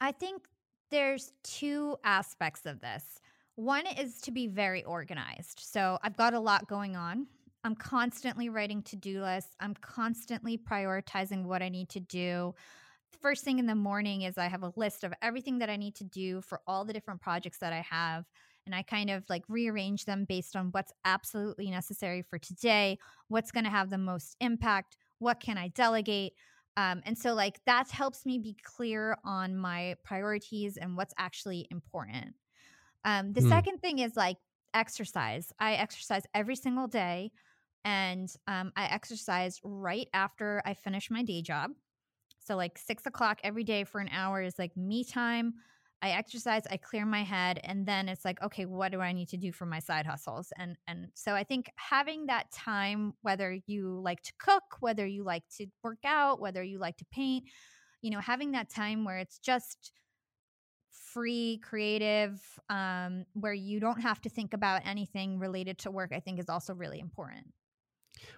I 0.00 0.12
think 0.12 0.46
there's 0.90 1.32
two 1.42 1.96
aspects 2.04 2.66
of 2.66 2.80
this. 2.80 3.20
One 3.56 3.86
is 3.86 4.20
to 4.22 4.30
be 4.30 4.46
very 4.46 4.82
organized. 4.84 5.60
So 5.60 5.98
I've 6.02 6.16
got 6.16 6.34
a 6.34 6.40
lot 6.40 6.68
going 6.68 6.96
on. 6.96 7.26
I'm 7.64 7.74
constantly 7.76 8.48
writing 8.48 8.82
to 8.84 8.96
do 8.96 9.22
lists. 9.22 9.54
I'm 9.60 9.74
constantly 9.74 10.58
prioritizing 10.58 11.44
what 11.44 11.62
I 11.62 11.68
need 11.68 11.88
to 11.90 12.00
do. 12.00 12.54
First 13.20 13.44
thing 13.44 13.58
in 13.58 13.66
the 13.66 13.74
morning 13.74 14.22
is 14.22 14.36
I 14.36 14.48
have 14.48 14.62
a 14.62 14.72
list 14.74 15.04
of 15.04 15.12
everything 15.22 15.58
that 15.58 15.70
I 15.70 15.76
need 15.76 15.94
to 15.96 16.04
do 16.04 16.40
for 16.40 16.60
all 16.66 16.84
the 16.84 16.92
different 16.92 17.20
projects 17.20 17.58
that 17.58 17.72
I 17.72 17.84
have. 17.88 18.24
And 18.64 18.74
I 18.74 18.82
kind 18.82 19.10
of 19.10 19.24
like 19.28 19.44
rearrange 19.48 20.06
them 20.06 20.24
based 20.28 20.56
on 20.56 20.68
what's 20.72 20.92
absolutely 21.04 21.70
necessary 21.70 22.22
for 22.22 22.38
today, 22.38 22.98
what's 23.28 23.52
going 23.52 23.64
to 23.64 23.70
have 23.70 23.90
the 23.90 23.98
most 23.98 24.36
impact, 24.40 24.96
what 25.18 25.40
can 25.40 25.58
I 25.58 25.68
delegate. 25.68 26.32
Um, 26.76 27.02
and 27.04 27.18
so, 27.18 27.34
like, 27.34 27.60
that 27.66 27.90
helps 27.90 28.24
me 28.24 28.38
be 28.38 28.56
clear 28.64 29.18
on 29.24 29.56
my 29.56 29.96
priorities 30.04 30.78
and 30.78 30.96
what's 30.96 31.12
actually 31.18 31.66
important. 31.70 32.34
Um, 33.04 33.32
the 33.32 33.40
mm. 33.40 33.48
second 33.48 33.78
thing 33.78 33.98
is 33.98 34.16
like 34.16 34.36
exercise. 34.74 35.52
I 35.58 35.74
exercise 35.74 36.22
every 36.34 36.56
single 36.56 36.86
day, 36.86 37.32
and 37.84 38.32
um, 38.46 38.72
I 38.76 38.86
exercise 38.86 39.60
right 39.64 40.08
after 40.14 40.62
I 40.64 40.74
finish 40.74 41.10
my 41.10 41.22
day 41.22 41.42
job. 41.42 41.72
So, 42.40 42.56
like, 42.56 42.78
six 42.78 43.06
o'clock 43.06 43.40
every 43.44 43.64
day 43.64 43.84
for 43.84 44.00
an 44.00 44.08
hour 44.08 44.42
is 44.42 44.58
like 44.58 44.76
me 44.76 45.04
time. 45.04 45.54
I 46.04 46.10
exercise, 46.10 46.62
I 46.68 46.78
clear 46.78 47.06
my 47.06 47.22
head, 47.22 47.60
and 47.62 47.86
then 47.86 48.08
it's 48.08 48.24
like, 48.24 48.42
okay, 48.42 48.66
what 48.66 48.90
do 48.90 49.00
I 49.00 49.12
need 49.12 49.28
to 49.28 49.36
do 49.36 49.52
for 49.52 49.66
my 49.66 49.78
side 49.78 50.04
hustles? 50.04 50.52
And 50.58 50.76
and 50.88 51.08
so 51.14 51.34
I 51.34 51.44
think 51.44 51.70
having 51.76 52.26
that 52.26 52.50
time, 52.50 53.12
whether 53.22 53.56
you 53.66 54.00
like 54.02 54.20
to 54.22 54.32
cook, 54.38 54.64
whether 54.80 55.06
you 55.06 55.22
like 55.22 55.44
to 55.58 55.66
work 55.84 56.00
out, 56.04 56.40
whether 56.40 56.62
you 56.62 56.80
like 56.80 56.96
to 56.96 57.04
paint, 57.12 57.44
you 58.00 58.10
know, 58.10 58.18
having 58.18 58.50
that 58.52 58.68
time 58.68 59.04
where 59.04 59.18
it's 59.18 59.38
just 59.38 59.92
free, 61.12 61.60
creative, 61.62 62.40
um, 62.70 63.24
where 63.34 63.52
you 63.52 63.80
don't 63.80 64.00
have 64.00 64.20
to 64.22 64.28
think 64.28 64.54
about 64.54 64.82
anything 64.84 65.38
related 65.38 65.78
to 65.78 65.90
work, 65.90 66.12
I 66.12 66.20
think 66.20 66.38
is 66.38 66.48
also 66.48 66.74
really 66.74 67.00
important. 67.00 67.52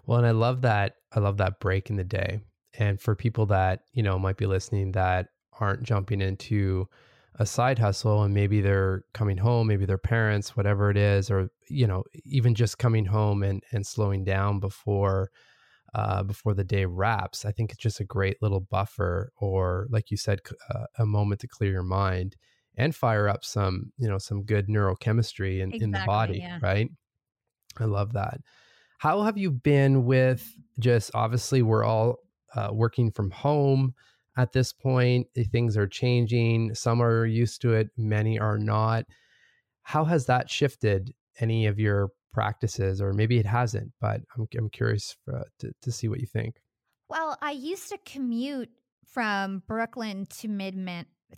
Well, 0.06 0.18
and 0.18 0.26
I 0.26 0.32
love 0.32 0.62
that. 0.62 0.96
I 1.12 1.20
love 1.20 1.38
that 1.38 1.60
break 1.60 1.90
in 1.90 1.96
the 1.96 2.04
day. 2.04 2.40
And 2.78 3.00
for 3.00 3.14
people 3.14 3.46
that, 3.46 3.82
you 3.92 4.02
know, 4.02 4.18
might 4.18 4.37
be 4.37 4.46
listening 4.46 4.92
that 4.92 5.28
aren't 5.60 5.82
jumping 5.82 6.20
into 6.20 6.88
a 7.37 7.46
side 7.46 7.78
hustle 7.78 8.22
and 8.22 8.32
maybe 8.32 8.60
they're 8.60 9.02
coming 9.12 9.37
home 9.37 9.66
maybe 9.66 9.84
their 9.84 9.98
parents 9.98 10.56
whatever 10.56 10.90
it 10.90 10.96
is 10.96 11.30
or 11.30 11.48
you 11.68 11.87
know 11.87 12.04
even 12.24 12.54
just 12.54 12.78
coming 12.78 13.04
home 13.04 13.42
and 13.42 13.62
and 13.72 13.87
slowing 13.87 14.24
down 14.24 14.60
before 14.60 15.30
uh, 15.94 16.22
before 16.22 16.54
the 16.54 16.64
day 16.64 16.87
wraps 16.87 17.44
i 17.44 17.50
think 17.50 17.72
it's 17.72 17.82
just 17.82 18.00
a 18.00 18.04
great 18.04 18.37
little 18.40 18.60
buffer 18.60 19.32
or 19.37 19.87
like 19.90 20.10
you 20.10 20.16
said 20.16 20.40
uh, 20.72 20.84
a 20.98 21.06
moment 21.06 21.40
to 21.40 21.48
clear 21.48 21.72
your 21.72 21.82
mind 21.82 22.37
and 22.76 22.94
fire 22.94 23.28
up 23.28 23.44
some 23.44 23.92
you 23.98 24.08
know 24.08 24.18
some 24.18 24.42
good 24.42 24.68
neurochemistry 24.68 25.60
in, 25.60 25.68
exactly, 25.68 25.84
in 25.84 25.90
the 25.90 26.02
body 26.06 26.38
yeah. 26.38 26.58
right 26.62 26.88
i 27.78 27.84
love 27.84 28.12
that 28.12 28.40
how 28.98 29.22
have 29.22 29.38
you 29.38 29.50
been 29.50 30.04
with 30.04 30.54
just 30.78 31.10
obviously 31.14 31.62
we're 31.62 31.84
all 31.84 32.16
uh, 32.54 32.70
working 32.72 33.10
from 33.10 33.30
home 33.30 33.94
at 34.37 34.52
this 34.52 34.72
point. 34.72 35.26
Eh, 35.37 35.44
things 35.50 35.76
are 35.76 35.87
changing. 35.87 36.74
Some 36.74 37.02
are 37.02 37.26
used 37.26 37.60
to 37.62 37.72
it, 37.74 37.90
many 37.96 38.38
are 38.38 38.58
not. 38.58 39.04
How 39.82 40.04
has 40.04 40.26
that 40.26 40.50
shifted 40.50 41.12
any 41.40 41.66
of 41.66 41.78
your 41.78 42.10
practices, 42.32 43.00
or 43.00 43.12
maybe 43.12 43.38
it 43.38 43.46
hasn't? 43.46 43.92
But 44.00 44.22
I'm 44.37 44.46
I'm 44.56 44.70
curious 44.70 45.16
for, 45.24 45.37
uh, 45.37 45.44
to 45.60 45.72
to 45.82 45.92
see 45.92 46.08
what 46.08 46.20
you 46.20 46.26
think. 46.26 46.56
Well, 47.08 47.37
I 47.42 47.50
used 47.50 47.90
to 47.90 47.98
commute 48.04 48.70
from 49.06 49.62
Brooklyn 49.66 50.26
to 50.38 50.48
mid 50.48 50.74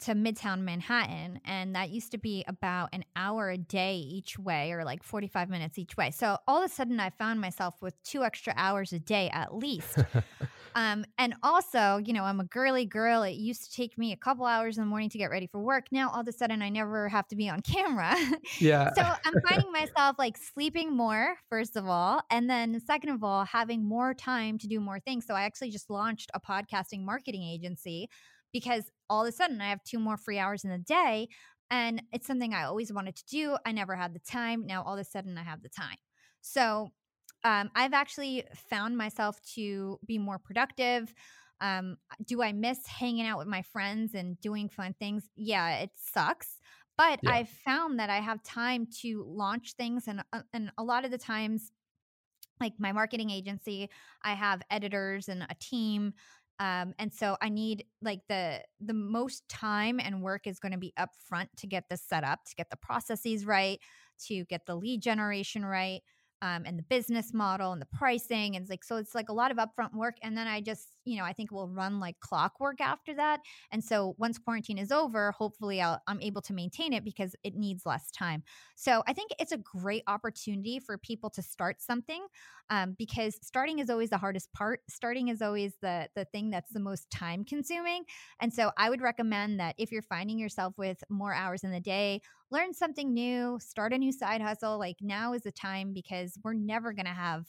to 0.00 0.12
Midtown 0.12 0.60
Manhattan, 0.60 1.40
and 1.44 1.74
that 1.74 1.90
used 1.90 2.10
to 2.12 2.18
be 2.18 2.44
about 2.46 2.90
an 2.92 3.04
hour 3.14 3.50
a 3.50 3.58
day 3.58 3.96
each 3.96 4.38
way, 4.38 4.72
or 4.72 4.84
like 4.84 5.02
45 5.02 5.48
minutes 5.48 5.78
each 5.78 5.96
way. 5.96 6.10
So 6.10 6.38
all 6.46 6.62
of 6.62 6.70
a 6.70 6.72
sudden, 6.72 7.00
I 7.00 7.10
found 7.10 7.40
myself 7.40 7.74
with 7.80 8.00
two 8.02 8.22
extra 8.22 8.52
hours 8.56 8.92
a 8.92 8.98
day 8.98 9.30
at 9.32 9.54
least. 9.54 9.98
um, 10.74 11.04
and 11.18 11.34
also, 11.42 11.98
you 12.04 12.12
know, 12.12 12.24
I'm 12.24 12.40
a 12.40 12.44
girly 12.44 12.84
girl. 12.84 13.22
It 13.22 13.36
used 13.36 13.70
to 13.70 13.76
take 13.76 13.96
me 13.96 14.12
a 14.12 14.16
couple 14.16 14.44
hours 14.44 14.76
in 14.76 14.84
the 14.84 14.88
morning 14.88 15.08
to 15.10 15.18
get 15.18 15.30
ready 15.30 15.46
for 15.46 15.60
work. 15.60 15.86
Now, 15.90 16.10
all 16.10 16.20
of 16.20 16.28
a 16.28 16.32
sudden, 16.32 16.62
I 16.62 16.68
never 16.68 17.08
have 17.08 17.26
to 17.28 17.36
be 17.36 17.48
on 17.48 17.60
camera. 17.62 18.14
Yeah. 18.58 18.92
so 18.94 19.02
I'm 19.02 19.34
finding 19.48 19.72
myself 19.72 20.16
like 20.18 20.36
sleeping 20.36 20.94
more, 20.94 21.36
first 21.48 21.76
of 21.76 21.86
all, 21.86 22.20
and 22.30 22.50
then 22.50 22.80
second 22.80 23.10
of 23.10 23.24
all, 23.24 23.44
having 23.44 23.84
more 23.84 24.14
time 24.14 24.58
to 24.58 24.66
do 24.66 24.80
more 24.80 25.00
things. 25.00 25.26
So 25.26 25.34
I 25.34 25.42
actually 25.42 25.70
just 25.70 25.88
launched 25.88 26.30
a 26.34 26.40
podcasting 26.40 27.02
marketing 27.04 27.42
agency 27.42 28.08
because 28.52 28.90
all 29.08 29.22
of 29.24 29.28
a 29.28 29.32
sudden 29.32 29.60
I 29.60 29.70
have 29.70 29.82
two 29.84 29.98
more 29.98 30.16
free 30.16 30.38
hours 30.38 30.64
in 30.64 30.70
the 30.70 30.78
day. 30.78 31.28
And 31.70 32.02
it's 32.12 32.26
something 32.26 32.54
I 32.54 32.64
always 32.64 32.92
wanted 32.92 33.16
to 33.16 33.24
do. 33.26 33.56
I 33.66 33.72
never 33.72 33.96
had 33.96 34.14
the 34.14 34.20
time. 34.20 34.66
Now 34.66 34.82
all 34.84 34.94
of 34.94 35.00
a 35.00 35.04
sudden 35.04 35.36
I 35.38 35.42
have 35.42 35.62
the 35.62 35.68
time. 35.68 35.98
So 36.40 36.90
Um, 37.44 37.70
I've 37.76 37.92
actually 37.92 38.44
found 38.54 38.96
myself 38.96 39.40
to 39.54 40.00
be 40.04 40.18
more 40.18 40.38
productive. 40.38 41.14
Um, 41.60 41.98
do 42.24 42.42
I 42.42 42.52
miss 42.52 42.86
hanging 42.86 43.26
out 43.26 43.38
with 43.38 43.46
my 43.46 43.62
friends 43.62 44.14
and 44.14 44.40
doing 44.40 44.68
fun 44.68 44.94
things? 44.94 45.30
Yeah, 45.36 45.78
it 45.78 45.90
sucks. 45.96 46.58
But 46.96 47.20
Yeah. 47.20 47.36
I've 47.36 47.48
found 47.48 47.98
that 48.00 48.08
I 48.08 48.20
have 48.20 48.42
time 48.42 48.86
to 49.02 49.22
launch 49.24 49.74
things, 49.74 50.08
and 50.08 50.24
uh, 50.32 50.42
and 50.52 50.72
a 50.78 50.84
lot 50.84 51.04
of 51.04 51.10
the 51.10 51.18
times, 51.18 51.72
like 52.60 52.74
my 52.80 52.92
marketing 52.92 53.30
agency, 53.30 53.90
I 54.22 54.34
have 54.34 54.62
editors 54.70 55.28
and 55.28 55.42
a 55.44 55.54
team, 55.60 56.14
um, 56.58 56.94
and 56.98 57.12
so 57.12 57.36
I 57.42 57.48
need 57.48 57.84
like 58.00 58.20
the 58.28 58.62
the 58.80 58.94
most 58.94 59.46
time 59.48 60.00
and 60.00 60.22
work 60.22 60.46
is 60.46 60.58
going 60.58 60.72
to 60.72 60.78
be 60.78 60.92
up 60.96 61.10
front 61.28 61.50
to 61.58 61.66
get 61.66 61.84
this 61.90 62.02
set 62.02 62.24
up, 62.24 62.44
to 62.46 62.54
get 62.54 62.70
the 62.70 62.76
processes 62.76 63.44
right, 63.44 63.78
to 64.26 64.44
get 64.46 64.66
the 64.66 64.74
lead 64.74 65.02
generation 65.02 65.64
right 65.64 66.00
um, 66.42 66.62
and 66.64 66.78
the 66.78 66.82
business 66.84 67.34
model 67.34 67.72
and 67.72 67.80
the 67.80 67.86
pricing. 67.86 68.56
And 68.56 68.62
it's 68.62 68.70
like, 68.70 68.84
so 68.84 68.96
it's 68.96 69.14
like 69.14 69.28
a 69.28 69.34
lot 69.34 69.50
of 69.50 69.58
upfront 69.58 69.94
work. 69.94 70.16
And 70.22 70.36
then 70.36 70.46
I 70.46 70.60
just, 70.60 70.95
you 71.06 71.16
know, 71.16 71.24
I 71.24 71.32
think 71.32 71.52
we'll 71.52 71.68
run 71.68 72.00
like 72.00 72.18
clockwork 72.20 72.80
after 72.80 73.14
that. 73.14 73.40
And 73.70 73.82
so 73.82 74.14
once 74.18 74.38
quarantine 74.38 74.76
is 74.76 74.90
over, 74.90 75.30
hopefully 75.32 75.80
I'll, 75.80 76.00
I'm 76.06 76.20
able 76.20 76.42
to 76.42 76.52
maintain 76.52 76.92
it 76.92 77.04
because 77.04 77.34
it 77.44 77.54
needs 77.54 77.86
less 77.86 78.10
time. 78.10 78.42
So 78.74 79.02
I 79.06 79.12
think 79.12 79.30
it's 79.38 79.52
a 79.52 79.58
great 79.58 80.02
opportunity 80.06 80.80
for 80.80 80.98
people 80.98 81.30
to 81.30 81.42
start 81.42 81.80
something 81.80 82.26
um, 82.70 82.96
because 82.98 83.38
starting 83.40 83.78
is 83.78 83.88
always 83.88 84.10
the 84.10 84.18
hardest 84.18 84.52
part. 84.52 84.80
Starting 84.90 85.28
is 85.28 85.40
always 85.40 85.74
the 85.80 86.08
the 86.16 86.24
thing 86.26 86.50
that's 86.50 86.72
the 86.72 86.80
most 86.80 87.08
time 87.10 87.44
consuming. 87.44 88.04
And 88.40 88.52
so 88.52 88.72
I 88.76 88.90
would 88.90 89.00
recommend 89.00 89.60
that 89.60 89.76
if 89.78 89.92
you're 89.92 90.02
finding 90.02 90.38
yourself 90.38 90.74
with 90.76 91.02
more 91.08 91.32
hours 91.32 91.62
in 91.62 91.70
the 91.70 91.80
day, 91.80 92.20
learn 92.50 92.74
something 92.74 93.14
new, 93.14 93.58
start 93.60 93.92
a 93.92 93.98
new 93.98 94.12
side 94.12 94.40
hustle. 94.40 94.78
Like 94.78 94.96
now 95.00 95.32
is 95.32 95.42
the 95.42 95.52
time 95.52 95.92
because 95.92 96.36
we're 96.42 96.54
never 96.54 96.92
going 96.92 97.06
to 97.06 97.12
have 97.12 97.44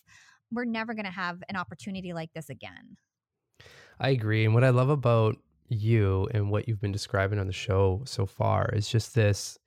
we're 0.51 0.65
never 0.65 0.93
going 0.93 1.05
to 1.05 1.11
have 1.11 1.43
an 1.49 1.55
opportunity 1.55 2.13
like 2.13 2.31
this 2.33 2.49
again. 2.49 2.97
I 3.99 4.09
agree. 4.09 4.45
And 4.45 4.53
what 4.53 4.63
I 4.63 4.69
love 4.69 4.89
about 4.89 5.37
you 5.69 6.27
and 6.33 6.49
what 6.49 6.67
you've 6.67 6.81
been 6.81 6.91
describing 6.91 7.39
on 7.39 7.47
the 7.47 7.53
show 7.53 8.01
so 8.05 8.25
far 8.25 8.69
is 8.73 8.87
just 8.89 9.15
this 9.15 9.57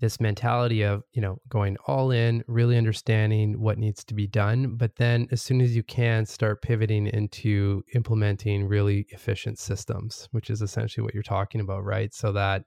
this 0.00 0.18
mentality 0.18 0.82
of 0.82 1.02
you 1.12 1.20
know 1.20 1.38
going 1.48 1.76
all 1.86 2.10
in 2.10 2.42
really 2.46 2.76
understanding 2.76 3.60
what 3.60 3.78
needs 3.78 4.02
to 4.04 4.14
be 4.14 4.26
done 4.26 4.76
but 4.76 4.96
then 4.96 5.28
as 5.30 5.40
soon 5.42 5.60
as 5.60 5.76
you 5.76 5.82
can 5.82 6.24
start 6.26 6.62
pivoting 6.62 7.06
into 7.06 7.82
implementing 7.94 8.66
really 8.66 9.06
efficient 9.10 9.58
systems 9.58 10.28
which 10.32 10.50
is 10.50 10.62
essentially 10.62 11.04
what 11.04 11.14
you're 11.14 11.22
talking 11.22 11.60
about 11.60 11.84
right 11.84 12.14
so 12.14 12.32
that 12.32 12.64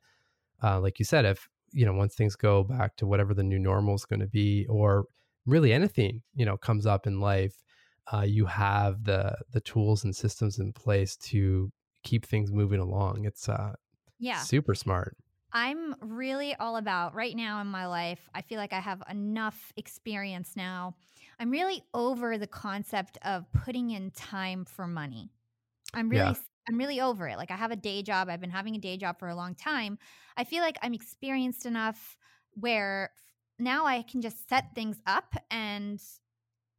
uh, 0.63 0.80
like 0.80 1.00
you 1.00 1.06
said 1.06 1.26
if 1.26 1.48
you 1.72 1.86
know 1.86 1.94
once 1.94 2.16
things 2.16 2.36
go 2.36 2.63
back 2.63 2.96
to 2.96 3.08
whatever 3.08 3.34
the 3.34 3.44
new 3.44 3.60
normal 3.60 3.96
is 3.96 4.06
going 4.06 4.20
to 4.20 4.28
be 4.28 4.66
or 4.70 5.06
really 5.46 5.74
anything 5.74 6.22
you 6.36 6.46
know 6.46 6.58
comes 6.58 6.86
up 6.86 7.08
in 7.08 7.20
life 7.20 7.63
uh, 8.12 8.22
you 8.22 8.46
have 8.46 9.04
the 9.04 9.38
the 9.52 9.62
tools 9.62 10.04
and 10.04 10.16
systems 10.16 10.60
in 10.60 10.74
place 10.74 11.16
to 11.18 11.72
keep 12.04 12.26
things 12.26 12.52
moving 12.52 12.80
along 12.80 13.26
it's 13.26 13.48
uh 13.48 13.74
Yeah. 14.20 14.48
super 14.48 14.76
smart 14.76 15.18
I'm 15.52 15.96
really 16.02 16.56
all 16.56 16.78
about 16.78 17.13
right 17.13 17.36
now 17.36 17.62
in 17.62 17.68
my 17.68 17.86
life. 17.86 18.28
I 18.34 18.42
feel 18.42 18.58
like 18.58 18.74
I 18.74 18.80
have 18.80 19.04
enough 19.08 19.72
experience 19.78 20.56
now. 20.56 20.96
I'm 21.39 21.52
really 21.52 21.84
over 21.94 22.38
the 22.39 22.48
concept 22.48 23.20
of 23.24 23.46
putting 23.54 23.92
in 23.92 24.10
time 24.12 24.66
for 24.66 24.88
money. 24.88 25.30
I'm 25.94 26.10
really 26.10 26.36
Yeah. 26.36 26.42
I'm 26.70 26.78
really 26.78 27.02
over 27.02 27.28
it. 27.28 27.38
Like 27.38 27.52
I 27.52 27.58
have 27.58 27.72
a 27.72 27.78
day 27.78 28.04
job. 28.04 28.30
I've 28.30 28.42
been 28.42 28.52
having 28.52 28.76
a 28.76 28.80
day 28.80 28.98
job 28.98 29.20
for 29.20 29.30
a 29.30 29.36
long 29.36 29.56
time. 29.56 30.00
I 30.38 30.46
feel 30.46 30.62
like 30.63 30.78
I'm 30.82 30.94
experienced 30.94 31.66
enough 31.66 32.18
where 32.52 33.12
now 33.60 33.86
I 33.86 34.04
can 34.04 34.22
just 34.22 34.50
set 34.50 34.76
things 34.76 35.02
up 35.08 35.36
and 35.52 36.02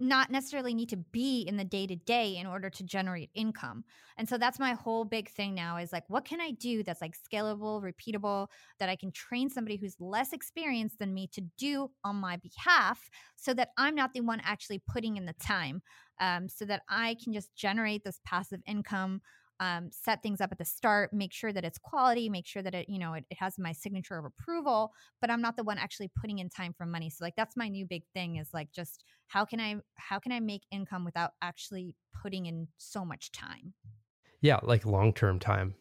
not 0.05 0.31
necessarily 0.31 0.75
need 0.75 0.91
to 0.91 0.97
be 0.97 1.43
in 1.43 1.57
the 1.57 1.65
day 1.65 1.87
to 1.87 1.97
day 1.97 2.37
in 2.37 2.47
order 2.47 2.71
to 2.71 2.85
generate 2.85 3.31
income. 3.35 3.85
And 4.17 4.29
so 4.29 4.39
that's 4.39 4.61
my 4.61 4.75
whole 4.75 5.05
big 5.05 5.29
thing 5.29 5.55
now 5.55 5.79
is 5.79 5.93
like, 5.93 6.05
what 6.09 6.25
can 6.25 6.41
I 6.41 6.53
do 6.53 6.83
that's 6.83 7.01
like 7.01 7.17
scalable, 7.17 7.83
repeatable, 7.83 8.49
that 8.79 8.89
I 8.89 8.97
can 8.97 9.11
train 9.11 9.51
somebody 9.51 9.77
who's 9.77 9.97
less 9.99 10.33
experienced 10.33 10.99
than 10.99 11.13
me 11.15 11.27
to 11.33 11.41
do 11.59 11.91
on 12.05 12.17
my 12.17 12.37
behalf 12.37 13.11
so 13.37 13.53
that 13.55 13.71
I'm 13.77 13.95
not 13.95 14.13
the 14.13 14.21
one 14.21 14.41
actually 14.45 14.83
putting 14.87 15.17
in 15.17 15.27
the 15.27 15.35
time, 15.35 15.83
um, 16.21 16.49
so 16.49 16.65
that 16.67 16.83
I 16.89 17.17
can 17.23 17.33
just 17.33 17.55
generate 17.57 18.05
this 18.05 18.21
passive 18.25 18.61
income. 18.67 19.21
Um, 19.61 19.91
set 19.93 20.23
things 20.23 20.41
up 20.41 20.51
at 20.51 20.59
the 20.59 20.65
start, 20.65 21.13
make 21.13 21.33
sure 21.33 21.53
that 21.53 21.65
it's 21.65 21.79
quality, 21.79 22.29
make 22.29 22.47
sure 22.47 22.63
that 22.63 22.75
it, 22.75 22.89
you 22.89 22.99
know, 22.99 23.15
it, 23.15 23.25
it 23.31 23.39
has 23.39 23.57
my 23.59 23.73
signature 23.73 24.19
of 24.19 24.25
approval, 24.25 24.93
but 25.21 25.31
I'm 25.31 25.41
not 25.41 25.57
the 25.57 25.63
one 25.63 25.79
actually 25.79 26.11
putting 26.21 26.41
in 26.41 26.49
time 26.49 26.73
for 26.77 26.87
money. 26.87 27.09
So 27.09 27.25
like 27.25 27.37
that's 27.37 27.57
my 27.57 27.69
new 27.69 27.87
big 27.87 28.03
thing 28.13 28.37
is 28.37 28.49
like 28.53 28.73
just 28.73 29.05
how 29.29 29.45
can 29.45 29.61
I 29.61 29.77
how 29.97 30.19
can 30.19 30.33
I 30.33 30.41
make 30.41 30.63
income 30.73 31.05
without 31.05 31.33
actually 31.41 31.95
putting 32.21 32.47
in 32.47 32.69
so 32.79 33.05
much 33.05 33.31
time? 33.31 33.75
Yeah, 34.41 34.61
like 34.63 34.85
long 34.85 35.13
term 35.13 35.39
time, 35.39 35.75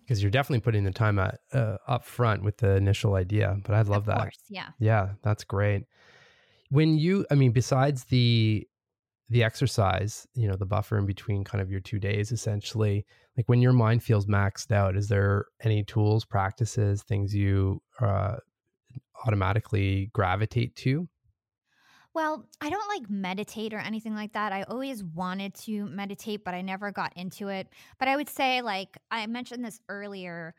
because 0.00 0.22
you're 0.22 0.30
definitely 0.30 0.60
putting 0.60 0.84
the 0.84 0.90
time 0.92 1.18
at, 1.18 1.40
uh, 1.52 1.78
up 1.86 2.04
front 2.04 2.42
with 2.42 2.58
the 2.58 2.76
initial 2.76 3.14
idea. 3.14 3.58
But 3.64 3.74
I 3.74 3.82
love 3.82 4.06
of 4.06 4.06
that. 4.06 4.18
course, 4.18 4.44
yeah. 4.48 4.70
Yeah, 4.78 5.14
that's 5.22 5.44
great. 5.44 5.86
When 6.70 6.98
you, 6.98 7.26
I 7.30 7.34
mean, 7.34 7.52
besides 7.52 8.04
the 8.04 8.68
the 9.30 9.44
exercise, 9.44 10.26
you 10.34 10.48
know, 10.48 10.56
the 10.56 10.66
buffer 10.66 10.96
in 10.98 11.06
between 11.06 11.44
kind 11.44 11.60
of 11.60 11.70
your 11.70 11.80
two 11.80 11.98
days, 11.98 12.32
essentially, 12.32 13.04
like 13.36 13.48
when 13.48 13.60
your 13.60 13.72
mind 13.72 14.02
feels 14.02 14.26
maxed 14.26 14.72
out, 14.72 14.96
is 14.96 15.08
there 15.08 15.46
any 15.62 15.84
tools, 15.84 16.24
practices, 16.24 17.02
things 17.02 17.34
you 17.34 17.82
uh, 18.00 18.36
automatically 19.26 20.10
gravitate 20.14 20.74
to? 20.76 21.08
Well, 22.14 22.48
I 22.60 22.70
don't 22.70 22.88
like 22.88 23.10
meditate 23.10 23.74
or 23.74 23.78
anything 23.78 24.14
like 24.14 24.32
that. 24.32 24.52
I 24.52 24.62
always 24.62 25.04
wanted 25.04 25.54
to 25.66 25.84
meditate, 25.86 26.42
but 26.42 26.54
I 26.54 26.62
never 26.62 26.90
got 26.90 27.12
into 27.16 27.48
it. 27.48 27.68
But 27.98 28.08
I 28.08 28.16
would 28.16 28.28
say, 28.28 28.62
like 28.62 28.96
I 29.10 29.26
mentioned 29.26 29.64
this 29.64 29.78
earlier, 29.88 30.54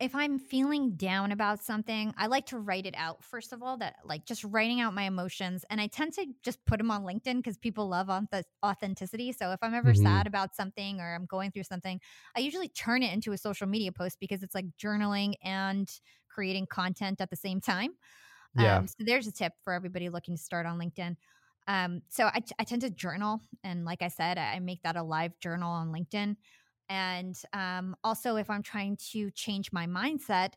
if 0.00 0.14
I'm 0.14 0.38
feeling 0.38 0.96
down 0.96 1.32
about 1.32 1.60
something, 1.62 2.14
I 2.16 2.26
like 2.28 2.46
to 2.46 2.58
write 2.58 2.86
it 2.86 2.94
out. 2.96 3.24
First 3.24 3.52
of 3.52 3.62
all, 3.62 3.76
that 3.78 3.96
like 4.04 4.24
just 4.24 4.44
writing 4.44 4.80
out 4.80 4.94
my 4.94 5.02
emotions, 5.04 5.64
and 5.70 5.80
I 5.80 5.88
tend 5.88 6.12
to 6.14 6.26
just 6.42 6.64
put 6.66 6.78
them 6.78 6.90
on 6.90 7.02
LinkedIn 7.02 7.36
because 7.36 7.58
people 7.58 7.88
love 7.88 8.06
auth- 8.06 8.44
authenticity. 8.64 9.32
So 9.32 9.50
if 9.50 9.58
I'm 9.62 9.74
ever 9.74 9.94
hmm 9.94 9.94
sad 9.94 10.28
about 10.28 10.54
something 10.54 11.00
or 11.00 11.14
I'm 11.14 11.26
going 11.26 11.50
through 11.50 11.64
something, 11.64 12.00
I 12.36 12.40
usually 12.40 12.68
turn 12.68 13.02
it 13.02 13.12
into 13.12 13.32
a 13.32 13.38
social 13.38 13.66
media 13.66 13.90
post 13.90 14.18
because 14.20 14.42
it's 14.44 14.54
like 14.54 14.66
journaling 14.80 15.34
and 15.42 15.90
creating 16.28 16.66
content 16.66 17.20
at 17.20 17.30
the 17.30 17.36
same 17.36 17.60
time. 17.60 17.94
Yeah, 18.54 18.82
Um, 18.82 18.86
so 18.88 18.94
there's 19.00 19.26
a 19.26 19.32
tip 19.32 19.52
for 19.62 19.72
everybody 19.72 20.08
looking 20.08 20.36
to 20.36 20.42
start 20.42 20.66
on 20.66 20.78
LinkedIn. 20.78 21.16
Um, 21.66 22.02
so 22.08 22.26
I, 22.26 22.40
I 22.58 22.64
tend 22.64 22.82
to 22.82 22.90
journal, 22.90 23.40
and 23.62 23.84
like 23.84 24.00
I 24.02 24.08
said, 24.08 24.38
I 24.38 24.58
make 24.58 24.82
that 24.82 24.96
a 24.96 25.02
live 25.02 25.38
journal 25.38 25.70
on 25.70 25.92
LinkedIn. 25.92 26.36
And 26.88 27.40
um, 27.52 27.96
also, 28.02 28.36
if 28.36 28.48
I'm 28.50 28.62
trying 28.62 28.96
to 29.12 29.30
change 29.32 29.72
my 29.72 29.86
mindset 29.86 30.54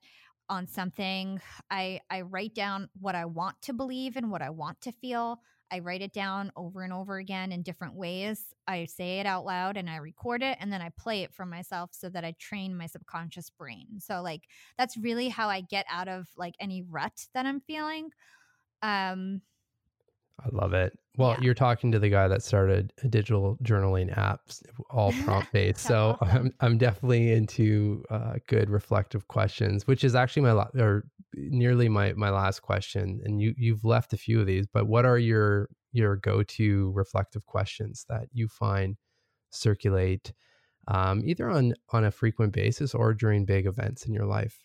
on 0.49 0.67
something, 0.67 1.41
I 1.69 2.01
I 2.09 2.21
write 2.21 2.53
down 2.55 2.89
what 2.99 3.15
I 3.15 3.25
want 3.25 3.61
to 3.63 3.73
believe 3.73 4.15
and 4.17 4.31
what 4.31 4.41
I 4.41 4.49
want 4.49 4.81
to 4.81 4.91
feel. 4.91 5.41
I 5.73 5.79
write 5.79 6.01
it 6.01 6.11
down 6.11 6.51
over 6.57 6.83
and 6.83 6.91
over 6.91 7.17
again 7.17 7.53
in 7.53 7.63
different 7.63 7.95
ways. 7.95 8.53
I 8.67 8.85
say 8.85 9.19
it 9.19 9.25
out 9.25 9.45
loud 9.45 9.77
and 9.77 9.89
I 9.89 9.97
record 9.97 10.43
it 10.43 10.57
and 10.59 10.71
then 10.71 10.81
I 10.81 10.89
play 10.89 11.23
it 11.23 11.33
for 11.33 11.45
myself 11.45 11.93
so 11.93 12.09
that 12.09 12.25
I 12.25 12.33
train 12.33 12.75
my 12.75 12.87
subconscious 12.87 13.49
brain. 13.49 13.99
So 14.01 14.21
like 14.21 14.49
that's 14.77 14.97
really 14.97 15.29
how 15.29 15.47
I 15.47 15.61
get 15.61 15.85
out 15.89 16.09
of 16.09 16.27
like 16.35 16.55
any 16.59 16.81
rut 16.81 17.27
that 17.33 17.45
I'm 17.45 17.61
feeling. 17.61 18.09
Um 18.81 19.41
I 20.43 20.49
love 20.51 20.73
it. 20.73 20.97
Well, 21.17 21.31
yeah. 21.31 21.37
you're 21.41 21.53
talking 21.53 21.91
to 21.91 21.99
the 21.99 22.09
guy 22.09 22.27
that 22.27 22.41
started 22.41 22.93
a 23.03 23.07
digital 23.07 23.57
journaling 23.63 24.15
apps, 24.17 24.61
all 24.89 25.11
prompt 25.23 25.51
based. 25.51 25.81
So 25.81 26.17
awesome. 26.21 26.37
I'm 26.37 26.53
I'm 26.59 26.77
definitely 26.77 27.31
into 27.31 28.03
uh, 28.09 28.35
good 28.47 28.69
reflective 28.69 29.27
questions, 29.27 29.87
which 29.87 30.03
is 30.03 30.15
actually 30.15 30.43
my 30.43 30.53
la- 30.53 30.69
or 30.75 31.03
nearly 31.33 31.89
my 31.89 32.13
my 32.13 32.29
last 32.29 32.61
question. 32.61 33.21
And 33.23 33.41
you 33.41 33.53
you've 33.57 33.83
left 33.83 34.13
a 34.13 34.17
few 34.17 34.39
of 34.39 34.47
these, 34.47 34.65
but 34.67 34.87
what 34.87 35.05
are 35.05 35.17
your 35.17 35.69
your 35.91 36.15
go 36.15 36.43
to 36.43 36.91
reflective 36.95 37.45
questions 37.45 38.05
that 38.09 38.27
you 38.31 38.47
find 38.47 38.95
circulate 39.51 40.33
um, 40.87 41.21
either 41.25 41.49
on 41.49 41.73
on 41.89 42.05
a 42.05 42.11
frequent 42.11 42.53
basis 42.53 42.95
or 42.95 43.13
during 43.13 43.45
big 43.45 43.65
events 43.65 44.05
in 44.05 44.13
your 44.13 44.25
life? 44.25 44.57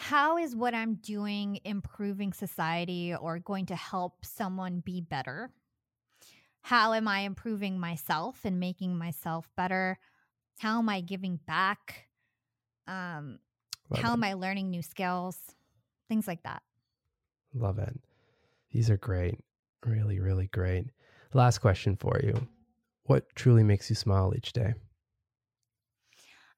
How 0.00 0.38
is 0.38 0.56
what 0.56 0.74
I'm 0.74 0.94
doing 0.94 1.60
improving 1.62 2.32
society 2.32 3.14
or 3.14 3.38
going 3.38 3.66
to 3.66 3.76
help 3.76 4.24
someone 4.24 4.80
be 4.80 5.02
better? 5.02 5.52
How 6.62 6.94
am 6.94 7.06
I 7.06 7.20
improving 7.20 7.78
myself 7.78 8.44
and 8.44 8.58
making 8.58 8.96
myself 8.96 9.50
better? 9.56 9.98
How 10.58 10.78
am 10.78 10.88
I 10.88 11.00
giving 11.00 11.36
back? 11.36 12.08
Um, 12.86 13.40
Love 13.90 14.00
how 14.02 14.12
it. 14.12 14.14
am 14.14 14.24
I 14.24 14.34
learning 14.34 14.70
new 14.70 14.82
skills? 14.82 15.56
Things 16.08 16.28
like 16.28 16.42
that. 16.44 16.62
Love 17.54 17.78
it. 17.78 18.00
These 18.72 18.90
are 18.90 18.96
great. 18.98 19.40
Really, 19.84 20.20
really 20.20 20.48
great. 20.48 20.86
Last 21.34 21.58
question 21.58 21.96
for 21.96 22.20
you. 22.22 22.48
What 23.04 23.34
truly 23.36 23.64
makes 23.64 23.90
you 23.90 23.96
smile 23.96 24.34
each 24.36 24.52
day? 24.52 24.74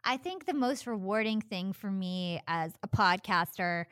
I 0.05 0.17
think 0.17 0.47
the 0.47 0.55
most 0.55 0.87
rewarding 0.87 1.41
thing 1.41 1.73
for 1.73 1.91
me 1.91 2.41
as 2.47 2.73
a 2.83 2.89
podcaster 2.89 3.85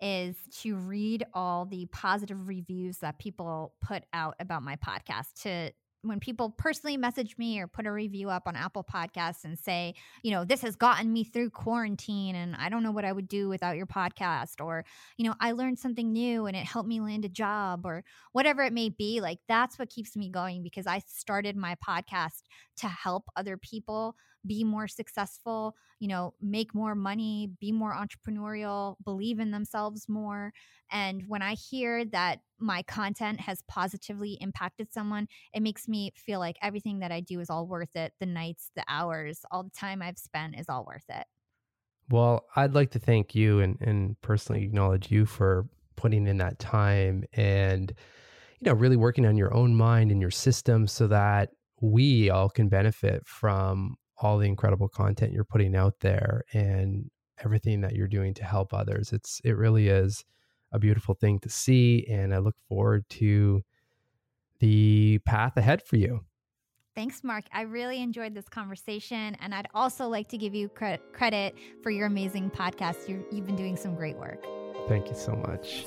is 0.00 0.36
to 0.60 0.76
read 0.76 1.24
all 1.34 1.64
the 1.64 1.86
positive 1.86 2.48
reviews 2.48 2.98
that 2.98 3.18
people 3.18 3.74
put 3.80 4.04
out 4.12 4.36
about 4.38 4.62
my 4.62 4.76
podcast. 4.76 5.42
To 5.42 5.72
when 6.02 6.20
people 6.20 6.50
personally 6.50 6.96
message 6.96 7.36
me 7.36 7.58
or 7.58 7.66
put 7.66 7.86
a 7.86 7.90
review 7.90 8.30
up 8.30 8.44
on 8.46 8.54
Apple 8.54 8.84
Podcasts 8.84 9.44
and 9.44 9.58
say, 9.58 9.94
you 10.22 10.30
know, 10.30 10.44
this 10.44 10.60
has 10.60 10.76
gotten 10.76 11.12
me 11.12 11.24
through 11.24 11.50
quarantine 11.50 12.36
and 12.36 12.54
I 12.54 12.68
don't 12.68 12.84
know 12.84 12.92
what 12.92 13.04
I 13.04 13.10
would 13.12 13.26
do 13.26 13.48
without 13.48 13.76
your 13.76 13.86
podcast, 13.86 14.64
or, 14.64 14.84
you 15.16 15.26
know, 15.26 15.34
I 15.40 15.52
learned 15.52 15.80
something 15.80 16.12
new 16.12 16.46
and 16.46 16.56
it 16.56 16.64
helped 16.64 16.88
me 16.88 17.00
land 17.00 17.24
a 17.24 17.28
job, 17.28 17.84
or 17.84 18.04
whatever 18.32 18.62
it 18.62 18.72
may 18.72 18.88
be, 18.90 19.20
like 19.20 19.40
that's 19.48 19.80
what 19.80 19.88
keeps 19.90 20.14
me 20.14 20.28
going 20.30 20.62
because 20.62 20.86
I 20.86 21.00
started 21.08 21.56
my 21.56 21.76
podcast 21.84 22.42
to 22.76 22.86
help 22.86 23.24
other 23.34 23.56
people 23.56 24.14
be 24.46 24.64
more 24.64 24.88
successful, 24.88 25.74
you 25.98 26.08
know, 26.08 26.34
make 26.40 26.74
more 26.74 26.94
money, 26.94 27.50
be 27.60 27.72
more 27.72 27.94
entrepreneurial, 27.94 28.96
believe 29.04 29.40
in 29.40 29.50
themselves 29.50 30.08
more. 30.08 30.52
And 30.90 31.24
when 31.26 31.42
I 31.42 31.54
hear 31.54 32.04
that 32.06 32.40
my 32.58 32.82
content 32.82 33.40
has 33.40 33.62
positively 33.62 34.38
impacted 34.40 34.92
someone, 34.92 35.28
it 35.52 35.62
makes 35.62 35.88
me 35.88 36.12
feel 36.16 36.38
like 36.38 36.56
everything 36.62 37.00
that 37.00 37.12
I 37.12 37.20
do 37.20 37.40
is 37.40 37.50
all 37.50 37.66
worth 37.66 37.94
it. 37.96 38.12
The 38.20 38.26
nights, 38.26 38.70
the 38.76 38.84
hours, 38.88 39.40
all 39.50 39.62
the 39.62 39.70
time 39.70 40.02
I've 40.02 40.18
spent 40.18 40.58
is 40.58 40.68
all 40.68 40.84
worth 40.84 41.04
it. 41.08 41.26
Well, 42.08 42.46
I'd 42.54 42.74
like 42.74 42.92
to 42.92 42.98
thank 42.98 43.34
you 43.34 43.60
and, 43.60 43.80
and 43.80 44.20
personally 44.20 44.62
acknowledge 44.62 45.10
you 45.10 45.26
for 45.26 45.66
putting 45.96 46.26
in 46.26 46.36
that 46.38 46.58
time 46.58 47.24
and, 47.32 47.92
you 48.60 48.70
know, 48.70 48.74
really 48.74 48.96
working 48.96 49.26
on 49.26 49.36
your 49.36 49.52
own 49.52 49.74
mind 49.74 50.12
and 50.12 50.20
your 50.20 50.30
system 50.30 50.86
so 50.86 51.08
that 51.08 51.50
we 51.80 52.30
all 52.30 52.48
can 52.48 52.68
benefit 52.68 53.26
from 53.26 53.96
all 54.18 54.38
the 54.38 54.46
incredible 54.46 54.88
content 54.88 55.32
you're 55.32 55.44
putting 55.44 55.76
out 55.76 56.00
there 56.00 56.44
and 56.52 57.10
everything 57.44 57.82
that 57.82 57.94
you're 57.94 58.08
doing 58.08 58.34
to 58.34 58.44
help 58.44 58.72
others. 58.72 59.12
It's 59.12 59.40
it 59.44 59.56
really 59.56 59.88
is 59.88 60.24
a 60.72 60.78
beautiful 60.78 61.14
thing 61.14 61.38
to 61.40 61.48
see. 61.48 62.06
And 62.10 62.34
I 62.34 62.38
look 62.38 62.56
forward 62.68 63.04
to 63.10 63.62
the 64.60 65.18
path 65.24 65.56
ahead 65.56 65.82
for 65.82 65.96
you. 65.96 66.20
Thanks, 66.94 67.22
Mark. 67.22 67.44
I 67.52 67.62
really 67.62 68.00
enjoyed 68.00 68.34
this 68.34 68.48
conversation. 68.48 69.36
And 69.40 69.54
I'd 69.54 69.68
also 69.74 70.08
like 70.08 70.28
to 70.28 70.38
give 70.38 70.54
you 70.54 70.70
cre- 70.70 70.94
credit 71.12 71.54
for 71.82 71.90
your 71.90 72.06
amazing 72.06 72.50
podcast. 72.50 73.06
you 73.06 73.22
have 73.32 73.46
been 73.46 73.56
doing 73.56 73.76
some 73.76 73.94
great 73.94 74.16
work. 74.16 74.42
Thank 74.88 75.08
you 75.08 75.14
so 75.14 75.32
much. 75.32 75.84